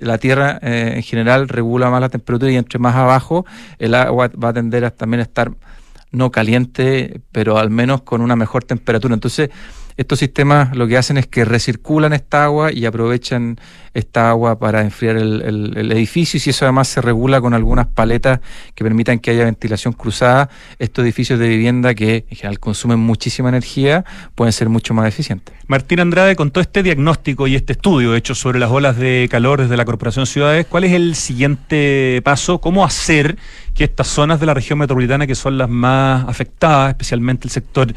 la 0.00 0.18
Tierra 0.18 0.58
eh, 0.62 0.94
en 0.96 1.02
general 1.02 1.48
regula 1.48 1.90
más 1.90 2.00
la 2.00 2.08
temperatura 2.08 2.50
y 2.50 2.56
entre 2.56 2.78
más 2.78 2.94
abajo 2.94 3.46
el 3.78 3.94
agua 3.94 4.30
va 4.42 4.48
a 4.48 4.52
tender 4.52 4.84
a 4.84 4.90
también 4.90 5.20
estar 5.20 5.52
no 6.12 6.30
caliente, 6.30 7.20
pero 7.32 7.58
al 7.58 7.70
menos 7.70 8.02
con 8.02 8.20
una 8.20 8.36
mejor 8.36 8.64
temperatura. 8.64 9.14
Entonces, 9.14 9.50
estos 10.00 10.18
sistemas 10.18 10.74
lo 10.74 10.88
que 10.88 10.96
hacen 10.96 11.18
es 11.18 11.26
que 11.26 11.44
recirculan 11.44 12.14
esta 12.14 12.44
agua 12.44 12.72
y 12.72 12.86
aprovechan 12.86 13.58
esta 13.92 14.30
agua 14.30 14.58
para 14.58 14.80
enfriar 14.80 15.16
el, 15.16 15.92
edificio 15.92 16.38
y 16.38 16.40
si 16.40 16.50
eso 16.50 16.64
además 16.64 16.88
se 16.88 17.02
regula 17.02 17.40
con 17.42 17.52
algunas 17.52 17.86
paletas 17.86 18.40
que 18.74 18.82
permitan 18.82 19.18
que 19.18 19.32
haya 19.32 19.44
ventilación 19.44 19.92
cruzada, 19.92 20.48
estos 20.78 21.04
edificios 21.04 21.38
de 21.38 21.48
vivienda 21.48 21.94
que 21.94 22.24
en 22.30 22.36
general 22.36 22.60
consumen 22.60 22.98
muchísima 22.98 23.50
energía 23.50 24.06
pueden 24.34 24.52
ser 24.54 24.70
mucho 24.70 24.94
más 24.94 25.06
eficientes. 25.06 25.54
Martín 25.66 26.00
Andrade, 26.00 26.34
con 26.34 26.50
todo 26.50 26.62
este 26.62 26.82
diagnóstico 26.82 27.46
y 27.46 27.54
este 27.54 27.72
estudio 27.72 28.14
hecho 28.14 28.34
sobre 28.34 28.58
las 28.58 28.70
olas 28.70 28.96
de 28.96 29.28
calor 29.30 29.60
desde 29.60 29.76
la 29.76 29.84
Corporación 29.84 30.26
Ciudades, 30.26 30.66
¿cuál 30.66 30.84
es 30.84 30.92
el 30.92 31.14
siguiente 31.14 32.22
paso? 32.24 32.60
¿Cómo 32.60 32.86
hacer 32.86 33.36
que 33.80 33.84
estas 33.84 34.08
zonas 34.08 34.38
de 34.38 34.44
la 34.44 34.52
región 34.52 34.78
metropolitana 34.78 35.26
que 35.26 35.34
son 35.34 35.56
las 35.56 35.70
más 35.70 36.28
afectadas, 36.28 36.90
especialmente 36.90 37.48
el 37.48 37.50
sector 37.50 37.94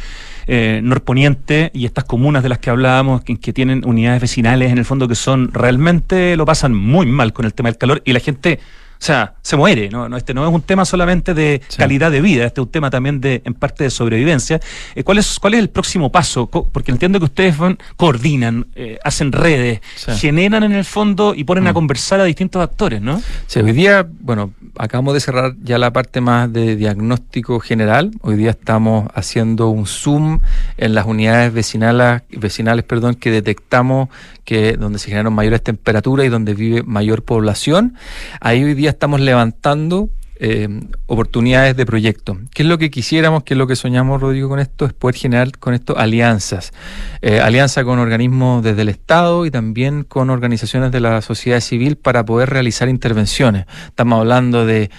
eh, 0.47 0.79
norponiente 0.81 1.71
y 1.73 1.83
estas 1.83 2.05
comunas 2.05 2.41
de 2.41 2.47
las 2.47 2.59
que 2.59 2.69
hablábamos, 2.69 3.21
que, 3.21 3.35
tienen 3.51 3.85
unidades 3.85 4.21
vecinales 4.21 4.71
en 4.71 4.77
el 4.77 4.85
fondo 4.85 5.09
que 5.09 5.15
son 5.15 5.51
realmente 5.51 6.37
lo 6.37 6.45
pasan 6.45 6.73
muy 6.73 7.05
mal 7.05 7.33
con 7.33 7.43
el 7.43 7.53
tema 7.53 7.67
del 7.67 7.77
calor 7.77 8.01
y 8.05 8.13
la 8.13 8.21
gente 8.21 8.61
sea, 9.03 9.35
se 9.41 9.57
muere, 9.57 9.89
¿no? 9.89 10.15
este 10.15 10.33
no 10.33 10.47
es 10.47 10.53
un 10.53 10.61
tema 10.61 10.85
solamente 10.85 11.33
de 11.33 11.61
calidad 11.77 12.09
de 12.09 12.21
vida, 12.21 12.45
este 12.45 12.61
es 12.61 12.65
un 12.65 12.71
tema 12.71 12.89
también 12.89 13.19
de, 13.19 13.41
en 13.43 13.53
parte 13.53 13.83
de 13.83 13.89
sobrevivencia. 13.89 14.61
Eh, 14.95 15.03
¿cuál, 15.03 15.17
es, 15.17 15.39
¿Cuál 15.39 15.55
es 15.55 15.59
el 15.59 15.69
próximo 15.69 16.11
paso? 16.11 16.47
Porque 16.47 16.91
entiendo 16.91 17.19
que 17.19 17.25
ustedes 17.25 17.57
van, 17.57 17.77
coordinan, 17.97 18.67
eh, 18.75 18.99
hacen 19.03 19.31
redes, 19.31 19.81
generan 20.19 20.63
en 20.63 20.71
el 20.71 20.85
fondo 20.85 21.33
y 21.35 21.43
ponen 21.43 21.67
a 21.67 21.71
mm. 21.71 21.73
conversar 21.73 22.19
a 22.21 22.23
distintos 22.23 22.61
actores, 22.61 23.01
¿no? 23.01 23.21
Sí, 23.47 23.59
hoy 23.59 23.73
día, 23.73 24.07
bueno, 24.21 24.53
acabamos 24.77 25.13
de 25.13 25.19
cerrar 25.19 25.55
ya 25.61 25.77
la 25.77 25.91
parte 25.91 26.21
más 26.21 26.51
de 26.51 26.75
diagnóstico 26.75 27.59
general. 27.59 28.11
Hoy 28.21 28.35
día 28.35 28.51
estamos 28.51 29.09
haciendo 29.13 29.67
un 29.67 29.85
zoom 29.85 30.39
en 30.77 30.95
las 30.95 31.05
unidades 31.05 31.53
vecinales, 31.53 32.21
vecinales 32.29 32.85
perdón, 32.85 33.15
que 33.15 33.31
detectamos 33.31 34.09
que 34.45 34.73
donde 34.73 34.99
se 34.99 35.09
generan 35.09 35.33
mayores 35.33 35.63
temperaturas 35.63 36.25
y 36.25 36.29
donde 36.29 36.53
vive 36.53 36.83
mayor 36.83 37.23
población. 37.23 37.95
Ahí 38.41 38.63
hoy 38.63 38.73
día 38.73 38.89
estamos 38.93 39.19
levantando 39.19 40.09
eh, 40.45 40.67
oportunidades 41.05 41.77
de 41.77 41.85
proyecto. 41.85 42.37
¿Qué 42.53 42.63
es 42.63 42.67
lo 42.67 42.77
que 42.77 42.89
quisiéramos, 42.89 43.43
qué 43.43 43.53
es 43.53 43.57
lo 43.57 43.67
que 43.67 43.75
soñamos, 43.75 44.19
Rodrigo, 44.19 44.49
con 44.49 44.59
esto? 44.59 44.85
Es 44.85 44.91
poder 44.91 45.15
generar 45.15 45.57
con 45.57 45.73
esto 45.73 45.97
alianzas. 45.97 46.73
Eh, 47.21 47.39
alianza 47.39 47.83
con 47.83 47.99
organismos 47.99 48.63
desde 48.63 48.81
el 48.81 48.89
Estado 48.89 49.45
y 49.45 49.51
también 49.51 50.03
con 50.03 50.29
organizaciones 50.29 50.91
de 50.91 50.99
la 50.99 51.21
sociedad 51.21 51.59
civil 51.59 51.97
para 51.97 52.25
poder 52.25 52.49
realizar 52.49 52.89
intervenciones. 52.89 53.67
Estamos 53.85 54.19
hablando 54.19 54.65
de 54.65 54.89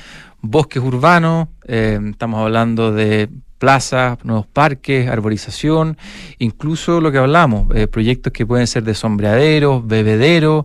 bosques 0.40 0.82
urbanos, 0.82 1.48
eh, 1.66 1.98
estamos 2.10 2.40
hablando 2.40 2.92
de 2.92 3.28
plazas, 3.58 4.24
nuevos 4.24 4.46
parques, 4.46 5.08
arborización, 5.08 5.98
incluso 6.38 7.00
lo 7.00 7.10
que 7.10 7.18
hablamos, 7.18 7.66
proyectos 7.90 8.32
que 8.32 8.46
pueden 8.46 8.66
ser 8.66 8.84
de 8.84 8.94
sombreaderos, 8.94 9.86
bebederos, 9.86 10.64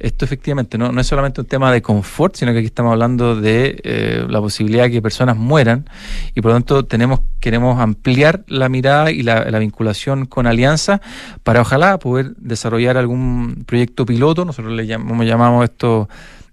esto 0.00 0.24
efectivamente 0.24 0.78
no, 0.78 0.90
no 0.92 1.00
es 1.00 1.06
solamente 1.06 1.40
un 1.42 1.46
tema 1.46 1.70
de 1.72 1.82
confort, 1.82 2.34
sino 2.34 2.52
que 2.52 2.58
aquí 2.58 2.66
estamos 2.66 2.92
hablando 2.92 3.36
de 3.36 3.80
eh, 3.84 4.26
la 4.28 4.40
posibilidad 4.40 4.84
de 4.84 4.90
que 4.90 5.02
personas 5.02 5.36
mueran 5.36 5.88
y 6.34 6.40
por 6.40 6.50
lo 6.50 6.56
tanto 6.56 6.84
tenemos, 6.84 7.20
queremos 7.38 7.78
ampliar 7.78 8.42
la 8.46 8.68
mirada 8.68 9.10
y 9.10 9.22
la, 9.22 9.60
vinculación 9.60 10.24
con 10.24 10.46
Alianza 10.46 11.02
para 11.42 11.60
ojalá 11.60 11.98
poder 11.98 12.34
desarrollar 12.36 12.96
algún 12.96 13.64
proyecto 13.66 14.06
piloto, 14.06 14.46
nosotros 14.46 14.72
le 14.72 14.86
llamamos, 14.86 15.26
llamamos 15.26 15.64
esto 15.64 16.08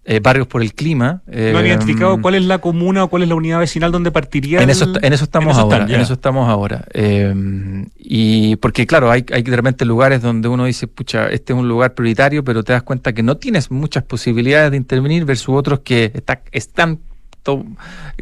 eh, 0.10 0.22
barrios 0.22 0.48
por 0.48 0.62
el 0.62 0.74
clima. 0.74 1.22
¿No 1.28 1.58
han 1.60 1.66
eh, 1.66 1.68
identificado 1.68 2.22
cuál 2.22 2.36
es 2.36 2.46
la 2.46 2.60
comuna 2.60 3.04
o 3.04 3.10
cuál 3.10 3.24
es 3.24 3.30
la 3.30 3.36
unidad 3.36 3.60
vecinal 3.60 3.92
donde 3.92 4.10
partiría? 4.10 4.60
En 4.60 4.64
el- 4.64 4.70
eso, 4.70 4.86
en 5.02 5.12
eso 5.14 5.26
estamos 5.26 5.48
en 5.48 5.52
eso 5.52 5.62
ahora. 5.62 5.76
están, 5.76 5.90
ya. 5.90 5.96
en 5.96 6.02
eso 6.02 6.14
estamos 6.14 6.48
ahora. 6.50 6.86
Eh, 6.94 7.86
y 7.98 8.56
porque, 8.56 8.88
claro, 8.88 9.12
hay, 9.12 9.26
hay 9.34 9.44
de 9.44 9.56
repente 9.56 9.84
lugares 9.84 10.22
donde 10.22 10.48
uno 10.48 10.64
dice, 10.64 10.88
pucha, 10.88 11.28
este 11.28 11.52
es 11.52 11.60
un 11.60 11.68
lugar 11.68 11.94
prioritario, 11.94 12.44
pero 12.44 12.64
te 12.64 12.72
das 12.72 12.84
cuenta 12.84 13.12
que 13.14 13.22
no 13.22 13.36
tienes 13.36 13.70
muchas 13.70 14.04
posibilidades 14.04 14.72
de 14.72 14.78
intervenir 14.78 15.26
versus 15.26 15.56
otros 15.56 15.82
que 15.82 16.12
está, 16.14 16.42
están 16.54 17.00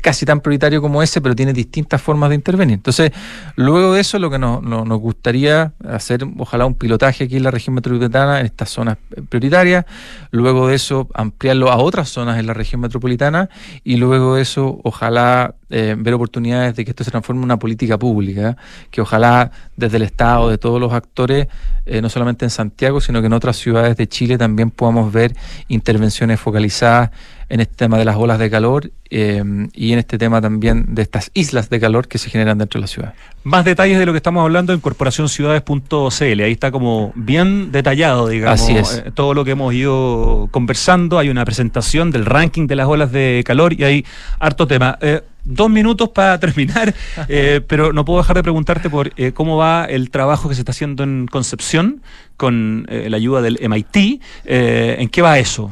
casi 0.01 0.26
tan 0.26 0.39
prioritario 0.41 0.82
como 0.82 1.01
ese, 1.01 1.21
pero 1.21 1.36
tiene 1.36 1.53
distintas 1.53 2.01
formas 2.01 2.30
de 2.30 2.36
intervenir. 2.36 2.76
Entonces, 2.76 3.11
luego 3.55 3.93
de 3.93 4.01
eso, 4.01 4.19
lo 4.19 4.30
que 4.30 4.38
nos- 4.39 4.61
nos 4.61 4.99
gustaría 4.99 5.73
hacer, 5.88 6.26
ojalá 6.38 6.65
un 6.65 6.76
pilotaje 6.76 7.23
aquí 7.26 7.38
en 7.38 7.43
la 7.43 7.51
región 7.51 7.73
metropolitana, 7.76 8.39
en 8.39 8.45
estas 8.45 8.69
zonas 8.69 8.97
prioritarias, 9.30 9.86
luego 10.32 10.67
de 10.67 10.76
eso, 10.76 11.07
ampliarlo 11.13 11.71
a 11.71 11.78
otras 11.78 12.09
zonas 12.09 12.38
en 12.39 12.47
la 12.47 12.53
región 12.53 12.82
metropolitana, 12.82 13.49
y 13.84 13.95
luego 13.97 14.36
de 14.36 14.41
eso, 14.41 14.80
ojalá 14.84 15.55
eh, 15.70 15.95
ver 15.97 16.13
oportunidades 16.13 16.76
de 16.76 16.86
que 16.86 16.91
esto 16.91 17.03
se 17.03 17.11
transforme 17.11 17.39
en 17.39 17.45
una 17.45 17.57
política 17.57 17.97
pública, 17.97 18.55
que 18.91 19.01
ojalá 19.01 19.51
desde 19.76 19.97
el 19.97 20.03
Estado, 20.03 20.49
de 20.49 20.57
todos 20.57 20.80
los 20.80 20.93
actores, 20.93 21.47
eh, 21.86 22.01
no 22.01 22.09
solamente 22.09 22.45
en 22.45 22.51
Santiago, 22.51 23.01
sino 23.01 23.22
que 23.22 23.28
en 23.28 23.34
otras 23.34 23.57
ciudades 23.57 23.97
de 23.97 24.07
Chile 24.07 24.38
también 24.38 24.72
podamos 24.72 25.11
ver 25.11 25.36
intervenciones 25.68 26.39
focalizadas 26.39 27.09
en 27.49 27.59
este 27.59 27.76
tema 27.76 27.97
de 27.97 28.05
las 28.05 28.16
olas 28.16 28.39
de 28.39 28.49
calor 28.49 28.91
eh, 29.09 29.43
y 29.74 29.93
en 29.93 29.99
este 29.99 30.18
tema 30.18 30.41
también 30.41 30.95
de 30.95 31.03
estas 31.03 31.30
islas 31.34 31.70
de 31.70 31.80
calor 31.80 32.07
que 32.07 32.18
se 32.18 32.30
generan 32.30 32.57
dentro 32.57 32.80
de 32.80 32.82
la 32.82 32.88
ciudad. 32.88 33.13
Más 33.43 33.63
detalles 33.66 33.99
de 33.99 34.05
lo 34.05 34.13
que 34.13 34.18
estamos 34.18 34.43
hablando 34.43 34.74
en 34.74 34.80
corporacionciudades.cl. 34.80 36.41
Ahí 36.41 36.51
está 36.51 36.72
como 36.72 37.11
bien 37.16 37.72
detallado, 37.72 38.28
digamos, 38.28 38.61
Así 38.61 38.76
es. 38.76 39.03
todo 39.13 39.34
lo 39.34 39.45
que 39.45 39.51
hemos 39.51 39.74
ido 39.74 40.47
conversando. 40.51 41.20
Hay 41.20 41.30
una 41.30 41.45
presentación 41.45 42.09
del 42.11 42.26
ranking 42.26 42.66
de 42.66 42.76
las 42.76 42.88
olas 42.88 43.11
de 43.11 43.43
calor 43.45 43.74
y 43.74 43.84
hay 43.84 44.05
harto 44.39 44.66
tema. 44.66 44.97
Dos 45.46 45.70
minutos 45.70 46.10
para 46.10 46.39
terminar, 46.39 46.96
eh, 47.30 47.62
pero 47.68 47.93
no 47.93 48.04
puedo 48.04 48.20
dejar 48.20 48.36
de 48.36 48.43
preguntarte 48.43 48.89
por 48.89 49.14
eh, 49.16 49.32
cómo 49.32 49.58
va 49.58 49.86
el 49.86 50.10
trabajo 50.10 50.50
que 50.50 50.56
se 50.56 50.62
está 50.62 50.72
haciendo 50.72 51.04
en 51.04 51.28
Concepción 51.28 52.02
con 52.36 52.88
eh, 52.89 53.10
la 53.10 53.18
ayuda 53.18 53.41
del 53.41 53.60
MIT. 53.62 54.22
Eh, 54.46 54.96
¿En 55.00 55.08
qué 55.10 55.22
va 55.22 55.38
eso? 55.38 55.72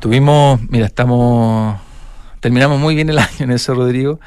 Tuvimos, 0.00 0.60
mira, 0.70 0.86
estamos, 0.86 1.78
terminamos 2.40 2.80
muy 2.80 2.94
bien 2.94 3.10
el 3.10 3.18
año 3.18 3.28
en 3.40 3.50
eso, 3.50 3.74
Rodrigo. 3.74 4.20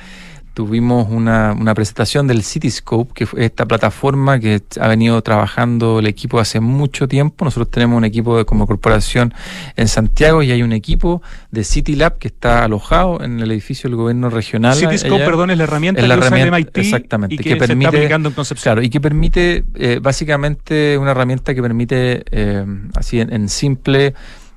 Tuvimos 0.64 1.08
una, 1.10 1.56
una 1.58 1.74
presentación 1.74 2.28
del 2.28 2.44
Cityscope, 2.44 3.14
que 3.14 3.26
fue 3.26 3.46
esta 3.46 3.66
plataforma 3.66 4.42
que 4.42 4.62
ha 4.78 4.90
venido 4.90 5.22
trabajando 5.22 6.00
el 6.00 6.06
equipo 6.06 6.38
hace 6.38 6.60
mucho 6.60 7.08
tiempo. 7.08 7.46
Nosotros 7.46 7.72
tenemos 7.72 7.96
un 7.98 8.04
equipo 8.04 8.38
de, 8.38 8.44
como 8.44 8.68
corporación 8.68 9.34
en 9.78 9.88
Santiago 9.88 10.44
y 10.44 10.52
hay 10.52 10.62
un 10.62 10.74
equipo 10.74 11.22
de 11.50 11.64
CityLab 11.64 12.18
que 12.18 12.28
está 12.28 12.66
alojado 12.66 13.24
en 13.24 13.40
el 13.40 13.50
edificio 13.54 13.90
del 13.90 13.96
gobierno 13.96 14.30
regional. 14.30 14.76
Cityscope, 14.76 15.16
allá. 15.16 15.26
perdón, 15.26 15.52
es 15.52 15.58
la 15.60 15.64
herramienta 15.64 16.02
Es 16.02 16.08
la 16.10 16.16
que 16.16 16.20
usa 16.20 16.28
herramienta- 16.28 16.58
MIT 16.58 16.78
exactamente, 16.78 17.36
y 17.36 17.38
que, 17.38 17.44
que 17.44 17.50
se 17.52 17.56
permite- 17.60 17.86
está 17.88 17.98
aplicando 17.98 18.28
en 18.28 18.36
Concepción. 18.36 18.64
Claro, 18.74 18.82
y 18.86 18.90
que 18.90 19.00
permite, 19.00 19.64
eh, 19.76 20.00
básicamente, 20.02 20.98
una 20.98 21.12
herramienta 21.12 21.56
que 21.56 21.62
permite, 21.62 22.26
eh, 22.32 22.66
así 22.96 23.22
en, 23.22 23.32
en 23.32 23.48
simple, 23.48 24.14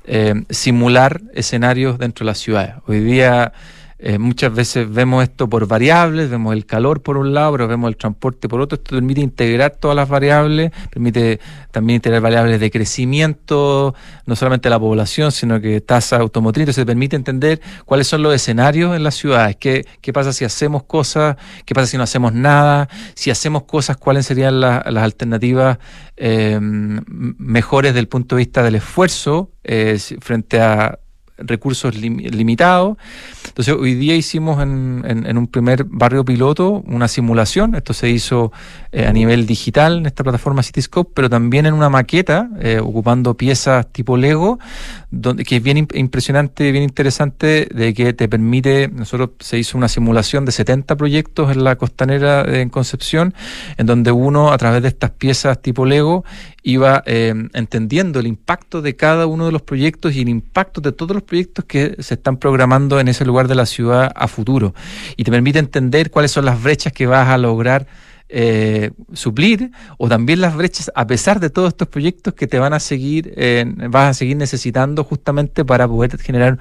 eh, 0.08 0.34
simular 0.50 1.20
escenarios 1.32 1.96
dentro 1.96 2.24
de 2.24 2.30
las 2.32 2.38
ciudades. 2.38 2.74
Hoy 2.88 2.98
día 2.98 3.52
eh, 4.04 4.18
muchas 4.18 4.52
veces 4.52 4.92
vemos 4.92 5.22
esto 5.22 5.48
por 5.48 5.66
variables, 5.68 6.28
vemos 6.28 6.52
el 6.54 6.66
calor 6.66 7.02
por 7.02 7.16
un 7.16 7.32
lado, 7.32 7.52
pero 7.52 7.68
vemos 7.68 7.88
el 7.88 7.96
transporte 7.96 8.48
por 8.48 8.60
otro. 8.60 8.74
Esto 8.76 8.96
permite 8.96 9.20
integrar 9.20 9.76
todas 9.78 9.94
las 9.96 10.08
variables, 10.08 10.72
permite 10.90 11.38
también 11.70 11.96
integrar 11.96 12.20
variables 12.20 12.58
de 12.58 12.70
crecimiento, 12.70 13.94
no 14.26 14.34
solamente 14.36 14.68
la 14.68 14.80
población, 14.80 15.30
sino 15.30 15.60
que 15.60 15.80
tasa 15.80 16.16
automotriz. 16.16 16.62
Entonces 16.62 16.84
permite 16.84 17.14
entender 17.16 17.60
cuáles 17.84 18.08
son 18.08 18.22
los 18.22 18.34
escenarios 18.34 18.96
en 18.96 19.04
las 19.04 19.14
ciudades, 19.14 19.56
qué, 19.56 19.86
qué 20.00 20.12
pasa 20.12 20.32
si 20.32 20.44
hacemos 20.44 20.82
cosas, 20.82 21.36
qué 21.64 21.74
pasa 21.74 21.86
si 21.86 21.96
no 21.96 22.02
hacemos 22.02 22.32
nada, 22.32 22.88
si 23.14 23.30
hacemos 23.30 23.62
cosas, 23.64 23.96
cuáles 23.96 24.26
serían 24.26 24.60
la- 24.60 24.84
las 24.90 25.04
alternativas 25.04 25.78
eh, 26.16 26.58
mejores 26.60 27.92
desde 27.92 28.00
el 28.00 28.08
punto 28.08 28.34
de 28.36 28.40
vista 28.40 28.62
del 28.62 28.74
esfuerzo 28.74 29.50
eh, 29.64 29.98
frente 30.20 30.60
a 30.60 30.98
recursos 31.38 31.94
lim- 31.96 32.18
limitados. 32.30 32.96
Entonces, 33.48 33.74
hoy 33.74 33.94
día 33.94 34.14
hicimos 34.14 34.62
en, 34.62 35.02
en- 35.06 35.36
un 35.36 35.46
primer 35.46 35.84
barrio 35.84 36.24
piloto 36.24 36.82
una 36.86 37.08
simulación. 37.08 37.74
Esto 37.74 37.92
se 37.92 38.08
hizo 38.10 38.52
eh, 38.92 39.06
a 39.06 39.12
nivel 39.12 39.46
digital 39.46 39.98
en 39.98 40.06
esta 40.06 40.22
plataforma 40.22 40.62
Cityscope, 40.62 41.10
pero 41.14 41.28
también 41.30 41.66
en 41.66 41.74
una 41.74 41.88
maqueta, 41.88 42.48
eh, 42.60 42.78
ocupando 42.82 43.34
piezas 43.36 43.90
tipo 43.92 44.16
Lego, 44.16 44.58
donde, 45.10 45.44
que 45.44 45.56
es 45.56 45.62
bien 45.62 45.78
imp- 45.78 45.96
impresionante, 45.96 46.70
bien 46.72 46.84
interesante, 46.84 47.68
de 47.74 47.92
que 47.94 48.12
te 48.12 48.28
permite, 48.28 48.88
nosotros 48.88 49.30
se 49.40 49.58
hizo 49.58 49.76
una 49.76 49.88
simulación 49.88 50.44
de 50.44 50.52
70 50.52 50.96
proyectos 50.96 51.50
en 51.54 51.64
la 51.64 51.76
costanera 51.76 52.44
de- 52.44 52.60
en 52.62 52.68
Concepción, 52.70 53.34
en 53.76 53.86
donde 53.86 54.12
uno, 54.12 54.52
a 54.52 54.58
través 54.58 54.82
de 54.82 54.88
estas 54.88 55.10
piezas 55.10 55.60
tipo 55.60 55.84
Lego, 55.86 56.24
iba 56.62 57.02
eh, 57.06 57.34
entendiendo 57.54 58.20
el 58.20 58.26
impacto 58.26 58.82
de 58.82 58.94
cada 58.96 59.26
uno 59.26 59.46
de 59.46 59.52
los 59.52 59.62
proyectos 59.62 60.14
y 60.14 60.20
el 60.22 60.28
impacto 60.28 60.80
de 60.80 60.92
todos 60.92 61.14
los 61.14 61.21
proyectos 61.22 61.64
que 61.64 61.96
se 61.98 62.14
están 62.14 62.36
programando 62.36 63.00
en 63.00 63.08
ese 63.08 63.24
lugar 63.24 63.48
de 63.48 63.54
la 63.54 63.66
ciudad 63.66 64.12
a 64.14 64.28
futuro. 64.28 64.74
Y 65.16 65.24
te 65.24 65.30
permite 65.30 65.58
entender 65.58 66.10
cuáles 66.10 66.30
son 66.30 66.44
las 66.44 66.62
brechas 66.62 66.92
que 66.92 67.06
vas 67.06 67.28
a 67.28 67.38
lograr 67.38 67.86
eh, 68.34 68.92
suplir 69.12 69.72
o 69.98 70.08
también 70.08 70.40
las 70.40 70.56
brechas 70.56 70.90
a 70.94 71.06
pesar 71.06 71.38
de 71.38 71.50
todos 71.50 71.68
estos 71.68 71.88
proyectos 71.88 72.32
que 72.32 72.46
te 72.46 72.58
van 72.58 72.72
a 72.72 72.80
seguir 72.80 73.34
eh, 73.36 73.66
vas 73.90 74.08
a 74.08 74.14
seguir 74.14 74.38
necesitando 74.38 75.04
justamente 75.04 75.66
para 75.66 75.86
poder 75.86 76.16
generar 76.18 76.58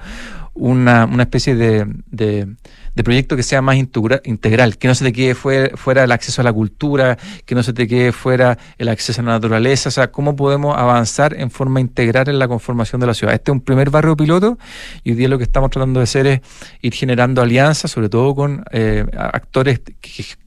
una, 0.52 1.06
una 1.06 1.22
especie 1.22 1.54
de, 1.54 1.86
de, 2.10 2.46
de 2.94 3.04
proyecto 3.04 3.36
que 3.36 3.42
sea 3.42 3.62
más 3.62 3.76
integra- 3.76 4.20
integral, 4.24 4.76
que 4.78 4.88
no 4.88 4.94
se 4.94 5.04
te 5.04 5.12
quede 5.12 5.34
fuera, 5.34 6.04
el 6.04 6.12
acceso 6.12 6.40
a 6.42 6.44
la 6.44 6.52
cultura, 6.52 7.16
que 7.46 7.54
no 7.54 7.62
se 7.62 7.72
te 7.72 7.86
quede 7.86 8.12
fuera 8.12 8.58
el 8.78 8.88
acceso 8.88 9.20
a 9.20 9.24
la 9.24 9.32
naturaleza, 9.32 9.88
o 9.88 9.92
sea, 9.92 10.10
cómo 10.10 10.36
podemos 10.36 10.76
avanzar 10.76 11.34
en 11.38 11.50
forma 11.50 11.80
integral 11.80 12.28
en 12.28 12.38
la 12.38 12.48
conformación 12.48 13.00
de 13.00 13.06
la 13.06 13.14
ciudad. 13.14 13.34
Este 13.34 13.50
es 13.50 13.52
un 13.54 13.60
primer 13.60 13.90
barrio 13.90 14.16
piloto 14.16 14.58
y 15.04 15.10
hoy 15.10 15.16
día 15.16 15.28
lo 15.28 15.38
que 15.38 15.44
estamos 15.44 15.70
tratando 15.70 16.00
de 16.00 16.04
hacer 16.04 16.26
es 16.26 16.40
ir 16.82 16.92
generando 16.92 17.40
alianzas, 17.42 17.90
sobre 17.90 18.08
todo 18.08 18.34
con 18.34 18.64
eh, 18.72 19.04
actores 19.16 19.80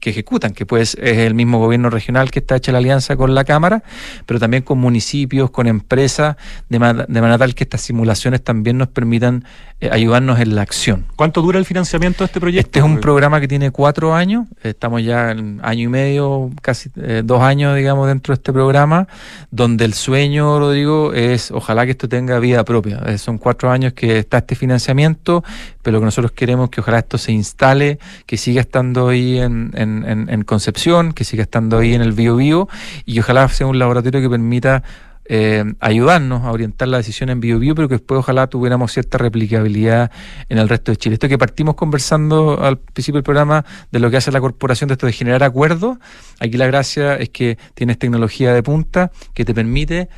que, 0.00 0.10
ejecutan, 0.10 0.52
que 0.52 0.66
pues 0.66 0.96
es 1.00 1.18
el 1.18 1.34
mismo 1.34 1.58
gobierno 1.58 1.90
regional 1.90 2.30
que 2.30 2.38
está 2.38 2.56
hecha 2.56 2.70
la 2.72 2.78
alianza 2.78 3.16
con 3.16 3.34
la 3.34 3.44
Cámara, 3.44 3.82
pero 4.24 4.38
también 4.38 4.62
con 4.62 4.78
municipios, 4.78 5.50
con 5.50 5.66
empresas, 5.66 6.36
de, 6.68 6.78
ma- 6.78 6.94
de 6.94 7.20
manera 7.20 7.38
tal 7.38 7.54
que 7.54 7.64
estas 7.64 7.80
simulaciones 7.80 8.42
también 8.44 8.78
nos 8.78 8.88
permitan 8.88 9.44
eh, 9.80 9.90
ayudarnos 9.90 10.38
en 10.40 10.54
la 10.54 10.62
acción. 10.62 11.06
¿Cuánto 11.16 11.42
dura 11.42 11.58
el 11.58 11.64
financiamiento 11.64 12.18
de 12.24 12.26
este 12.26 12.35
proyecto? 12.40 12.66
Este 12.68 12.78
es 12.80 12.84
un 12.84 13.00
programa 13.00 13.40
que 13.40 13.48
tiene 13.48 13.70
cuatro 13.70 14.14
años, 14.14 14.46
estamos 14.62 15.02
ya 15.02 15.30
en 15.30 15.60
año 15.62 15.82
y 15.84 15.88
medio, 15.88 16.50
casi 16.62 16.90
eh, 16.96 17.22
dos 17.24 17.42
años, 17.42 17.76
digamos, 17.76 18.06
dentro 18.08 18.32
de 18.32 18.36
este 18.36 18.52
programa, 18.52 19.08
donde 19.50 19.84
el 19.84 19.94
sueño, 19.94 20.58
Rodrigo, 20.58 21.12
es 21.12 21.50
ojalá 21.50 21.84
que 21.84 21.92
esto 21.92 22.08
tenga 22.08 22.38
vida 22.38 22.64
propia. 22.64 23.02
Eh, 23.06 23.18
son 23.18 23.38
cuatro 23.38 23.70
años 23.70 23.92
que 23.92 24.18
está 24.18 24.38
este 24.38 24.54
financiamiento, 24.54 25.44
pero 25.82 25.94
lo 25.94 26.00
que 26.00 26.04
nosotros 26.06 26.32
queremos 26.32 26.64
es 26.66 26.70
que 26.70 26.80
ojalá 26.80 26.98
esto 26.98 27.18
se 27.18 27.32
instale, 27.32 27.98
que 28.26 28.36
siga 28.36 28.60
estando 28.60 29.08
ahí 29.08 29.38
en, 29.38 29.70
en- 29.74 30.04
en- 30.08 30.28
en 30.30 30.42
Concepción, 30.42 31.12
que 31.12 31.24
siga 31.24 31.42
estando 31.42 31.78
ahí 31.78 31.94
en 31.94 32.02
el 32.02 32.12
Bio 32.12 32.36
Bio, 32.36 32.68
y 33.04 33.18
ojalá 33.20 33.48
sea 33.48 33.66
un 33.66 33.78
laboratorio 33.78 34.20
que 34.20 34.30
permita 34.30 34.82
eh, 35.28 35.64
ayudarnos 35.80 36.44
a 36.44 36.52
orientar 36.52 36.88
la 36.88 36.98
decisión 36.98 37.30
en 37.30 37.40
bio, 37.40 37.58
bio 37.58 37.74
pero 37.74 37.88
que 37.88 37.96
después 37.96 38.18
ojalá 38.18 38.46
tuviéramos 38.46 38.92
cierta 38.92 39.18
replicabilidad 39.18 40.10
en 40.48 40.58
el 40.58 40.68
resto 40.68 40.92
de 40.92 40.96
Chile. 40.96 41.14
Esto 41.14 41.28
que 41.28 41.38
partimos 41.38 41.74
conversando 41.74 42.62
al 42.62 42.78
principio 42.78 43.16
del 43.16 43.24
programa 43.24 43.64
de 43.90 43.98
lo 43.98 44.10
que 44.10 44.16
hace 44.16 44.30
la 44.32 44.40
corporación 44.40 44.88
de 44.88 44.94
esto 44.94 45.06
de 45.06 45.12
generar 45.12 45.42
acuerdos, 45.42 45.98
aquí 46.40 46.56
la 46.56 46.66
gracia 46.66 47.16
es 47.16 47.30
que 47.30 47.58
tienes 47.74 47.98
tecnología 47.98 48.52
de 48.52 48.62
punta 48.62 49.10
que 49.34 49.44
te 49.44 49.54
permite 49.54 50.08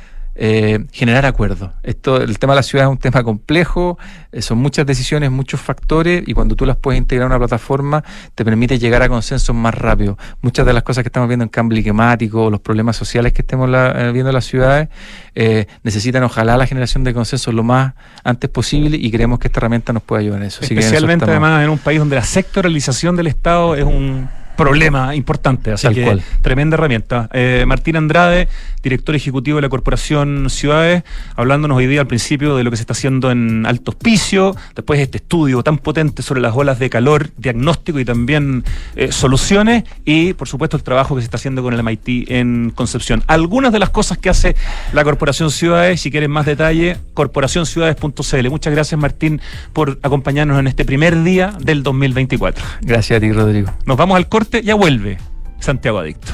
eh, 0.41 0.85
generar 0.93 1.25
acuerdos. 1.25 1.71
Esto, 1.83 2.21
el 2.21 2.39
tema 2.39 2.53
de 2.53 2.59
la 2.59 2.63
ciudad 2.63 2.85
es 2.85 2.91
un 2.91 2.97
tema 2.97 3.23
complejo, 3.23 3.97
eh, 4.31 4.41
son 4.41 4.57
muchas 4.59 4.85
decisiones, 4.85 5.29
muchos 5.31 5.59
factores, 5.59 6.23
y 6.25 6.33
cuando 6.33 6.55
tú 6.55 6.65
las 6.65 6.77
puedes 6.77 6.97
integrar 6.97 7.25
en 7.25 7.31
una 7.33 7.39
plataforma, 7.39 8.05
te 8.35 8.45
permite 8.45 8.79
llegar 8.79 9.01
a 9.01 9.09
consensos 9.09 9.53
más 9.53 9.73
rápido. 9.75 10.17
Muchas 10.41 10.65
de 10.65 10.71
las 10.71 10.83
cosas 10.83 11.03
que 11.03 11.09
estamos 11.09 11.27
viendo 11.27 11.43
en 11.43 11.49
cambio 11.49 11.81
climático, 11.81 12.49
los 12.49 12.61
problemas 12.61 12.95
sociales 12.95 13.33
que 13.33 13.41
estemos 13.41 13.69
la- 13.69 13.91
eh, 13.91 14.11
viendo 14.13 14.29
en 14.29 14.35
las 14.35 14.45
ciudades, 14.45 14.87
eh, 15.35 15.65
necesitan 15.83 16.23
ojalá 16.23 16.55
la 16.55 16.65
generación 16.65 17.03
de 17.03 17.13
consensos 17.13 17.53
lo 17.53 17.63
más 17.63 17.93
antes 18.23 18.49
posible, 18.49 18.95
y 18.95 19.11
creemos 19.11 19.39
que 19.39 19.49
esta 19.49 19.59
herramienta 19.59 19.91
nos 19.91 20.03
puede 20.03 20.21
ayudar 20.21 20.39
en 20.39 20.47
eso. 20.47 20.59
Así 20.61 20.69
que 20.69 20.75
en 20.75 20.79
eso 20.79 20.87
Especialmente 20.87 21.25
además 21.25 21.63
en 21.65 21.69
un 21.69 21.79
país 21.79 21.99
donde 21.99 22.15
la 22.15 22.23
sectoralización 22.23 23.17
del 23.17 23.27
Estado 23.27 23.75
es 23.75 23.83
un 23.83 24.29
problema 24.59 25.15
importante. 25.15 25.71
Así 25.71 25.87
que 25.89 26.19
tremenda 26.41 26.75
herramienta. 26.75 27.29
Eh, 27.33 27.63
Martín 27.65 27.95
Andrade, 27.95 28.47
director 28.83 29.15
ejecutivo 29.15 29.57
de 29.57 29.61
la 29.61 29.69
Corporación 29.69 30.49
Ciudades, 30.49 31.03
hablándonos 31.35 31.77
hoy 31.77 31.87
día 31.87 32.01
al 32.01 32.07
principio 32.07 32.55
de 32.55 32.63
lo 32.63 32.71
que 32.71 32.77
se 32.77 32.83
está 32.83 32.93
haciendo 32.93 33.31
en 33.31 33.65
Alto 33.65 33.91
Hospicio, 33.91 34.55
después 34.75 34.99
este 34.99 35.17
estudio 35.17 35.63
tan 35.63 35.77
potente 35.77 36.21
sobre 36.21 36.41
las 36.41 36.55
olas 36.55 36.79
de 36.79 36.89
calor, 36.89 37.29
diagnóstico 37.37 37.99
y 37.99 38.05
también 38.05 38.63
eh, 38.95 39.11
soluciones, 39.11 39.83
y 40.05 40.33
por 40.33 40.47
supuesto 40.47 40.77
el 40.77 40.83
trabajo 40.83 41.15
que 41.15 41.21
se 41.21 41.25
está 41.25 41.37
haciendo 41.37 41.63
con 41.63 41.73
el 41.73 41.81
MIT 41.83 42.29
en 42.29 42.71
Concepción. 42.75 43.23
Algunas 43.27 43.71
de 43.71 43.79
las 43.79 43.89
cosas 43.89 44.17
que 44.17 44.29
hace 44.29 44.55
la 44.93 45.03
Corporación 45.03 45.51
Ciudades, 45.51 46.01
si 46.01 46.11
quieren 46.11 46.31
más 46.31 46.45
detalle, 46.45 46.97
corporacionciudades.cl. 47.13 48.49
Muchas 48.49 48.73
gracias 48.73 48.99
Martín 48.99 49.41
por 49.73 49.99
acompañarnos 50.03 50.59
en 50.59 50.67
este 50.67 50.85
primer 50.85 51.23
día 51.23 51.53
del 51.59 51.83
2024. 51.83 52.63
Gracias 52.81 53.17
a 53.17 53.19
ti, 53.19 53.31
Rodrigo. 53.31 53.71
Nos 53.85 53.97
vamos 53.97 54.17
al 54.17 54.27
corte 54.27 54.48
ya 54.57 54.75
vuelve 54.75 55.17
Santiago 55.59 55.99
Adicto. 55.99 56.33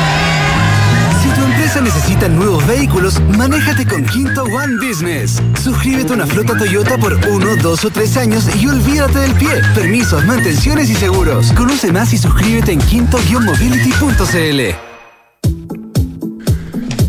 Empresa 1.73 1.95
necesita 1.95 2.27
nuevos 2.27 2.67
vehículos, 2.67 3.21
manéjate 3.21 3.85
con 3.85 4.03
Quinto 4.03 4.43
One 4.43 4.75
Business. 4.85 5.41
Suscríbete 5.63 6.11
a 6.11 6.15
una 6.15 6.27
flota 6.27 6.57
Toyota 6.57 6.97
por 6.97 7.13
uno, 7.13 7.55
dos 7.55 7.85
o 7.85 7.89
tres 7.89 8.17
años 8.17 8.45
y 8.61 8.67
olvídate 8.67 9.19
del 9.19 9.33
pie. 9.35 9.61
Permisos, 9.73 10.25
mantenciones 10.25 10.89
y 10.89 10.95
seguros. 10.95 11.53
Conoce 11.53 11.93
más 11.93 12.11
y 12.11 12.17
suscríbete 12.17 12.73
en 12.73 12.79
quinto-mobility.cl. 12.79 14.59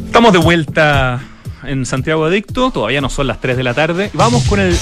Estamos 0.07 0.33
de 0.33 0.39
vuelta 0.39 1.21
en 1.65 1.85
Santiago 1.85 2.25
Adicto, 2.25 2.71
todavía 2.71 3.01
no 3.01 3.11
son 3.11 3.27
las 3.27 3.41
3 3.41 3.57
de 3.57 3.65
la 3.65 3.75
tarde. 3.75 4.11
Vamos 4.15 4.45
con 4.45 4.61
el 4.61 4.79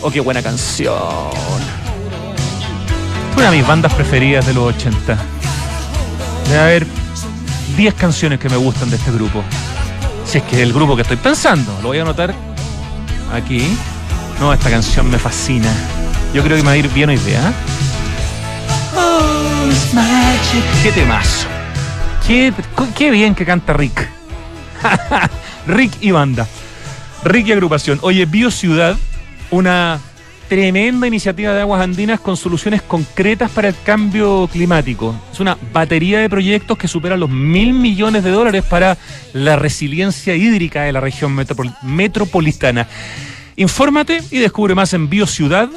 Oh, 0.03 0.11
qué 0.11 0.21
buena 0.21 0.43
canción. 0.43 0.95
Una 3.37 3.51
de 3.51 3.59
mis 3.59 3.67
bandas 3.67 3.93
preferidas 3.93 4.47
de 4.47 4.55
los 4.55 4.75
80. 4.75 5.19
Debe 6.49 6.61
haber 6.61 7.04
10 7.77 7.95
canciones 7.95 8.39
que 8.39 8.49
me 8.49 8.57
gustan 8.57 8.91
de 8.91 8.97
este 8.97 9.11
grupo. 9.11 9.43
Si 10.27 10.39
es 10.39 10.45
que 10.45 10.57
es 10.57 10.63
el 10.63 10.73
grupo 10.73 10.97
que 10.97 11.03
estoy 11.03 11.17
pensando, 11.17 11.73
lo 11.83 11.89
voy 11.89 11.99
a 11.99 12.03
anotar 12.03 12.35
aquí. 13.33 13.77
No, 14.41 14.53
esta 14.53 14.71
canción 14.71 15.11
me 15.11 15.19
fascina. 15.19 15.73
Yo 16.33 16.43
creo 16.43 16.57
que 16.57 16.63
me 16.63 16.69
va 16.69 16.73
a 16.73 16.77
ir 16.77 16.89
bien 16.89 17.11
hoy 17.11 17.19
día. 17.19 17.53
Oh, 18.97 19.69
qué 20.83 20.93
temazo. 20.93 21.47
Qué, 22.27 22.53
qué 22.97 23.11
bien 23.11 23.35
que 23.35 23.45
canta 23.45 23.73
Rick. 23.73 24.09
Rick 25.67 25.93
y 26.01 26.11
banda. 26.11 26.47
Rick 27.25 27.49
y 27.49 27.53
agrupación. 27.53 27.99
Oye, 28.03 28.27
Bio 28.27 28.51
Ciudad 28.51 28.97
una 29.51 30.01
tremenda 30.55 31.09
iniciativa 31.09 31.53
de 31.53 31.63
Aguas 31.63 31.83
Andinas 31.83 32.21
con 32.21 32.37
soluciones 32.37 32.81
concretas 32.81 33.51
para 33.51 33.67
el 33.67 33.75
cambio 33.83 34.49
climático. 34.53 35.13
Es 35.33 35.41
una 35.41 35.59
batería 35.73 36.21
de 36.21 36.31
proyectos 36.31 36.79
que 36.79 36.87
supera 36.87 37.17
los 37.17 37.29
mil 37.29 37.73
millones 37.73 38.23
de 38.23 38.31
dólares 38.31 38.65
para 38.65 38.97
la 39.33 39.57
resiliencia 39.57 40.37
hídrica 40.37 40.83
de 40.83 40.93
la 40.93 41.01
región 41.01 41.37
metropol- 41.37 41.77
metropolitana. 41.83 42.87
Infórmate 43.57 44.23
y 44.31 44.39
descubre 44.39 44.77
más 44.77 44.95
en 44.95 45.11
biociudad.cl. 45.11 45.71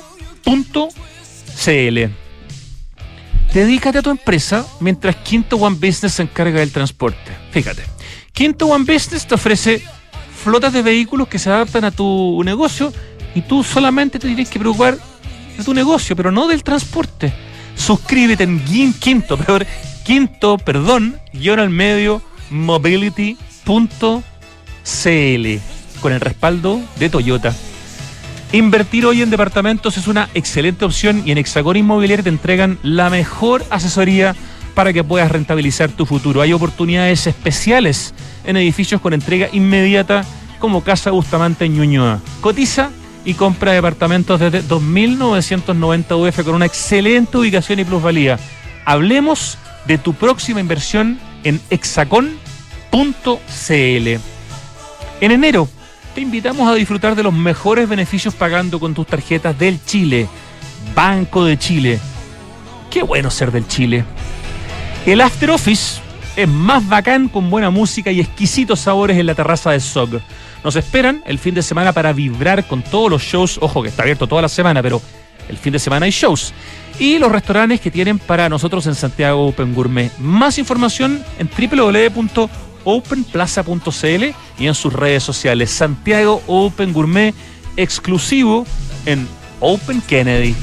Dedícate 3.51 3.97
a 3.97 4.01
tu 4.03 4.11
empresa 4.11 4.63
mientras 4.79 5.15
Quinto 5.15 5.55
One 5.57 5.77
Business 5.77 6.13
se 6.13 6.21
encarga 6.21 6.59
del 6.59 6.71
transporte. 6.71 7.31
Fíjate, 7.49 7.81
Quinto 8.31 8.67
One 8.67 8.85
Business 8.85 9.25
te 9.25 9.33
ofrece 9.33 9.81
flotas 10.43 10.71
de 10.71 10.83
vehículos 10.83 11.27
que 11.27 11.39
se 11.39 11.49
adaptan 11.49 11.83
a 11.83 11.89
tu 11.89 12.43
negocio 12.43 12.93
y 13.37 13.43
tú 13.43 13.63
solamente 13.63 14.17
te 14.17 14.25
tienes 14.25 14.49
que 14.49 14.57
preocupar 14.57 14.97
de 15.57 15.63
tu 15.63 15.71
negocio, 15.71 16.15
pero 16.15 16.31
no 16.31 16.47
del 16.47 16.63
transporte. 16.63 17.31
Suscríbete 17.75 18.43
en 18.43 18.59
Quinto, 18.99 19.37
peor, 19.37 19.63
Quinto, 20.03 20.57
perdón, 20.57 21.19
guion 21.33 21.59
al 21.59 21.69
medio, 21.69 22.23
mobility.cl 22.49 23.37
con 26.01 26.13
el 26.13 26.19
respaldo 26.19 26.81
de 26.97 27.09
Toyota. 27.09 27.55
Invertir 28.53 29.05
hoy 29.05 29.21
en 29.21 29.29
departamentos 29.29 29.97
es 29.97 30.07
una 30.07 30.29
excelente 30.33 30.83
opción 30.83 31.21
y 31.23 31.31
en 31.31 31.37
Hexagón 31.37 31.77
Inmobiliaria 31.77 32.23
te 32.23 32.29
entregan 32.29 32.79
la 32.81 33.11
mejor 33.11 33.63
asesoría 33.69 34.35
para 34.73 34.93
que 34.93 35.03
puedas 35.03 35.31
rentabilizar 35.31 35.91
tu 35.91 36.07
futuro. 36.07 36.41
Hay 36.41 36.53
oportunidades 36.53 37.27
especiales 37.27 38.15
en 38.45 38.57
edificios 38.57 38.99
con 38.99 39.13
entrega 39.13 39.47
inmediata 39.53 40.23
como 40.57 40.83
Casa 40.83 41.11
Bustamante 41.11 41.65
en 41.65 41.75
Ñuñoa. 41.75 42.19
Cotiza 42.41 42.89
y 43.27 43.33
compra 43.33 43.73
departamentos 43.73 44.39
desde 44.39 44.63
2.990 44.63 46.15
UF 46.15 46.45
con 46.45 46.55
una 46.55 46.65
excelente 46.65 47.37
ubicación 47.37 47.77
y 47.77 47.83
plusvalía. 47.83 48.39
Hablemos 48.85 49.57
de 49.85 49.97
tu 49.97 50.13
próxima 50.13 50.61
inversión 50.61 51.19
en 51.43 51.59
hexacon.cl. 51.69 52.37
En 55.19 55.31
enero 55.31 55.67
te 56.15 56.21
invitamos 56.21 56.69
a 56.69 56.75
disfrutar 56.75 57.15
de 57.15 57.23
los 57.23 57.33
mejores 57.33 57.89
beneficios 57.89 58.33
pagando 58.33 58.79
con 58.79 58.93
tus 58.93 59.05
tarjetas 59.05 59.59
del 59.59 59.83
Chile. 59.83 60.29
Banco 60.95 61.43
de 61.43 61.59
Chile. 61.59 61.99
Qué 62.89 63.03
bueno 63.03 63.29
ser 63.29 63.51
del 63.51 63.67
Chile. 63.67 64.05
El 65.05 65.19
After 65.19 65.51
Office 65.51 65.99
es 66.37 66.47
más 66.47 66.87
bacán 66.87 67.27
con 67.27 67.49
buena 67.49 67.71
música 67.71 68.09
y 68.09 68.21
exquisitos 68.21 68.79
sabores 68.79 69.17
en 69.17 69.25
la 69.25 69.35
terraza 69.35 69.71
de 69.71 69.81
SOG. 69.81 70.21
Nos 70.63 70.75
esperan 70.75 71.21
el 71.25 71.39
fin 71.39 71.55
de 71.55 71.61
semana 71.61 71.93
para 71.93 72.13
vibrar 72.13 72.67
con 72.67 72.81
todos 72.81 73.09
los 73.09 73.21
shows. 73.21 73.57
Ojo 73.61 73.81
que 73.81 73.89
está 73.89 74.03
abierto 74.03 74.27
toda 74.27 74.41
la 74.41 74.49
semana, 74.49 74.81
pero 74.81 75.01
el 75.49 75.57
fin 75.57 75.73
de 75.73 75.79
semana 75.79 76.05
hay 76.05 76.11
shows. 76.11 76.53
Y 76.99 77.19
los 77.19 77.31
restaurantes 77.31 77.79
que 77.79 77.91
tienen 77.91 78.19
para 78.19 78.49
nosotros 78.49 78.85
en 78.87 78.95
Santiago 78.95 79.47
Open 79.47 79.73
Gourmet. 79.73 80.11
Más 80.17 80.57
información 80.57 81.23
en 81.37 81.49
www.openplaza.cl 81.49 84.23
y 84.59 84.67
en 84.67 84.75
sus 84.75 84.93
redes 84.93 85.23
sociales. 85.23 85.69
Santiago 85.69 86.41
Open 86.47 86.93
Gourmet 86.93 87.35
exclusivo 87.75 88.65
en 89.05 89.27
Open 89.59 90.01
Kennedy. 90.01 90.55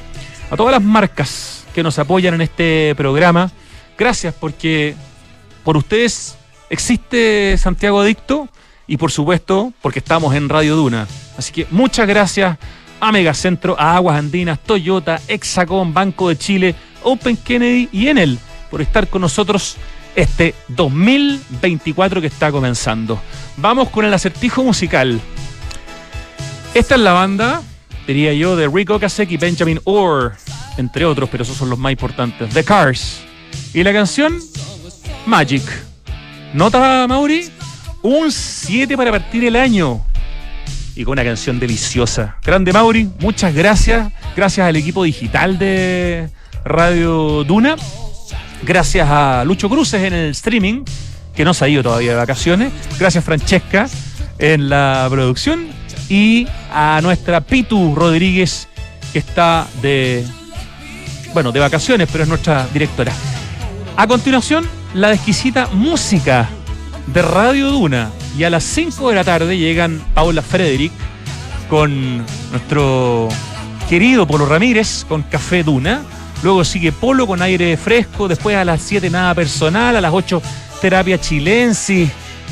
A 0.50 0.56
todas 0.56 0.70
las 0.72 0.82
marcas 0.82 1.64
que 1.74 1.82
nos 1.82 1.98
apoyan 1.98 2.34
en 2.34 2.42
este 2.42 2.94
programa, 2.96 3.50
gracias 3.98 4.32
porque 4.32 4.94
por 5.64 5.76
ustedes 5.76 6.36
existe 6.70 7.58
Santiago 7.58 8.00
Adicto 8.00 8.48
y 8.86 8.98
por 8.98 9.10
supuesto 9.10 9.72
porque 9.82 9.98
estamos 9.98 10.32
en 10.36 10.48
Radio 10.48 10.76
Duna. 10.76 11.08
Así 11.36 11.52
que 11.52 11.66
muchas 11.70 12.06
gracias 12.06 12.56
a 13.00 13.12
Megacentro, 13.12 13.78
a 13.78 13.96
Aguas 13.96 14.18
Andinas, 14.18 14.58
Toyota, 14.58 15.20
Hexacon, 15.28 15.92
Banco 15.92 16.28
de 16.28 16.36
Chile, 16.36 16.74
Open 17.02 17.36
Kennedy 17.36 17.88
y 17.92 18.08
Enel 18.08 18.38
por 18.70 18.82
estar 18.82 19.08
con 19.08 19.22
nosotros 19.22 19.76
este 20.14 20.54
2024 20.68 22.20
que 22.20 22.26
está 22.26 22.50
comenzando. 22.50 23.20
Vamos 23.56 23.90
con 23.90 24.04
el 24.04 24.14
acertijo 24.14 24.64
musical. 24.64 25.20
Esta 26.74 26.94
es 26.94 27.00
la 27.00 27.12
banda, 27.12 27.62
diría 28.06 28.32
yo, 28.32 28.56
de 28.56 28.68
Rick 28.68 28.90
Ocasek 28.90 29.30
y 29.30 29.36
Benjamin 29.36 29.80
Orr, 29.84 30.34
entre 30.76 31.04
otros, 31.04 31.28
pero 31.30 31.42
esos 31.42 31.56
son 31.56 31.70
los 31.70 31.78
más 31.78 31.92
importantes. 31.92 32.52
The 32.52 32.64
Cars. 32.64 33.22
Y 33.72 33.82
la 33.82 33.92
canción 33.92 34.38
Magic. 35.26 35.62
¿Nota, 36.54 37.06
Mauri? 37.08 37.50
Un 38.02 38.30
7 38.30 38.96
para 38.96 39.10
partir 39.10 39.44
el 39.44 39.56
año. 39.56 40.04
Y 40.96 41.04
con 41.04 41.12
una 41.12 41.24
canción 41.24 41.60
deliciosa. 41.60 42.38
Grande 42.42 42.72
Mauri, 42.72 43.08
muchas 43.20 43.54
gracias. 43.54 44.10
Gracias 44.34 44.66
al 44.66 44.76
equipo 44.76 45.04
digital 45.04 45.58
de 45.58 46.30
Radio 46.64 47.44
Duna. 47.44 47.76
Gracias 48.62 49.06
a 49.08 49.44
Lucho 49.44 49.68
Cruces 49.68 50.02
en 50.02 50.14
el 50.14 50.30
streaming, 50.30 50.84
que 51.34 51.44
no 51.44 51.52
se 51.52 51.66
ha 51.66 51.68
ido 51.68 51.82
todavía 51.82 52.12
de 52.12 52.16
vacaciones. 52.16 52.72
Gracias 52.98 53.22
Francesca 53.22 53.88
en 54.38 54.70
la 54.70 55.06
producción. 55.10 55.68
Y 56.08 56.48
a 56.72 57.00
nuestra 57.02 57.42
Pitu 57.42 57.94
Rodríguez, 57.94 58.66
que 59.12 59.18
está 59.18 59.66
de, 59.82 60.24
bueno, 61.34 61.52
de 61.52 61.60
vacaciones, 61.60 62.08
pero 62.10 62.24
es 62.24 62.28
nuestra 62.28 62.66
directora. 62.72 63.12
A 63.98 64.06
continuación, 64.06 64.66
la 64.94 65.12
exquisita 65.12 65.68
música 65.72 66.48
de 67.06 67.20
Radio 67.20 67.70
Duna. 67.70 68.10
Y 68.36 68.44
a 68.44 68.50
las 68.50 68.64
5 68.64 69.08
de 69.08 69.14
la 69.14 69.24
tarde 69.24 69.56
llegan 69.56 70.00
Paula 70.12 70.42
Frederick 70.42 70.92
con 71.70 72.18
nuestro 72.50 73.28
querido 73.88 74.26
Polo 74.26 74.44
Ramírez 74.44 75.06
con 75.08 75.22
Café 75.22 75.62
Duna. 75.62 76.02
Luego 76.42 76.62
sigue 76.64 76.92
Polo 76.92 77.26
con 77.26 77.40
aire 77.40 77.76
fresco. 77.78 78.28
Después 78.28 78.56
a 78.56 78.64
las 78.64 78.82
7 78.82 79.08
nada 79.08 79.34
personal. 79.34 79.96
A 79.96 80.00
las 80.02 80.12
8 80.12 80.42
terapia 80.82 81.18
chilensis. 81.18 82.10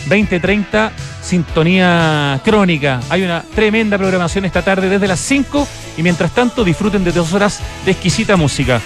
2030 0.08 0.92
sintonía 1.22 2.40
crónica. 2.44 3.00
Hay 3.10 3.22
una 3.22 3.42
tremenda 3.54 3.98
programación 3.98 4.44
esta 4.44 4.62
tarde 4.62 4.88
desde 4.88 5.06
las 5.06 5.20
5 5.20 5.66
y 5.96 6.02
mientras 6.02 6.30
tanto 6.32 6.64
disfruten 6.64 7.04
de 7.04 7.12
dos 7.12 7.32
horas 7.32 7.60
de 7.84 7.92
exquisita 7.92 8.36
música. 8.36 8.80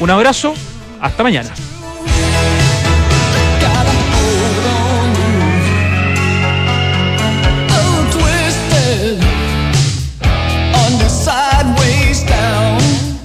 Un 0.00 0.10
abrazo, 0.10 0.54
hasta 1.00 1.22
mañana. 1.22 1.50